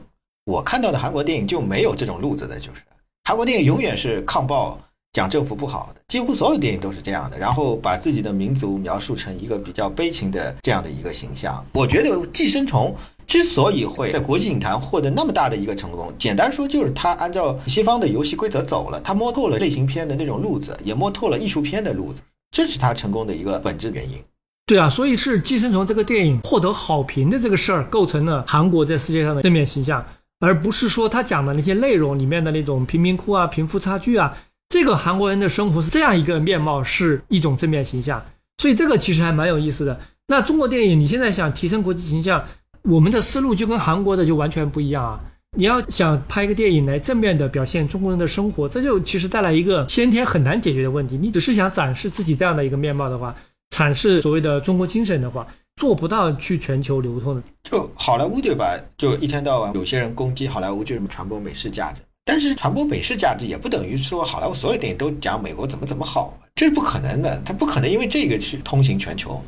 [0.45, 2.81] 我看到的韩国电影就没有这种路子的，就是
[3.23, 4.79] 韩国电影永远是抗暴、
[5.11, 7.37] 讲政府不好的，几乎所有电影都是这样的。
[7.37, 11.65] 然后把自己的民族描述成一个比较悲情的这样的一个形象。
[11.73, 12.95] 我觉得《寄生虫》
[13.25, 24.19] 之所以会在国际影坛获得那么大的一个成功，简单说就是它按照西方的游戏规则走了，它摸透了类型片的那种路子，也摸透了艺术片的路子，这是它成功的一个本质原因。
[24.67, 30.05] 对啊，所以是《寄生虫》这个电影获得好评的这个事儿，构成了韩国在世界上的正面形象。
[30.39, 34.37] 而不是说他讲的那些内容里面的那种贫民窟啊、贫富差距啊，
[34.69, 38.23] 这个韩国人的生活是这样一个面貌，是一种正面形象。
[38.57, 39.99] 所以这个其实还蛮有意思的。
[40.27, 42.43] 那中国电影你现在想提升国际形象，
[42.83, 45.19] 我们的思路就跟韩国的就完全不一样啊！
[45.57, 51.17] 你要想拍一个电影来正面的表现中国人的生活，这就其实带来一个先天很难解决的问题。
[51.17, 53.33] 你只是想展示自己这样的一个面貌的话，
[53.73, 55.47] 阐释所谓的中国精神的话。
[55.75, 58.77] 做不到去全球流通的，就好莱坞对吧？
[58.97, 62.01] 就一天到晚有些人攻击好莱坞，就是传播美式价值。
[62.23, 67.39] 但是传播美式价值也不等于说好莱坞所有电影都讲美国怎么怎么好，这是不可能的。
[67.45, 69.39] 他不可能因为这个去通行全球。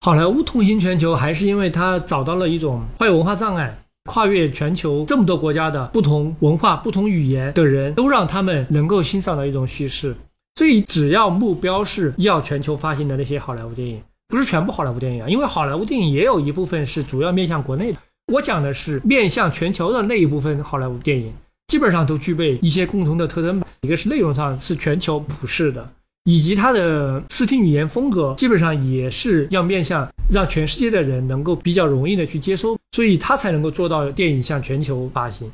[0.00, 3.76] 好莱坞通行全球，还是因为他找到了一种跨越文化障碍，
[4.10, 10.16] 跨越全球这么多国家的不同文化、不同语言的人都让他们能够欣赏到一种叙事。
[10.56, 17.98] 所以，只要目标是要全球发行的那些好莱坞电影，不是全部好莱坞电影啊，因为好莱坞电影也有一部分是主要面向国内的。
[18.32, 21.32] 我讲的是面向全球的那一部分好莱坞电影。
[21.68, 25.86] 基本上都具备一些共同的特征吧，一个是内容上是全球普世的，
[26.24, 35.50] 以及它的视听语言风格基本上也是要面向让全世界的人能够比较容易的去接收，所以它才能够做到电影向全球发行。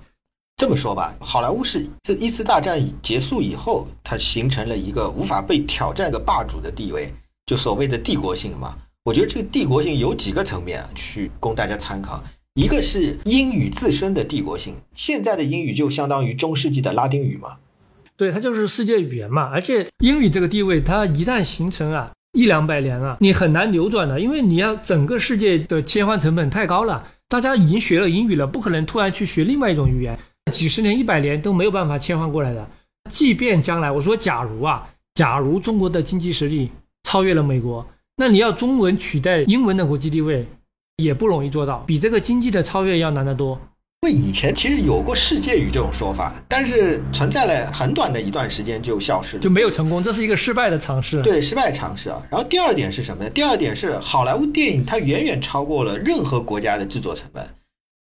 [0.56, 7.12] 这么说吧，好莱坞是自一次大战结束以后，它形成了一个无法被挑战的霸主的地位，
[7.46, 8.76] 就所谓的帝国性嘛。
[9.04, 12.22] 我觉得这个帝国性有几个层面去供大家参考。
[12.54, 17.56] 一个是英语自身的帝国性，现在的英语就相当于中世纪的拉丁语嘛，
[18.16, 19.50] 对，它就是世界语言嘛。
[19.52, 27.08] 而且英语这个地位，它一旦形成啊，一两百年啊，你很难扭转的，因为你要整个世界的切换成本太高了。
[27.28, 30.16] 大家已经学了英语了，不可能突然去学另外一种语言，
[30.52, 32.70] 几十年、一百年都没有办法切换过来的。
[33.10, 36.70] 即便将来我说假如啊，假如中国的经济实力
[37.04, 37.86] 超越了美国，
[38.16, 40.44] 那你要中文取代英文的国际地位。
[40.98, 43.60] 也不容易做到，比这个经济的超越要难得多。
[44.02, 51.20] 因为以前其实有过世界语这种说法，但是存在了很短的一段时间就消失了，就没有成功，这是一个失败的尝试。
[51.20, 52.22] 对，失败尝试啊。
[52.30, 53.30] 然后第二点是什么呢？
[53.30, 57.44] 第二点是好莱坞电影它远远超过了任何国家的制作成本。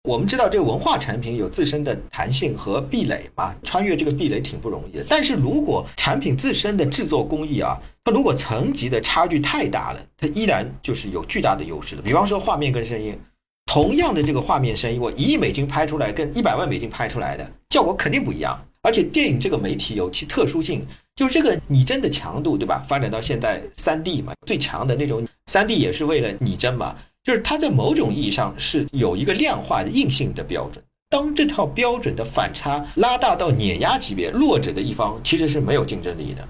[0.06, 5.04] 我们知道这个文化产品有自身的弹性和壁垒嘛，穿越这个壁垒挺不容易的。
[5.08, 12.02] 但是如果产品自身的制作工艺啊，它如果层级的差距太大了，它依然就是有巨大的优势的。
[12.02, 13.18] 比方说画面跟声音，
[13.66, 18.56] 同样的这个画面声音，我一亿美金拍出来跟一百万美金拍出来的效果肯定不一样。
[18.82, 22.84] 而且电影这个媒体有其特殊性，就是这个拟真的强度，对吧？
[22.88, 26.94] 发展到现在三 D 嘛，最强的那种三 D 也是为了拟真嘛。
[27.26, 30.82] 就是它在某种意义上是有一个量化的硬性的标准。
[31.10, 36.48] 当这套标准的反差拉大到碾压级别，弱者的一方其实是没有竞争力的。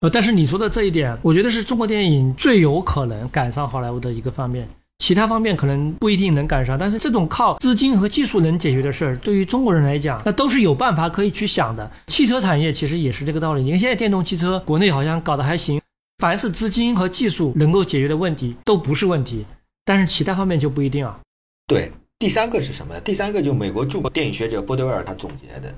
[0.00, 4.66] 呃，但是你说的这一点，我觉得是中国电影最有可能赶上好莱坞的一个方面，
[4.98, 6.78] 其他方面可能不一定能赶上。
[6.78, 11.90] 但是这种靠资金和技术能解决的事儿，对于中国人来讲，那都是有办法可以去想的。
[12.06, 13.62] 汽车产业其实也是这个道理。
[13.62, 15.80] 你看现在电动汽车国内好像搞得还行，
[16.18, 19.44] 凡是资金和技术能够解决的问题，都不是问题。
[19.86, 21.18] 但是其他方面就不一定啊。
[21.66, 23.00] 对，第三个是什么呢？
[23.00, 25.72] 第三个就美国著名电影学者波德威尔他总结的。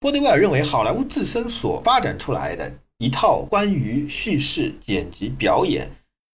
[0.00, 5.88] 波德威尔认为，好莱坞自身所发展出来的一套关于叙事、剪辑、表演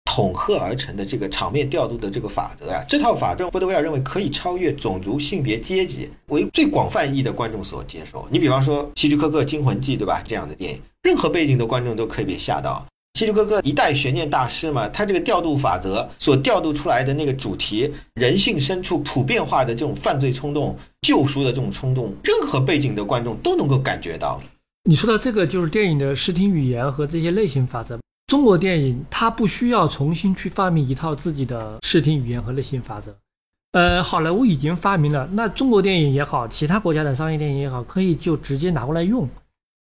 [0.03, 8.27] 统合而成的这个场面调度的这个法则啊，这套法则波德威尔认为可以超越种族、性别、阶级，为最广泛意义的观众所接受。
[8.29, 10.21] 你比方说希区柯克《惊魂记》，对吧？
[10.27, 12.85] 这样的电影，任何背景的观众都可以被吓到。
[13.13, 24.41] 希区柯克一代悬念大师嘛，他这个调度法则所调度出来的那个主题，人性深处普遍化的这种犯罪冲动、救赎的这种冲动，任何背景的观众都能够感觉到。
[24.89, 27.99] 你说到这个，就是电影的视听语言和这些类型法则。
[28.25, 33.15] 中国电影它不需要重新去发明一套自己的视听语言和类型法则，
[33.73, 39.29] 呃，好莱坞已经发明了，那中国电影也好，其他国家的商业电影也好，可以就直接拿过来用。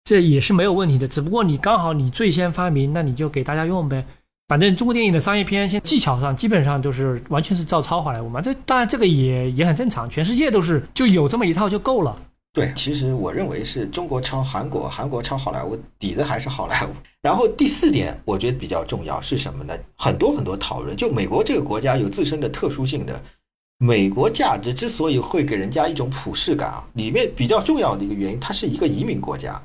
[0.04, 4.04] 这也是没有问题的，只不过你刚好你最先发明，那你就给大家用呗。
[4.48, 8.40] 反正中国电影的商业片，现技巧上基本上就是完全是照抄好莱坞嘛。
[8.40, 12.14] 这当然这个也也很正常，全世界都是就有这么一套就够了。
[12.52, 16.90] 对，其实我认为是中国抄韩国，韩国抄好莱坞，底子还是好莱坞。
[17.22, 19.72] 然后第四点，我觉得比较重要是什么呢？
[19.96, 23.18] 很多很多讨论，就美国这个国家有自身的特殊性的，
[23.78, 29.62] 美国价值之所以会给人家一种普世感啊，里面比较重要的一个原因，它是一个移民国家。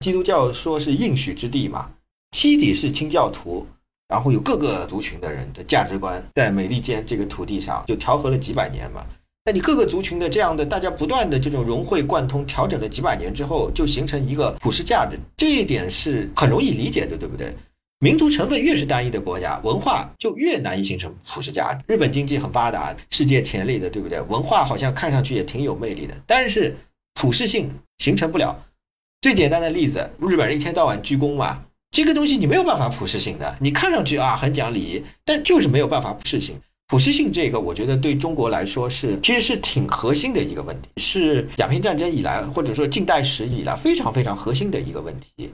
[0.00, 1.90] 基督教说是应许之地嘛，
[2.32, 3.66] 基底是清教徒，
[4.08, 9.04] 然后有各个族群的人的价值观在美利坚这个土地上就调和了几百年嘛。
[9.44, 17.54] 那你各个族群的这样的大家不断的这种融会贯通，调整了几百年之后，就形成一个普世价值，这一点是很容易理解的，对不对？
[18.00, 21.82] 民族成分越是单一的国家，文化就越难以形成普世价值。
[21.86, 24.20] 日本经济很发达，世界潜力的，对不对？
[24.22, 26.76] 文化好像看上去也挺有魅力的，但是
[27.14, 28.62] 普世性形成不了。
[29.22, 33.56] 最简单的例子，日本人一天到晚鞠躬嘛，这个东西你没有办法普世性的。
[33.60, 36.54] 你看上去啊很讲礼仪，但就是没有办法普世性。
[36.88, 45.50] 普世性这个，我觉得对中国来说是其实是挺核心的一个问题，是鸦片战争以来或者说近代史以来非常非常核心的一个问题。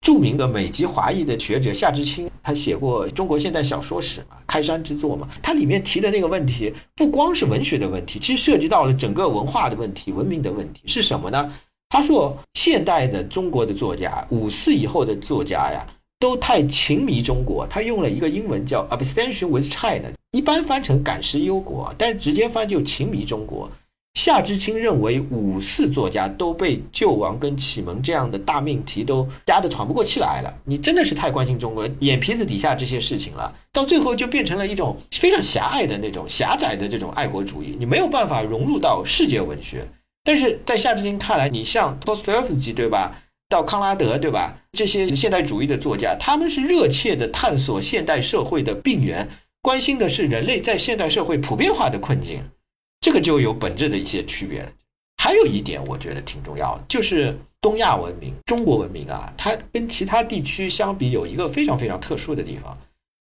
[0.00, 11.52] 著名的美籍华裔的学者夏志清，他写过《中国现代小说史》嘛，开山之作嘛，他里面提的那个问题不光是文学的问题，其实涉及到了整个文化的问题、文明的问题是什么呢？
[11.90, 15.86] 他说，现代的中国的作家，五四以后的作家呀，
[16.20, 17.66] 都太情迷中国。
[17.66, 23.70] 他用了一个英文叫 “obsession with China”，一般翻成“感时忧国”，但是直接翻就“情迷中国”。
[24.18, 30.52] 夏之清认为，五四作家都被救亡跟启蒙这样的大命题都压得喘不过气来了。
[30.64, 39.86] 你真的是太关心中国，眼皮子底下这些事情了，到最后就变成了一种非常狭隘的那种狭窄的这种爱国主义，你没有办法融入到世界文学。
[40.28, 43.18] 但是在夏志清看来，你像托斯托夫斯基对吧？
[43.48, 44.54] 到康拉德对吧？
[44.72, 49.26] 这些现代主义的作家，他们是热切的探索现代社会的病源，
[49.62, 52.42] 关心的是人类在现代社会普遍化的困境，
[53.00, 54.70] 这个就有本质的一些区别了。
[55.16, 62.76] 还有一点，我觉得挺重要的，就是东亚文明、中国文明啊，它跟其他地区相比，有一个非常非常特殊的地方：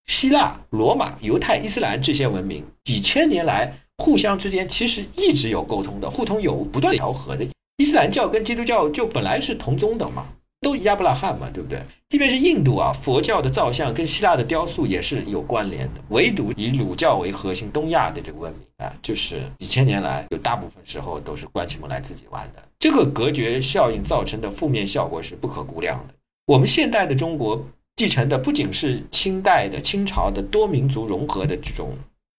[0.07, 3.73] 希腊、罗马、犹太、伊斯兰这些文明，几千年来。
[4.01, 7.47] 互相之间其实一直有沟通的，互通有无，不断调和的。
[7.77, 10.27] 伊斯兰教跟基督教就本来是同宗的嘛，
[10.63, 11.81] 都亚伯拉罕嘛，对不对？
[12.09, 16.01] 即便是印度啊，佛教的造像跟希腊的雕塑也是有关联的。
[16.09, 22.63] 唯独以儒教为核心，东亚的这个文明啊，就是几千年来有大部分时候都是关起门来自己玩的。
[22.79, 26.15] 这个隔绝效应造成的负面效果是不可估量的。
[26.47, 27.63] 我们现代的中国
[27.97, 31.93] 继承的不仅是清代的清朝的多民族融合的这种。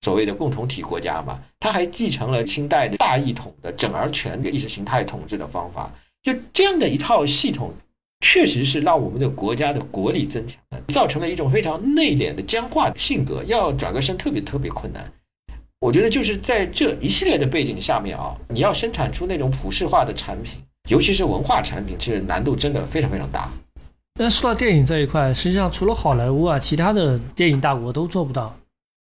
[0.03, 5.91] 所谓的共同体国家嘛，他还继承了清代的大一统的整而全的意识形态统治的方法，
[6.23, 7.71] 就这样的一套系统，
[8.25, 10.57] 确实是让我们的国家的国力增强，
[10.87, 15.03] 造成了一种非常内敛的僵化的性格，要转个身特别特别困难。
[15.79, 20.59] 我觉得就是在这一系列的背景下面啊，你要生产出那种普世化的产品，
[20.89, 23.51] 尤其是文化产品，其实难度真的非常非常大。
[24.15, 28.55] 但说到电影这一块，实际上除了好莱坞啊，其他的电影大国都做不到。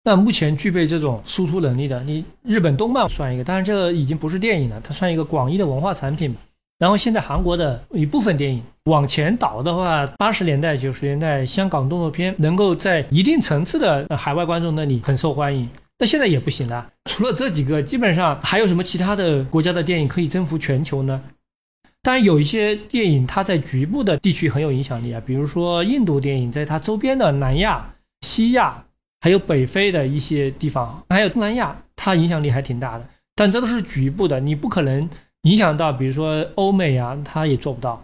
[0.07, 6.33] 那目前具备这种输出能力的，你日本动漫算一个，当然这个已经不是电影了，它算一个广义的文化产品。
[6.79, 15.67] 然后现在韩国的一部分电影往前倒的话，八十年代、九十年代香港动作片能够在一定层次的海外观众那里很受欢迎，
[15.99, 16.87] 那现在也不行了。
[17.11, 21.21] 除了这几个，基本上还有什么其他的国家的电影可以征服全球呢？
[22.01, 28.85] 当然有一些电影它在局部的地区很有影响力啊，比如说印度电影在它周边的南亚、西亚。
[29.19, 33.07] 还有北非的一些地方，还有东南亚，它影响力还挺大的。
[33.35, 35.09] 但这都是局部的，你不可能
[35.43, 38.03] 影响到，比如说欧美啊，它也做不到。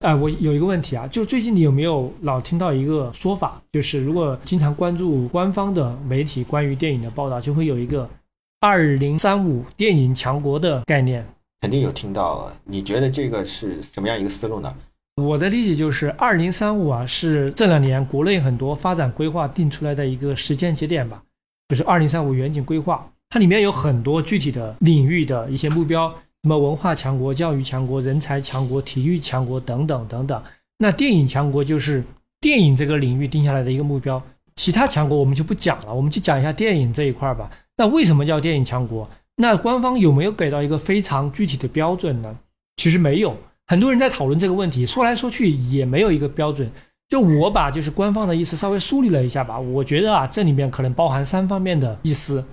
[0.00, 8.08] 哎，我有一个问题啊，就是最近你有没有老听到一个说法，就是如果经常关注官方的媒体关于电影的报道，就会有一个
[8.60, 11.26] “二零三五电影强国”的概念。
[11.60, 14.72] 肯定有听到，你觉得这个是什么样一个思路呢？
[15.18, 21.20] 我的理解就是，二零三五啊，是这两年国内很多发展规划定出来的一个时间节点吧，
[21.68, 26.08] 就是二零三五远景规划，它里面有很多具体的领域的一些目标，
[26.44, 30.40] 什么文化强国、教育强国、人才强国、体育强国等等等等。
[30.78, 32.04] 那电影强国就是
[32.40, 34.22] 电影这个领域定下来的一个目标，
[34.54, 37.50] 其他强国我们就不讲了，我们就讲一下电影这一块吧。
[37.76, 39.10] 那为什么叫电影强国？
[39.34, 42.36] 那官方有没有给到一个非常具体的标准呢？
[42.76, 43.36] 其实没有。
[43.68, 46.70] 很多人在讨论这个问题，说来说去也没有一个标准。
[47.10, 52.44] 就我把就是官方的意思稍微梳理了一下吧，我觉得啊，这里面可能包含三方面的意思：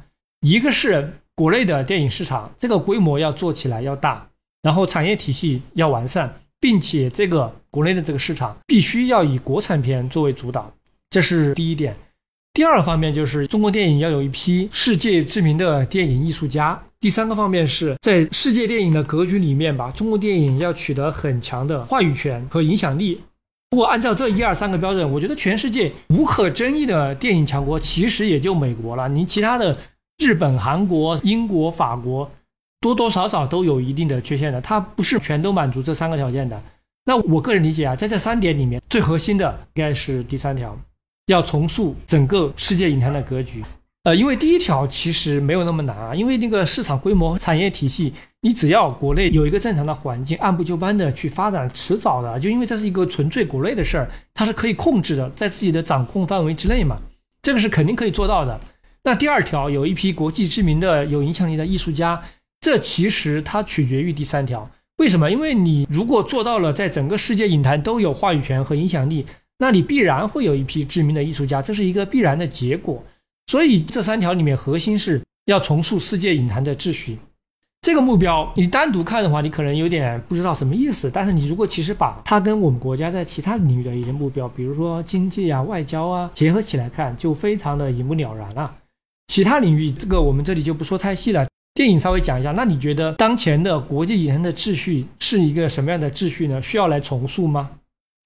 [0.41, 4.27] 一个是国内的电影市场这个规模要做起来要大，
[4.61, 10.73] 然后产业体系要完善，并且这个国内的这个市场必须要以国产片作为主导，
[11.09, 11.95] 这是第一点。
[12.53, 16.81] 第二方面就是中国电影要有一批世界知名的电影艺术家。
[17.05, 23.21] 第三个方面是在世界电影的格局里面吧，中国电影要取得很强的话语权和影响力。
[23.69, 29.07] 如果按照这一二三个标准，我觉得全世界无可争议的电影强国其实也就美国了。
[29.07, 29.77] 你其他的
[30.17, 32.27] 日本、韩国、英国、法国，
[32.81, 36.59] 多多少少都有一定的缺陷的，它不是全都满足这三个条件的。
[37.05, 40.75] 那我个人理解啊，在这三点里面，最核心的应该是第三条，
[41.27, 43.63] 要重塑整个世界影坛的格局。
[44.05, 52.39] 呃，因为第一条其实没有那么难啊，因为那个市场规模、产业体系，你只要国内有一个正常的环境，按部就班的去发展，迟早的。
[52.39, 56.99] 就因为这是一个纯粹国内的事儿，它是可以控制的，在自己的掌控范围之内嘛，
[57.41, 58.61] 这个是肯定可以做到的。
[59.05, 62.21] 那第二条，有一批国际知名的、有影响力的艺术家，
[62.61, 64.69] 这其实它取决于第三条。
[64.97, 65.31] 为什么？
[65.31, 69.25] 因为你如果做到了，在整个世界影坛都有话语权和影响力，
[69.57, 73.03] 那你必然会有一批知名的艺术家，这是一个必然的结果。
[73.47, 77.17] 所以这三条里面核心是要重塑世界影坛的秩序，
[77.81, 81.11] 这个目标你单独看的话，你可能有点不知道什么意思。
[81.13, 88.75] 但是你如果其实把它跟我们国家在其他领域的一些目标，比如说经济啊、外交啊结合起来看，就非常的一目了然了。
[89.27, 91.45] 其他领域这个我们这里就不说太细了。
[91.75, 92.51] 电影稍微讲一下。
[92.53, 96.59] 那你觉得当前的国际影坛的秩序是一个什么样的秩序呢？
[96.61, 97.69] 需要来重塑吗？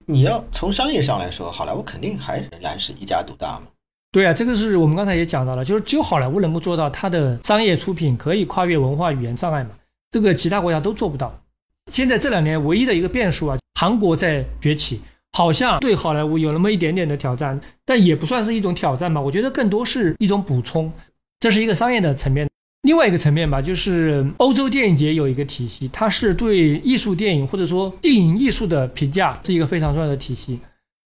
[0.06, 3.64] 你要从商业上来说，好莱坞肯定还仍然是一家独大嘛。
[4.11, 9.69] 对啊，这个是我们刚才也讲到了，就是只有好莱坞能够做到它的商业出品可以跨越文化语言障碍嘛，
[10.10, 11.44] 这个其他国家都做不到。
[11.91, 14.99] 现在这两年唯一的一个变数啊，韩国在崛起，
[15.34, 20.91] 好像对好莱坞有那么一点点的挑战，但也不算是一种挑战吧，我觉得更多是一种补充，
[21.40, 22.49] 这是一个商业的层面。
[22.84, 30.60] 另外一个层面吧，就是欧洲电影节有一个体系，它是对艺术电影或者说电影艺术的评价是一个非常重要的体系。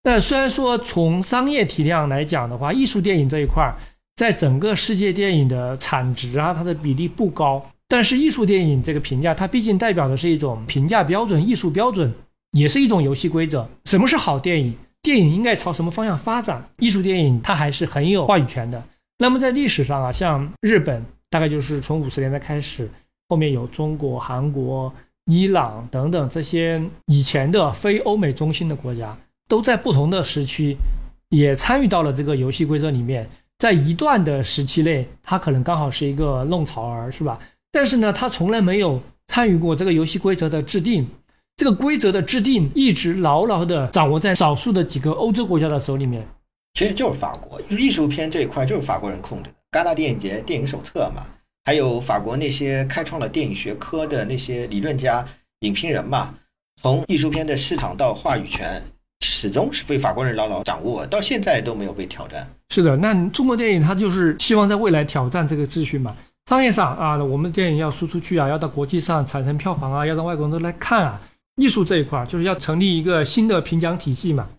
[0.03, 3.75] 那虽然说从商业体量来讲的话，艺术电影这一块儿
[4.15, 7.65] 在整个世界电影的产值啊，它的比例不高。
[7.87, 12.13] 但是艺术电影这个评价，它毕竟代表的是一种评价标准、艺术标准，
[12.51, 13.69] 也是一种游戏规则。
[13.85, 14.75] 什么是好电影？
[15.01, 16.69] 电影应该朝什么方向发展？
[16.77, 18.83] 艺术电影它还是很有话语权的。
[19.17, 21.03] 那么在历史上啊，像日本。
[21.33, 22.87] 大概就是从五十年代开始，
[23.27, 24.93] 后面有中国、韩国、
[25.25, 29.17] 伊朗等等这些以前的非欧美中心的国家，
[29.53, 30.75] 都在不同的时区
[31.29, 33.29] 也参与到了这个游戏规则里面。
[33.59, 37.37] 在一段的时期内，他可能刚好是一个弄潮儿，是吧？
[37.71, 41.07] 但是呢，他从来没有参与过这个游戏规则的制定。
[41.55, 46.27] 这个规则的制定一直牢牢地掌握在少数的几个欧洲国家的手里面。
[46.73, 49.79] 其实就是法国艺术片这一块，就是法国人控制的。
[49.79, 51.27] 戛纳电影节电影手册嘛，
[51.65, 55.23] 还有法国那些开创了电影学科的那些理论家、
[55.59, 56.33] 影评人嘛，
[56.81, 58.81] 从艺术片的市场到话语权，
[59.23, 62.45] 始终是被法国人牢牢掌握，到现在都没有被挑战。
[62.69, 66.13] 是的，那中国电影它就是希望在未来挑战这个秩序嘛。
[66.49, 71.21] 商业上啊，我们电影要输出去啊，要到国际上产生票房啊，要让外国人都来看啊。
[71.55, 74.49] 艺术这一块就是要成立一个新的评奖体系嘛。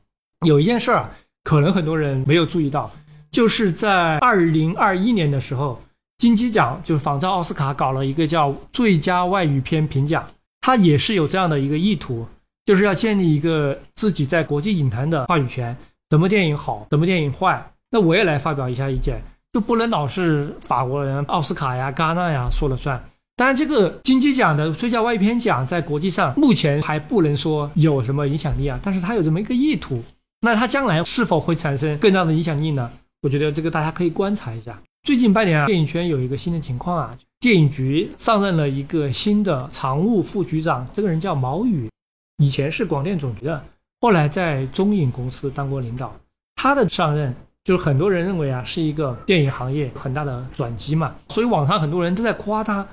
[0.47, 1.11] 有一件事儿，
[1.43, 2.91] 可能很多人没有注意到。
[3.31, 5.83] 就是在二零二一年的时候，
[6.19, 10.25] 金鸡奖就是仿照奥斯卡搞了一个叫最佳外语片评奖，
[10.61, 12.27] 它也是有这样的一个意图，
[12.65, 15.77] 就是要建立一个自己在国际影坛的话语权。
[16.11, 19.21] 什么电影好，什么电影坏，那我也来发表一下意见，
[19.53, 23.03] 就不能老是法国人、奥斯卡呀、戛纳呀说了算。
[23.37, 30.01] 当然，这个金鸡奖的最佳外语片奖在国际上目前还不能说有什么影响力啊，但是它有这么一个意图。
[30.43, 32.89] 那它将来是否会产生更大的影响力呢？
[33.23, 34.79] 我觉得这个大家可以观察一下。
[35.03, 41.91] 最近半年啊，电影圈有一个新的情况啊，电影局上任了一个新的常务副局长，这个人叫毛宇，
[42.39, 43.65] 以前是广电总局的，
[44.01, 46.15] 后来在中影公司当过领导。
[46.57, 52.87] 他的上任就是很多人认为啊，是一个电影行业很大的转机嘛，所以网上很多人都在夸他。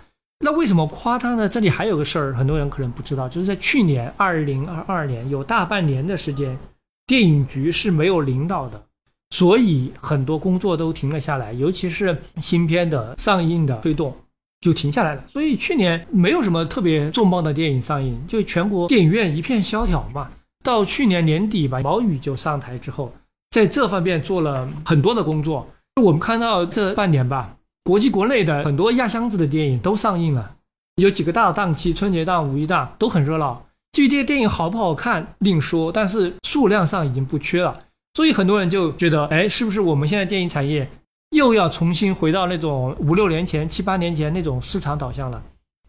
[0.44, 1.48] 那为什么夸他呢？
[1.48, 6.58] 这里还有个事儿，很多人可能不知道，就是在去年二零二二年有大半年的时间，
[7.06, 8.84] 电影局是没有领导的。
[9.30, 14.16] 所以很多工作都停了下来，尤其是新片的上映的推动
[14.62, 15.24] 就停下来了。
[15.28, 20.30] 所以去年没有什么特别重磅的电影上映，就全国电影院一片萧条嘛。
[20.64, 23.12] 到去年年底吧，毛宇就上台之后，
[23.50, 25.68] 在这方面做了很多的工作。
[26.02, 30.52] 我们看到这半年吧，国际国内的很多压箱子的电影都上映了，
[30.98, 33.66] 有几个大的档期，春节档、五一档都很热闹。
[33.92, 37.84] 至于这些电影好不好看另说，但是数量上已经不缺了。
[38.14, 40.90] 所以很多人就觉得，哎，是不是我们现在电影产业
[41.32, 45.42] 又要重新回到那种五六年前、七八年前那种市场导向了？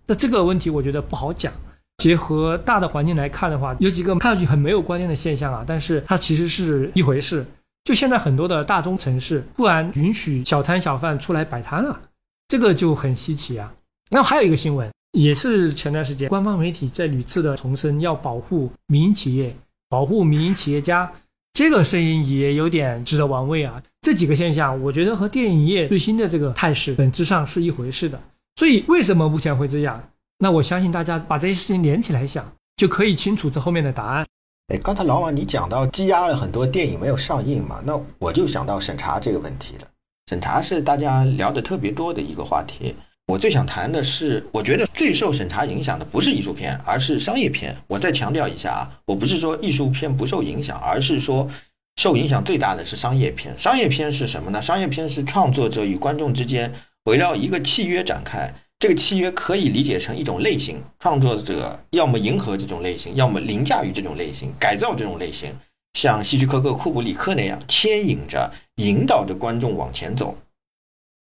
[0.07, 1.53] 那这个问题我觉得不好讲。
[1.99, 7.47] 结合大的环境来看的话，有几个看上去很没有关联的现象啊，但是它其实是一回事。
[7.85, 12.01] 就现在很多的大中城市突然允许小摊小贩出来摆摊了，
[12.49, 13.73] 这个就很稀奇啊。
[14.11, 19.55] 然后还有一个新闻，也是前段时间官方媒体在屡次的重申要保护民营企业、
[19.89, 21.13] 保护民营企业家。
[21.53, 23.83] 这个声音也有点值得玩味啊！
[24.01, 28.19] 这几个现象，我觉得和电影业最新的这个态势本质上是一回事的。
[28.57, 30.09] 所以，为什么目前会这样？
[30.39, 34.27] 那我相信大家把这些事情连起来想，就可以清楚这后面的答案。
[34.69, 39.87] 哎，刚才老王你讲到积压了很多电影没有上映嘛，那我就想到审查这个问题了。
[40.31, 42.95] 审查是大家聊的特别多的一个话题。
[43.33, 47.75] 我最想谈的是，我觉得最受审查影响的不是艺术片，而是商业片。
[47.87, 51.49] 我再强调一下啊，我不是说艺术片不受影响，而是说
[51.97, 53.55] 受影响最大的是商业片。
[53.59, 54.61] 商业片是什么呢？
[54.61, 56.71] 商业片是创作者与观众之间
[57.05, 65.51] 围绕一个契约展开，这个契约可以理解成一种类型，创作者要么迎合这种类型，要么凌驾于这种类型，改造这种类型，
[65.95, 70.37] 像希区柯克、库布里克那样牵引着、引导着观众往前走。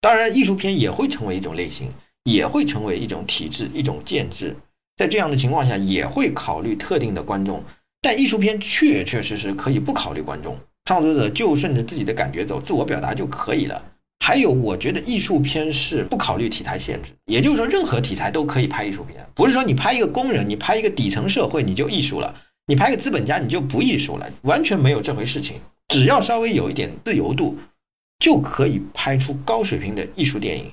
[0.02, 1.88] 当然，艺术片也会成为一种类型，
[2.23, 4.56] 也会成为一种体制、一种建制。
[4.98, 7.64] 在这样的情况下，也会考虑特定的观众。
[8.02, 13.80] 但艺术片确确实实可以不考虑观众，创作者就顺着自己的感觉走，自我表达就可以了。
[14.26, 25.57] 还有，我觉得艺术片是不考虑题材限制，也就是说，任何题材都可以拍艺术片，不是说你拍一个工人，你拍一个底层社会你就艺术了，你拍个资本家你就不艺术了，完全没有这回事情。
[25.90, 27.56] 只要稍微有一点自由度，
[28.22, 30.72] 就可以拍出高水平的艺术电影。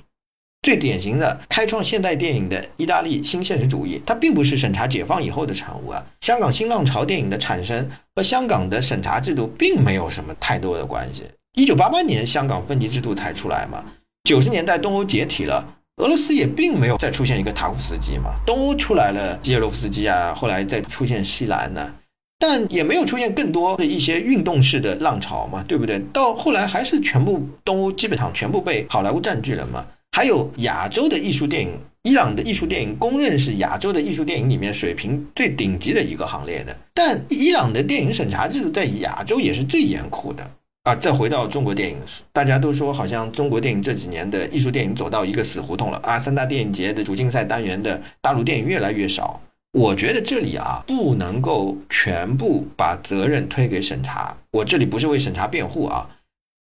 [0.61, 6.05] 最典型的开创现代电影的意大利新现实主义，它并不是审查解放以后的产物啊。
[6.21, 11.23] 香港新浪潮电影的产生和香港的审查制度并没有什么太多的关系。
[11.55, 13.83] 一九八八年，香港分级制度才出来嘛。
[14.25, 15.65] 九十年代，东欧解体了，
[16.03, 18.31] 俄罗斯也并没有再出现一个塔夫斯基嘛。
[18.45, 21.95] 东欧出来了基耶洛夫斯基啊，后来再出现西兰呢，
[22.39, 26.01] 但也没有出现更多的一些运动式的浪潮嘛，对不对？
[26.13, 29.85] 到后来还是全部东欧基本上全部被好莱坞占据了嘛。
[30.13, 31.69] 还有亚洲的艺术电影，
[32.03, 36.75] 伊朗的艺术电影公认是亚洲的艺术电影里面水平最顶级的一个行列的。
[36.93, 40.49] 但伊朗的电影审查制度在亚洲也是最严酷的。
[40.83, 41.97] 啊，再回到中国电影，
[42.31, 46.17] 大家都说好像中国电影这几年的艺术电影走到一个死胡同了啊！
[46.17, 49.39] 三大电影节的主竞赛单元的大陆电影越来越少，
[49.71, 54.35] 我觉得这里啊不能够全部把责任推给审查。
[54.51, 56.09] 我这里不是为审查辩护啊，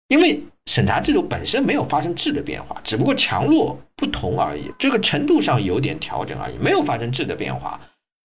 [0.09, 7.79] 因为审查制度本身没有发生质的变化，只不过强弱不同而已，这个程度上有点调整而已，没有发生质的变化。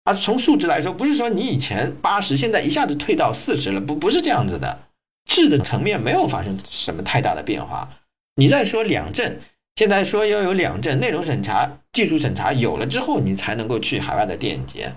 [0.03, 4.79] 啊，从数值来说，不是说你以前八十，现在一下子退到四十了，不不是这样子的。
[5.25, 7.87] 质的层面没有发生什么太大的变化。
[8.35, 9.37] 你再说两证，
[9.79, 14.91] 现在说要有两证，内容审查、技术审查有了之后，你才能够去海外的电影节。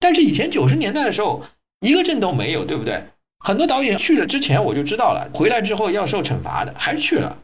[0.00, 1.40] 但是以前九十年代的时候，
[1.82, 3.00] 一个证都没有，对不对？
[3.44, 7.38] 很多导演去了之前我就知道了，回来之后要受惩罚的，还是去了。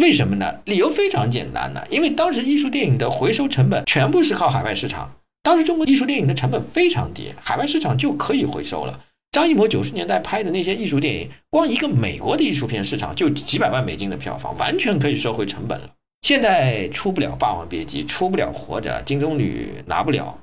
[0.00, 0.52] 为什么呢？
[0.64, 5.14] 理由非常简单的，因为当时艺术电影的回收成本全部是靠海外市场，
[5.44, 8.98] 当时中国艺术电影的成本非常低，海外市场就可以回收了。
[9.30, 15.88] 张艺谋九十年代拍的那些艺术电影，光一个美国的艺术片市场就几百万美金的票房，完全可以收回成本了。
[16.22, 20.38] 现在出不了《霸王别姬》，出不了《活着》，金棕榈拿不了。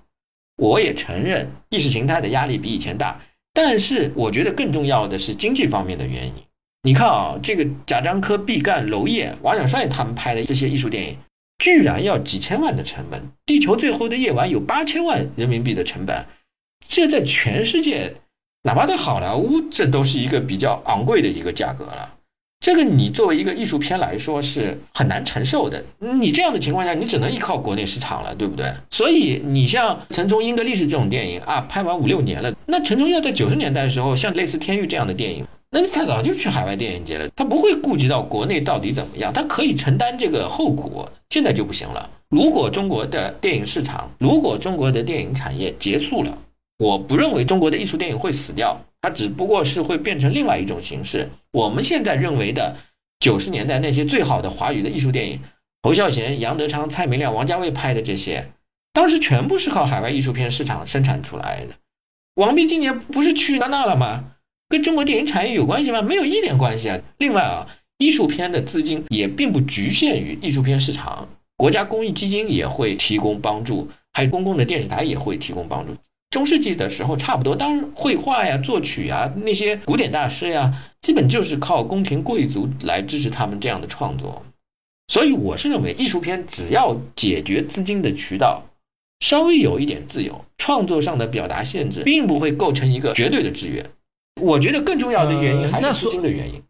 [0.57, 3.17] 我也承认意识形态的压力比以前大，
[3.53, 6.33] 但是我觉得更重要的是经济方面的原因。
[6.83, 11.17] 你看啊，这个贾樟柯、毕赣、娄烨、王小帅他们拍的这些艺术电影，
[11.59, 16.25] 居然要几千万的成本，《地球最后的夜晚》有八千万人民币的成本，
[16.89, 18.13] 这在全世界。
[18.63, 22.18] 哪怕在好莱坞，这都是一个比较昂贵的一个价格了。
[22.61, 25.81] 这个你作为一个艺术片来说是很难承受的。
[25.97, 28.69] 你这样的情况下，你只能依靠国内市场了，对不对？
[28.91, 41.09] 所以你像陈冲英的历史这种电影啊，拍完五六年了，那陈冲英在九十年代的时候，像类似《天域》这样的电影，那他早就去海外电影节了，他不会顾及到国内到底怎么样，他可以承担这个后果。
[41.29, 42.09] 现在就不行了。
[42.29, 46.37] 如果中国的电影市场，如果中国的电影产业结束了。
[46.81, 51.29] 我不认为中国的艺术电影会死掉，它只不过是会变成另外一种形式。
[51.51, 52.75] 我们现在认为的
[53.19, 55.39] 九十年代那些最好的华语的艺术电影，
[55.81, 58.51] 侯孝贤、杨德昌、蔡明亮、王家卫拍的这些，
[58.93, 61.75] 当时全部是靠海外艺术片市场生产出来的。
[62.35, 64.23] 王斌今年不是去戛纳了吗？
[64.69, 66.01] 跟中国电影产业有关系吗？
[66.01, 66.99] 没有一点关系啊。
[67.17, 67.67] 另外啊，
[67.97, 71.27] 艺术片的资金也并不局限于艺术片市场，
[71.57, 75.93] 国家公益基金也会提供帮助，还有公共的电视台也会提供帮助。
[76.29, 84.43] 中世纪的时候差不多，当然绘画呀、作曲呀那些古典大师呀，基本就是靠宫廷贵族来支持他们这样的创作。
[85.07, 88.63] 所以我是认为，艺术片只要解决资金的渠道，
[89.21, 93.83] 稍微有一点自由，创作上的表达限制，并不会构成一个绝对的制约。
[94.39, 96.61] 我觉得更重要的原因还是资金的原因。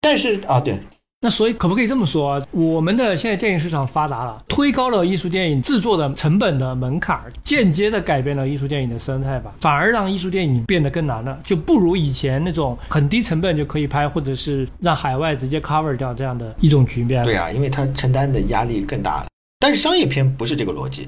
[0.00, 0.78] 但是啊，对。
[1.22, 2.46] 那所以可不可以这么说啊？
[2.50, 17.22] 我们的现在电影市场发达了，推高了艺术电影制作的成本的门槛，间接的改变了艺术电影的生态吧，反而让艺术电影变得更难了，就不如以前那种很低成本就可以拍，或者是让海外直接 cover 掉这样的一种局面。
[17.22, 19.26] 对啊，因为它承担的压力更大了。
[19.58, 21.06] 但是商业片不是这个逻辑，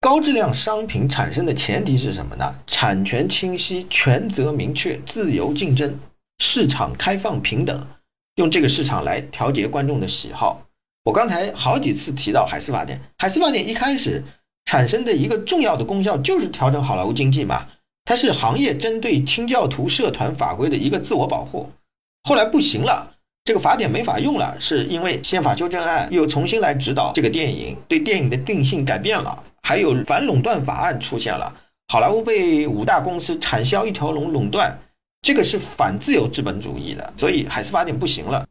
[0.00, 2.52] 高质量商品产生的前提是什么呢？
[2.66, 5.96] 产权清晰、权责明确、自由竞争、
[6.40, 7.80] 市场开放平等。
[8.36, 10.62] 用这个市场来调节观众的喜好。
[11.04, 14.22] 我刚才好几次提到海斯法典，海斯法典一开始
[14.64, 17.66] 产生的一个重要的功效就是调整好莱坞经济嘛，
[18.04, 21.68] 它是行业针对清教徒社团法规的一个自我保护。
[22.22, 23.14] 后来不行了，
[23.44, 31.52] 这个法典没法用了，是因为宪法修正案又重新来指导这个电影，对电影的定性改变了，还有反垄断法案出现了，
[31.88, 34.78] 好莱坞被五大公司产销一条龙垄断。
[35.22, 38.44] 这个是反自由资本主义的，所以海斯法典不行了。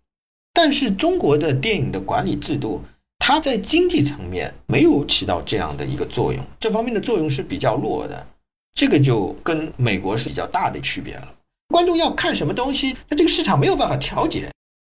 [0.53, 2.81] 但是中国的电影的管理制度，
[3.19, 8.25] 它在经济层面没有起到这样的一个作用，这方面的作用是比较弱的。
[8.73, 11.27] 这个就跟美国是比较大的区别了。
[11.67, 14.49] 观众要看什么东西，那这个市场没有办法调节。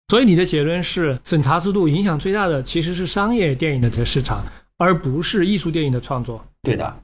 [0.07, 4.45] 所以你的结论是，审查制度影响最大的其实是商业电影的这个市场，
[4.77, 6.45] 而不是艺术电影的创作。
[6.61, 7.03] 对的，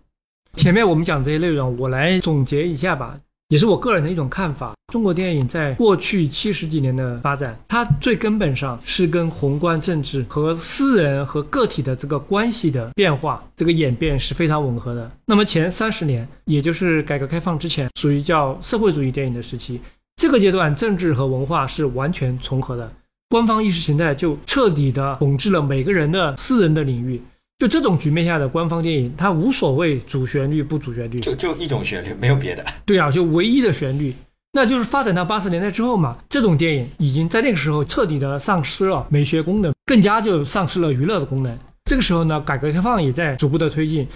[0.56, 3.20] 前面我们讲这些内容，我来总结一下吧。
[3.52, 4.72] 也是我个人的一种看法。
[4.94, 15.12] 中国电影在过去七十几年的发展，它最根本上是跟宏观政治和私人和个体的这个关系的变化，这个演变是非常吻合的。
[15.26, 19.82] 那么前三十年，也就是改革开放之前，属于叫社会主义电影的时期。
[20.16, 22.90] 这个阶段，政治和文化是完全重合的，
[23.28, 27.22] 官方意识形态就彻底的统治了每个人的私人的领域。
[27.62, 32.66] 就这种局面下的官方电影，它无所谓主旋律不主旋律，就就一种旋律，没有别的。
[32.88, 34.16] 对啊，就唯一的旋律，
[34.54, 41.56] 那就是发展到八十年代之后嘛，这种电影已经在那个时候彻底的丧失了美学功能，更加就丧失了娱乐的功能。
[41.86, 44.08] 这个时候呢，改革开放也在逐步的推进。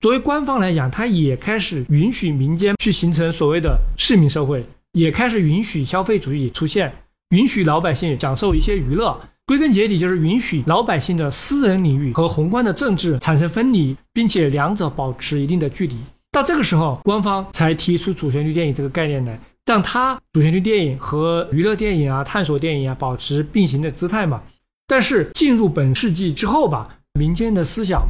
[0.00, 6.92] 作为官方来讲，它也开始允许民间去形成所谓的市民社会，也开始允许消费主义出现，
[7.30, 9.20] 允许老百姓享受一些娱乐。
[9.48, 15.96] 归根结底就是允许老百姓的私人领域和宏观的政治产生分离，并且两者保持一定的距离。
[16.30, 24.42] 到这个时候，官方才提出主旋律电影这个概念来，让它主旋律电影和娱乐电影啊、探索电影啊保持并行的姿态嘛。
[24.86, 28.06] 但是进入本世纪之后吧，民间的思想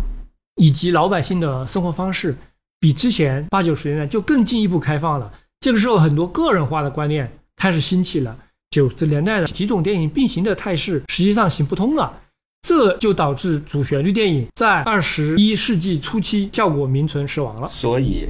[0.56, 2.36] 以及老百姓的生活方式
[2.81, 5.32] 比之前八九十年代就更进一步开放了。
[5.60, 8.36] 这个时候，很多个人化的观念开始兴起了。
[8.70, 12.12] 九十年代的几种电影并行的态势实际上行不通了，
[12.61, 17.69] 这就导致主旋律电影在二十一世纪初期效果名存实亡了。
[17.70, 18.27] 所以，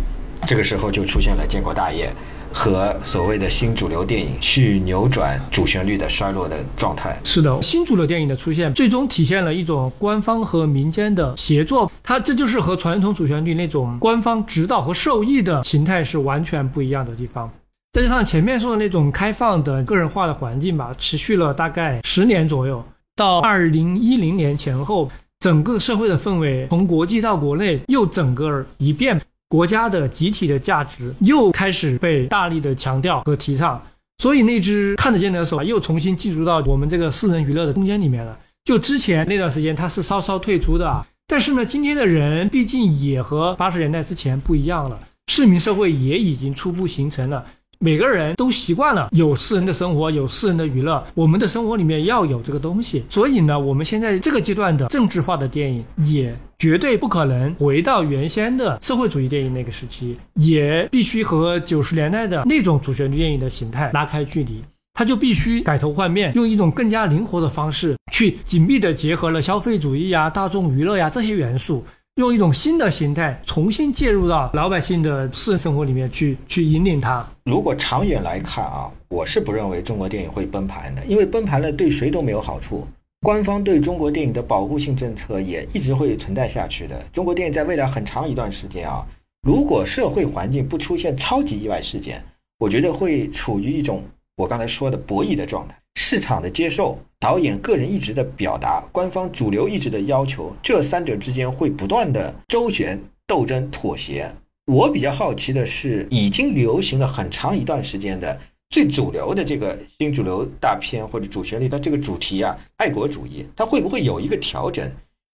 [0.47, 2.09] 这个时候就出现了建国大业
[2.53, 7.19] 和所谓的新主流电影去扭转主旋律的衰落的状态。
[7.25, 17.51] 是的，新主流电影的出现最终体现了一种官方和民间的协作，它这就是和传统主旋律那种官方指导和受益的形态是完全不一样的地方。
[17.99, 22.81] 再加上前面说的那种开放的个人化的环境吧，持续了大概十年左右，
[23.17, 25.11] 到二零一零年前后，
[25.41, 33.83] 整个社会的氛围从国际到国内又整个一变，国家的集体的价值又开始被大力的强调和提倡，
[34.19, 38.39] 所以那只看得见的手又重新进入到我们这个私人娱乐的空间里面了。
[38.63, 47.45] 就之前那段时间，它是稍稍退出的，但是呢，今天的人毕竟也和八十年代之前不一样了，市民社会也已经初步形成了。
[47.81, 51.07] 每个人都习惯了有私人的生活，有私人的娱乐。
[51.15, 64.61] 我们的生活里面要有这个东西，所以呢，我们现在这个阶段的政治化的电影也绝对不可能回到原先的社会主义电影那个时期，也必须和九十年代的那种主旋律电影的形态拉开距离。
[64.95, 71.85] 它就必须改头换面，用一种更加灵活的方式去紧密的结合了消费主义呀、大众娱乐呀这些元素。
[72.19, 77.25] 用一种新的形态重新介入到老百姓的私人生活里面去，去引领它。
[77.45, 82.85] 如果长远来看啊，我是不认为中国电影会崩盘的，因为崩盘了对谁都没有好处。
[83.21, 87.01] 官方对中国电影的保护性政策也一直会存在下去的。
[87.13, 89.07] 中国电影在未来很长一段时间啊，
[89.47, 92.21] 如果社会环境不出现超级意外事件，
[92.59, 94.03] 我觉得会处于一种
[94.37, 95.77] 我刚才说的博弈的状态。
[96.11, 104.27] 市场的接受、导演个人意志的表达、官方主流意志的要求，这三者之间会不断的周旋、斗争、妥协。
[104.73, 108.41] 我比较好奇的是，已经流行了很长一段时间的
[108.71, 114.91] 最主流的这个新主流大片或者主旋律的这个主题啊，爱国主义，它会不会有一个调整？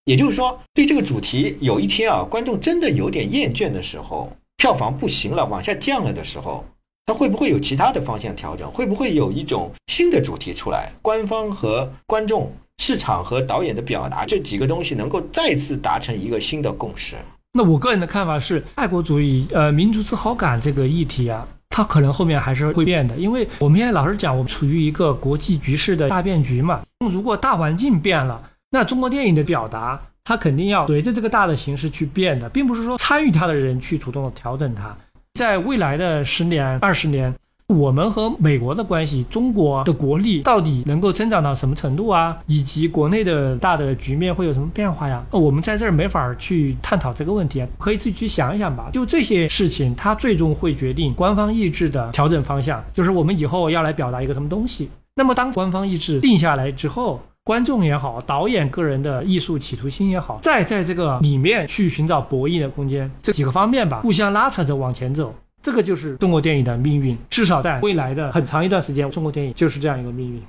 [0.06, 6.64] 也就是说，对这个主题有一天啊，观众真的有点厌倦的时候，票房不行了，往下降了的时候。
[7.06, 8.70] 它会不会有其他的方向调整？
[8.70, 10.90] 会不会有一种新的主题出来？
[11.02, 17.16] 官方和观众、市场和导演的表达这几个东西能够再次达成一个新的共识？
[17.52, 26.80] 那我个人的看法是，爱国主义、呃，民族自豪感这个议题啊，它可能后面还是会变的，因为我们现在老是讲，我们处于一个国际局势的大变局嘛。
[27.12, 34.96] 如果大环境变了，那中国电影的表达，它肯定要随着这个大的形势去变的，并不是说参与它的人去主动的调整它。
[35.34, 37.34] 在未来的十年、二十年，
[37.66, 42.38] 我们和美国的关系，中国的国力到底能够增长到什么程度啊？
[42.46, 45.24] 以及国内的大的局面会有什么变化呀？
[45.32, 48.90] 我们在这儿没法去探讨这个问题，可以自己去想一想吧。
[48.92, 54.88] 就这些事情，它最终会决定官方意志的调整方向，就是我们以后要来表达一个什么东西。
[55.16, 67.14] 那么，当官方意志定下来之后，观众也好，导演个人的艺术企图心也好，再在这个里面去寻找博弈的空间，这几个方面吧，互相拉扯着往前走，这个就是中国电影的命运。
[67.28, 70.42] 至少在未来的很长一段时间，中国电影就是这样一个命运。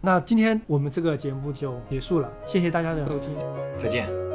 [0.00, 3.28] 那今天我们这个节目就结束了，谢谢大家的收听，
[3.78, 4.27] 再见。